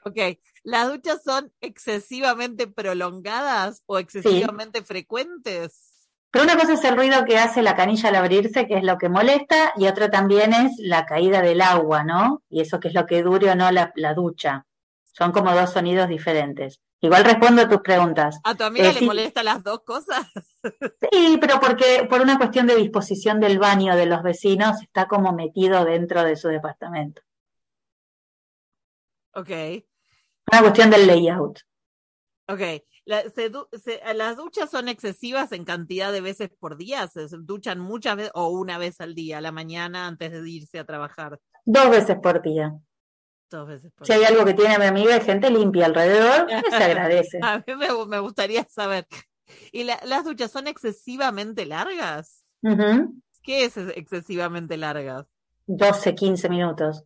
Ok, 0.05 0.39
¿Las 0.63 0.89
duchas 0.89 1.23
son 1.25 1.53
excesivamente 1.61 2.67
prolongadas 2.67 3.83
o 3.87 3.99
excesivamente 3.99 4.83
frecuentes? 4.83 5.86
Pero 6.31 6.45
una 6.45 6.57
cosa 6.57 6.75
es 6.75 6.85
el 6.85 6.97
ruido 6.97 7.25
que 7.25 7.39
hace 7.39 7.63
la 7.63 7.75
canilla 7.77 8.09
al 8.11 8.17
abrirse, 8.17 8.67
que 8.67 8.77
es 8.77 8.85
lo 8.85 8.99
que 8.99 9.09
molesta, 9.09 9.73
y 9.77 9.87
otra 9.87 10.11
también 10.11 10.53
es 10.53 10.73
la 10.79 11.07
caída 11.07 11.41
del 11.41 11.61
agua, 11.63 12.05
¿no? 12.05 12.43
Y 12.51 12.61
eso 12.61 12.79
que 12.79 12.89
es 12.89 12.95
lo 12.95 13.07
que 13.07 13.23
dure 13.23 13.51
o 13.51 13.55
no 13.55 13.71
la, 13.71 13.93
la 13.97 14.13
ducha. 14.15 14.67
Son 15.05 15.33
como 15.33 15.55
dos 15.55 15.71
sonidos 15.73 16.09
diferentes. 16.09 16.81
Igual 17.01 17.25
respondo 17.25 17.63
a 17.63 17.69
tus 17.69 17.81
preguntas. 17.81 18.39
¿A 18.45 18.55
tu 18.55 18.65
amiga 18.65 18.91
Eh, 18.91 18.93
le 18.93 18.99
sí. 19.01 19.07
molesta 19.07 19.43
las 19.43 19.63
dos 19.63 19.81
cosas? 19.85 20.27
Sí, 21.13 21.39
pero 21.41 21.61
porque 21.61 22.07
por 22.11 22.21
una 22.21 22.39
cuestión 22.39 22.67
de 22.67 22.75
disposición 22.75 23.39
del 23.39 23.59
baño 23.59 23.95
de 23.95 24.07
los 24.07 24.23
vecinos 24.23 24.83
está 24.83 25.07
como 25.07 25.33
metido 25.33 25.85
dentro 25.85 26.25
de 26.25 26.37
su 26.37 26.49
departamento. 26.49 27.23
Ok, 29.35 29.51
Una 30.51 30.61
cuestión 30.63 30.91
del 30.91 31.07
layout. 31.07 31.61
Ok. 32.49 32.61
La- 33.05 33.29
se 33.31 33.51
du- 33.51 33.69
se- 33.73 34.01
¿Las 34.15 34.37
duchas 34.37 34.71
son 34.71 34.89
excesivas 34.89 35.53
en 35.53 35.65
cantidad 35.65 36.13
de 36.13 36.21
veces 36.21 36.51
por 36.59 36.77
día? 36.77 37.07
¿Se 37.09 37.27
duchan 37.41 37.79
muchas 37.79 38.17
veces 38.17 38.33
o 38.35 38.49
una 38.49 38.79
vez 38.79 39.01
al 39.01 39.15
día, 39.15 39.39
a 39.39 39.41
la 39.41 39.53
mañana 39.53 40.07
antes 40.07 40.33
de 40.33 40.49
irse 40.51 40.79
a 40.79 40.85
trabajar? 40.85 41.39
Dos 41.65 41.91
veces 41.91 42.17
por 42.23 42.43
día. 42.43 42.75
Dos 43.51 43.69
veces 43.69 43.93
por 43.95 44.07
Si 44.07 44.13
hay 44.13 44.25
algo 44.25 44.45
que 44.45 44.55
tiene 44.55 44.77
mi 44.79 44.87
amiga 44.87 45.17
y 45.17 45.21
gente 45.21 45.51
limpia 45.51 45.87
alrededor, 45.87 46.47
pues 46.71 46.75
se 46.77 46.85
agradece. 46.85 47.39
A 47.43 47.59
mí 47.59 47.75
me, 47.77 48.07
me 48.07 48.19
gustaría 48.19 48.65
saber. 48.69 49.07
¿Y 49.71 49.85
la- 49.85 50.01
las 50.05 50.25
duchas 50.25 50.51
son 50.51 50.67
excesivamente 50.67 51.65
largas? 51.67 52.43
¿Qué 53.43 53.65
es 53.65 53.77
excesivamente 53.77 54.77
largas? 54.77 55.27
12, 55.69 56.15
15 56.17 56.49
minutos. 56.49 57.05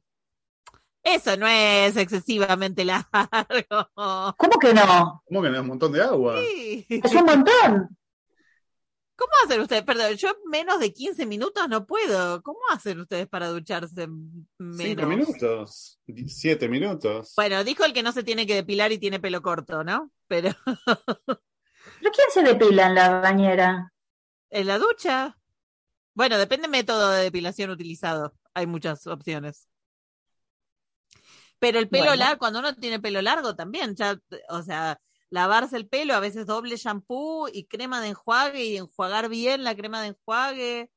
Eso 1.02 1.36
no 1.36 1.46
es 1.46 1.96
excesivamente 1.96 2.84
largo. 2.84 3.10
¿Cómo 4.36 4.58
que 4.60 4.74
no? 4.74 5.22
¿Cómo 5.26 5.42
que 5.42 5.48
no 5.48 5.54
es 5.54 5.60
un 5.60 5.66
montón 5.68 5.92
de 5.92 6.02
agua? 6.02 6.36
Sí. 6.40 6.86
Es 6.88 7.14
un 7.14 7.24
montón. 7.24 7.96
¿Cómo 9.16 9.32
hacen 9.44 9.60
ustedes? 9.60 9.82
Perdón, 9.82 10.14
yo 10.14 10.30
menos 10.50 10.80
de 10.80 10.92
15 10.94 11.26
minutos 11.26 11.68
no 11.68 11.84
puedo. 11.86 12.42
¿Cómo 12.42 12.58
hacen 12.70 13.00
ustedes 13.00 13.28
para 13.28 13.48
ducharse 13.48 14.02
Cinco 14.06 14.46
menos? 14.58 15.06
minutos, 15.08 16.00
siete 16.26 16.68
minutos. 16.68 17.34
Bueno, 17.36 17.62
dijo 17.64 17.84
el 17.84 17.92
que 17.92 18.02
no 18.02 18.12
se 18.12 18.22
tiene 18.22 18.46
que 18.46 18.54
depilar 18.54 18.92
y 18.92 18.98
tiene 18.98 19.20
pelo 19.20 19.42
corto, 19.42 19.84
¿no? 19.84 20.10
Pero 20.26 20.50
¿Pero 20.66 22.10
quién 22.12 22.28
se 22.32 22.42
depila 22.42 22.86
en 22.86 22.94
la 22.94 23.20
bañera? 23.20 23.92
en 24.52 24.66
la 24.66 24.78
ducha. 24.78 25.36
Bueno, 26.14 26.36
depende 26.38 26.62
del 26.62 26.70
método 26.72 27.10
de 27.10 27.24
depilación 27.24 27.70
utilizado. 27.70 28.34
Hay 28.54 28.66
muchas 28.66 29.06
opciones. 29.06 29.68
Pero 31.60 31.78
el 31.78 31.88
pelo 31.88 32.06
Bueno. 32.06 32.16
largo, 32.16 32.38
cuando 32.38 32.58
uno 32.58 32.74
tiene 32.74 32.98
pelo 32.98 33.22
largo 33.22 33.54
también, 33.54 33.94
ya, 33.94 34.18
o 34.48 34.62
sea, 34.62 34.98
lavarse 35.28 35.76
el 35.76 35.86
pelo, 35.86 36.14
a 36.14 36.20
veces 36.20 36.46
doble 36.46 36.76
shampoo 36.76 37.48
y 37.52 37.66
crema 37.66 38.00
de 38.00 38.08
enjuague 38.08 38.64
y 38.64 38.76
enjuagar 38.78 39.28
bien 39.28 39.62
la 39.62 39.76
crema 39.76 40.02
de 40.02 40.08
enjuague. 40.08 40.90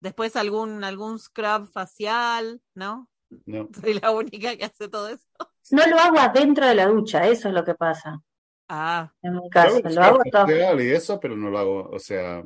Después 0.00 0.36
algún, 0.36 0.84
algún 0.84 1.18
scrub 1.18 1.66
facial, 1.72 2.60
¿no? 2.74 3.08
No. 3.46 3.68
Soy 3.90 3.94
la 3.94 4.10
única 4.10 4.54
que 4.56 4.66
hace 4.66 4.88
todo 4.88 5.08
eso. 5.08 5.26
No 5.70 5.86
lo 5.86 5.98
hago 5.98 6.18
adentro 6.18 6.66
de 6.66 6.74
la 6.74 6.86
ducha, 6.86 7.26
eso 7.26 7.48
es 7.48 7.54
lo 7.54 7.64
que 7.64 7.74
pasa. 7.74 8.20
Ah, 8.68 9.12
En 9.22 9.36
mi 9.36 9.50
caso, 9.50 9.80
lo 9.82 10.02
hago 10.02 10.18
todo. 10.30 10.80
y 10.80 10.90
eso, 10.90 11.18
pero 11.20 11.36
no 11.36 11.50
lo 11.50 11.58
hago, 11.58 11.88
o 11.90 11.98
sea. 11.98 12.44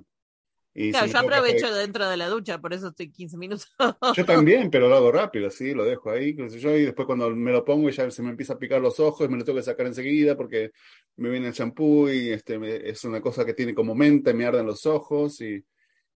Y 0.80 0.90
claro, 0.92 1.06
si 1.08 1.12
yo 1.12 1.18
aprovecho 1.18 1.66
hacer- 1.66 1.78
dentro 1.78 2.08
de 2.08 2.16
la 2.16 2.28
ducha, 2.28 2.58
por 2.60 2.72
eso 2.72 2.88
estoy 2.88 3.10
15 3.10 3.36
minutos. 3.36 3.68
Yo 4.14 4.24
también, 4.24 4.70
pero 4.70 4.88
lo 4.88 4.94
hago 4.96 5.10
rápido, 5.10 5.50
sí, 5.50 5.74
lo 5.74 5.84
dejo 5.84 6.10
ahí, 6.10 6.36
qué 6.36 6.48
sé 6.50 6.60
yo, 6.60 6.76
y 6.76 6.84
después 6.84 7.06
cuando 7.06 7.28
me 7.30 7.50
lo 7.50 7.64
pongo 7.64 7.90
ya 7.90 8.08
se 8.10 8.22
me 8.22 8.30
empieza 8.30 8.52
a 8.52 8.58
picar 8.58 8.80
los 8.80 9.00
ojos 9.00 9.26
y 9.26 9.30
me 9.30 9.38
lo 9.38 9.44
tengo 9.44 9.58
que 9.58 9.64
sacar 9.64 9.86
enseguida 9.86 10.36
porque 10.36 10.70
me 11.16 11.30
viene 11.30 11.48
el 11.48 11.52
champú 11.54 12.08
y 12.08 12.30
este 12.30 12.58
me- 12.60 12.76
es 12.88 13.02
una 13.04 13.20
cosa 13.20 13.44
que 13.44 13.54
tiene 13.54 13.74
como 13.74 13.94
menta 13.96 14.32
me 14.32 14.46
arden 14.46 14.66
los 14.66 14.86
ojos 14.86 15.40
y, 15.40 15.64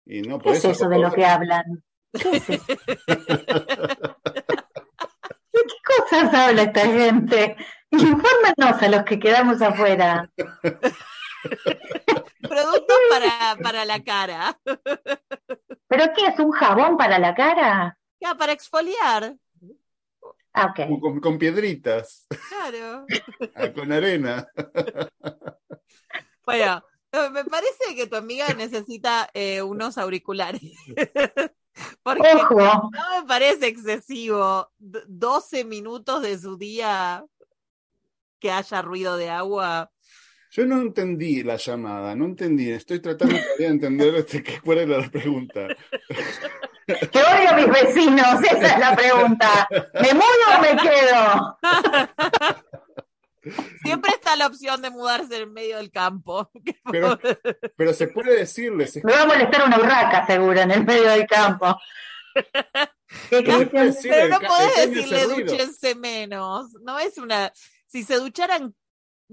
y 0.05 0.21
no, 0.21 0.37
¿Qué 0.37 0.43
por 0.43 0.53
es 0.55 0.63
eso 0.65 0.87
de 0.87 0.99
lo 0.99 1.11
que 1.11 1.25
hablan? 1.25 1.63
¿Qué 2.13 2.29
es 2.37 2.49
eso? 2.49 2.65
¿De 5.53 5.59
qué 5.63 5.75
cosas 5.85 6.33
habla 6.33 6.61
esta 6.63 6.81
gente? 6.85 7.55
Infórmanos 7.89 8.81
a 8.81 8.87
los 8.89 9.03
que 9.03 9.19
quedamos 9.19 9.61
afuera. 9.61 10.29
Productos 12.41 12.97
para, 13.09 13.57
para 13.61 13.85
la 13.85 14.03
cara. 14.03 14.59
¿Pero 15.87 16.05
qué 16.15 16.27
es 16.27 16.39
un 16.39 16.51
jabón 16.51 16.97
para 16.97 17.19
la 17.19 17.33
cara? 17.35 17.97
Ya, 18.19 18.35
para 18.35 18.53
exfoliar. 18.53 19.35
Ah, 20.53 20.67
ok. 20.67 21.21
Con, 21.21 21.37
piedritas, 21.37 22.27
Claro. 22.49 23.05
ah, 23.55 23.71
con 23.73 23.91
arena. 23.91 24.47
Bueno, 26.45 26.83
me 27.31 27.45
parece 27.45 27.95
que 27.95 28.07
tu 28.07 28.15
amiga 28.15 28.53
necesita 28.53 29.29
eh, 29.33 29.61
unos 29.61 29.97
auriculares. 29.97 30.61
Porque 32.03 32.33
Ojo, 32.35 32.59
no 32.59 33.21
me 33.21 33.27
parece 33.27 33.67
excesivo 33.67 34.69
d- 34.77 35.03
12 35.07 35.63
minutos 35.63 36.21
de 36.21 36.37
su 36.37 36.57
día 36.57 37.25
que 38.39 38.51
haya 38.51 38.81
ruido 38.81 39.17
de 39.17 39.29
agua. 39.29 39.90
Yo 40.53 40.65
no 40.65 40.81
entendí 40.81 41.43
la 41.43 41.55
llamada, 41.55 42.13
no 42.13 42.25
entendí, 42.25 42.69
estoy 42.71 42.99
tratando 42.99 43.35
todavía 43.37 43.67
de 43.67 43.73
entender 43.73 44.15
este, 44.15 44.43
qué- 44.43 44.59
cuál 44.59 44.79
era 44.79 44.97
la 44.97 45.09
pregunta. 45.09 45.67
que 46.85 47.19
odio 47.19 47.49
a 47.49 47.53
mis 47.55 47.67
vecinos, 47.67 48.43
esa 48.43 48.73
es 48.73 48.79
la 48.79 48.95
pregunta. 48.95 49.67
¿Me 49.93 50.13
mudo 50.13 50.25
o 50.57 50.61
me 50.61 50.75
quedo? 50.77 51.57
Siempre 53.81 54.11
está 54.13 54.35
la 54.35 54.47
opción 54.47 54.81
de 54.81 54.89
mudarse 54.91 55.37
en 55.37 55.53
medio 55.53 55.77
del 55.77 55.89
campo. 55.89 56.51
Pero, 56.91 57.17
pero 57.77 57.93
se 57.93 58.07
puede 58.09 58.35
decirles, 58.37 58.97
es- 58.97 59.03
Me 59.05 59.13
va 59.13 59.21
a 59.21 59.25
molestar 59.27 59.65
una 59.65 59.77
urraca, 59.79 60.27
seguro, 60.27 60.59
en 60.59 60.71
el 60.71 60.83
medio 60.85 61.09
del 61.09 61.25
campo. 61.27 61.75
¿Qué 63.29 63.41
Pero 63.41 63.69
Pero 63.71 64.27
no 64.29 64.39
podés 64.47 64.91
decirle 64.91 65.23
dúchense 65.27 65.95
menos. 65.95 66.73
No 66.83 66.99
es 66.99 67.17
una. 67.17 67.51
Si 67.87 68.03
se 68.03 68.15
ducharan 68.15 68.73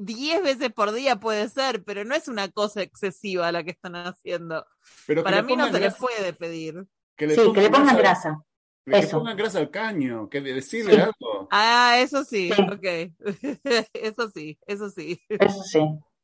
10 0.00 0.42
veces 0.42 0.72
por 0.72 0.92
día 0.92 1.16
puede 1.16 1.48
ser, 1.48 1.82
pero 1.84 2.04
no 2.04 2.14
es 2.14 2.28
una 2.28 2.48
cosa 2.48 2.82
excesiva 2.82 3.50
la 3.52 3.64
que 3.64 3.70
están 3.72 3.96
haciendo. 3.96 4.64
pero 5.06 5.22
Para 5.24 5.42
mí 5.42 5.56
no 5.56 5.66
se 5.66 5.72
le 5.72 5.78
grasa- 5.80 5.98
puede 5.98 6.32
pedir. 6.32 6.86
que 7.16 7.26
le 7.26 7.34
Sí, 7.34 7.52
que 7.52 7.60
le 7.62 7.70
pongan 7.70 7.96
grasa. 7.96 8.40
Que 8.84 8.92
le 8.92 8.98
Eso. 9.00 9.18
pongan 9.18 9.36
grasa 9.36 9.58
al 9.58 9.70
caño, 9.70 10.28
que 10.28 10.40
de- 10.40 10.54
decirle 10.54 10.94
Sí. 10.94 11.00
algo. 11.00 11.48
Ah, 11.50 11.96
eso 11.98 12.24
sí, 12.24 12.50
Sí. 12.54 12.62
ok. 12.62 13.12
Eso 13.92 14.30
sí, 14.30 14.58
eso 14.66 14.88
sí. 14.90 15.20
Eso 15.28 15.62
sí. 15.64 15.80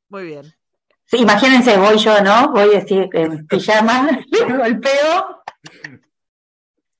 Muy 0.09 0.25
bien. 0.27 0.55
Sí, 1.07 1.19
imagínense, 1.19 1.77
voy 1.77 1.99
yo, 1.99 2.23
¿no? 2.23 2.53
Voy 2.53 2.75
así 2.77 2.95
en 3.13 3.47
pijama, 3.47 4.09
le 4.31 4.57
golpeo. 4.57 5.43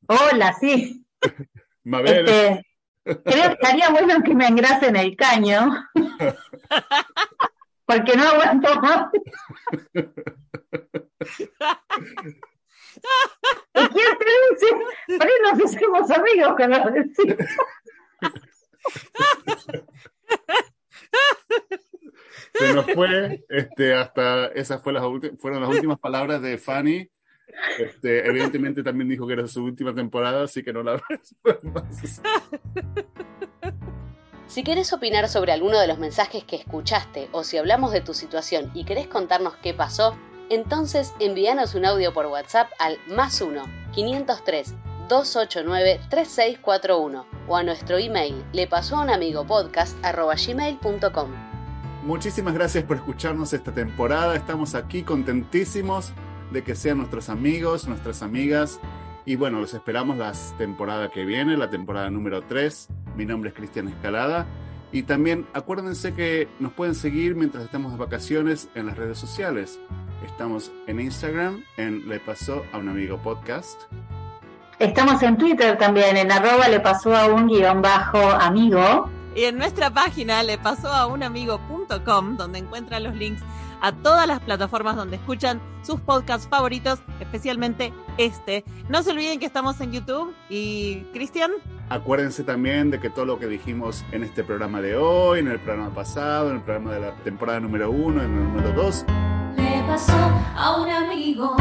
Hola, 0.07 0.55
sí. 0.61 1.07
Mabel, 1.85 2.29
Este, 2.29 2.67
creo 3.05 3.23
que 3.25 3.53
estaría 3.53 3.91
bueno 3.91 4.23
que 4.25 4.35
me 4.35 4.47
engrasen 4.49 4.97
el 4.97 5.17
caño. 5.17 5.71
Porque 7.87 8.17
no 8.17 8.27
aguanto 8.29 8.81
más. 8.81 9.09
¿Y 13.75 13.89
quién 13.89 14.19
te 14.19 14.25
dice? 14.51 14.69
Por 15.19 15.27
ahí 15.27 15.33
nos 15.43 15.65
hacemos 15.65 16.11
amigos 16.11 16.55
con 16.57 16.71
los 16.71 16.85
vecinos. 16.93 17.37
se 22.55 22.73
nos 22.75 22.87
fue, 22.93 23.45
este, 23.49 23.95
hasta 23.95 24.47
esas 24.49 24.83
fue 24.83 24.93
las 24.93 25.03
ulti- 25.03 25.37
fueron 25.39 25.61
las 25.61 25.71
últimas 25.71 25.99
palabras 25.99 26.41
de 26.43 26.59
Fanny. 26.59 27.11
Este, 27.79 28.27
evidentemente 28.27 28.83
también 28.83 29.09
dijo 29.09 29.27
que 29.27 29.35
era 29.35 29.47
su 29.47 29.65
última 29.65 29.95
temporada, 29.95 30.45
así 30.45 30.63
que 30.63 30.73
no 30.73 30.83
la 30.83 31.01
más. 31.63 32.21
Si 34.47 34.63
querés 34.63 34.93
opinar 34.93 35.29
sobre 35.29 35.53
alguno 35.53 35.81
de 35.81 35.89
los 35.89 35.99
mensajes 35.99 36.45
que 36.45 36.57
escuchaste 36.57 37.29
o 37.33 37.43
si 37.43 37.57
hablamos 37.57 37.93
de 37.93 38.01
tu 38.01 38.15
situación 38.15 38.71
y 38.75 38.85
querés 38.85 39.09
contarnos 39.09 39.57
qué 39.57 39.75
pasó, 39.75 40.17
entonces 40.51 41.13
envíanos 41.19 41.75
un 41.75 41.87
audio 41.87 42.13
por 42.13 42.27
WhatsApp 42.27 42.71
al 42.79 42.99
más 43.09 43.41
1 43.41 43.63
503 43.93 44.75
289 45.09 46.01
3641 46.09 47.27
o 47.49 47.57
a 47.57 47.63
nuestro 47.63 47.99
email 47.99 48.45
le 48.53 48.67
pasó 48.67 48.97
a 48.97 49.03
un 49.03 49.11
amigo 49.11 49.47
podcast. 49.47 49.97
Muchísimas 52.05 52.55
gracias 52.55 52.85
por 52.85 52.97
escucharnos 52.97 53.53
esta 53.53 53.73
temporada. 53.73 54.37
Estamos 54.37 54.75
aquí 54.75 55.03
contentísimos 55.03 56.13
de 56.51 56.63
que 56.63 56.75
sean 56.75 56.99
nuestros 56.99 57.29
amigos, 57.29 57.87
nuestras 57.89 58.23
amigas. 58.23 58.81
Y 59.27 59.37
bueno, 59.37 59.61
los 59.61 59.75
esperamos 59.75 60.17
la 60.17 60.33
temporada 60.59 61.11
que 61.11 61.25
viene, 61.25 61.57
la 61.57 61.71
temporada 61.71 62.11
número 62.11 62.43
3. 62.43 62.89
Mi 63.17 63.25
nombre 63.25 63.51
es 63.51 63.57
Cristian 63.57 63.89
Escalada. 63.89 64.47
Y 64.93 65.03
también 65.03 65.47
acuérdense 65.55 66.15
que 66.15 66.49
nos 66.61 66.73
pueden 66.73 66.95
seguir 66.95 67.35
mientras 67.35 67.65
estamos 67.65 67.93
de 67.93 67.99
vacaciones 67.99 68.69
en 68.75 68.87
las 68.87 68.97
redes 68.97 69.19
sociales. 69.19 69.81
Estamos 70.25 70.73
en 70.87 71.01
Instagram, 71.01 71.65
en 71.77 72.09
Le 72.09 72.21
Pasó 72.21 72.65
a 72.73 72.79
un 72.79 72.89
Amigo 72.89 73.19
Podcast. 73.19 73.83
Estamos 74.79 75.23
en 75.23 75.37
Twitter 75.37 75.79
también, 75.79 76.17
en 76.17 76.33
arroba 76.33 76.69
le 76.69 76.81
pasó 76.81 77.15
a 77.17 77.27
un 77.27 77.47
guion 77.47 77.81
bajo 77.81 78.19
amigo. 78.19 79.09
Y 79.35 79.45
en 79.45 79.59
nuestra 79.59 79.91
página 79.91 80.43
le 80.43 80.59
pasó 80.59 80.93
a 80.93 81.07
unamigo.com, 81.07 82.37
donde 82.37 82.59
encuentran 82.59 83.03
los 83.03 83.15
links 83.15 83.43
a 83.85 83.93
todas 83.93 84.27
las 84.27 84.41
plataformas 84.41 84.97
donde 84.97 85.17
escuchan 85.17 85.61
sus 85.83 86.01
podcasts 86.01 86.49
favoritos, 86.49 87.01
especialmente 87.21 87.93
este. 88.17 88.65
No 88.89 89.03
se 89.03 89.11
olviden 89.11 89.39
que 89.39 89.45
estamos 89.45 89.79
en 89.83 89.93
YouTube 89.93 90.35
y 90.49 91.03
Cristian. 91.13 91.51
Acuérdense 91.91 92.45
también 92.45 92.91
de 92.91 92.99
que 92.99 93.11
todo 93.11 93.27
lo 93.27 93.39
que 93.39 93.47
dijimos 93.47 94.03
en 94.11 94.25
este 94.25 94.43
programa 94.43 94.81
de 94.81 94.97
hoy, 94.97 95.41
en 95.41 95.49
el 95.49 95.61
programa 95.61 95.95
pasado, 95.95 96.49
en 96.49 96.57
el 96.57 96.63
programa 96.63 96.95
de 96.95 97.01
la 97.01 97.15
temporada 97.25 97.61
número 97.61 97.91
uno, 97.91 98.23
en 98.23 98.33
el 98.33 98.45
número 98.45 98.73
dos. 98.73 99.05
Le 99.55 99.83
pasó 99.87 100.17
a 100.57 100.81
un 100.81 100.89
amigo. 100.89 101.55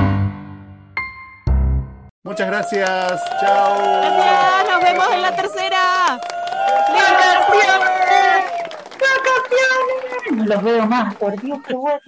Muchas 2.23 2.47
gracias. 2.47 3.21
Chao. 3.41 3.79
Gracias, 3.99 4.71
nos 4.71 4.81
vemos 4.81 5.07
en 5.11 5.21
la 5.23 5.35
tercera. 5.35 6.19
¡Vacaciones! 6.87 7.73
No 8.97 10.12
los 10.53 10.63
veo 10.63 10.85
más, 10.85 11.15
por 11.15 11.39
Dios, 11.41 11.59
qué 11.67 11.75
bueno. 11.75 12.01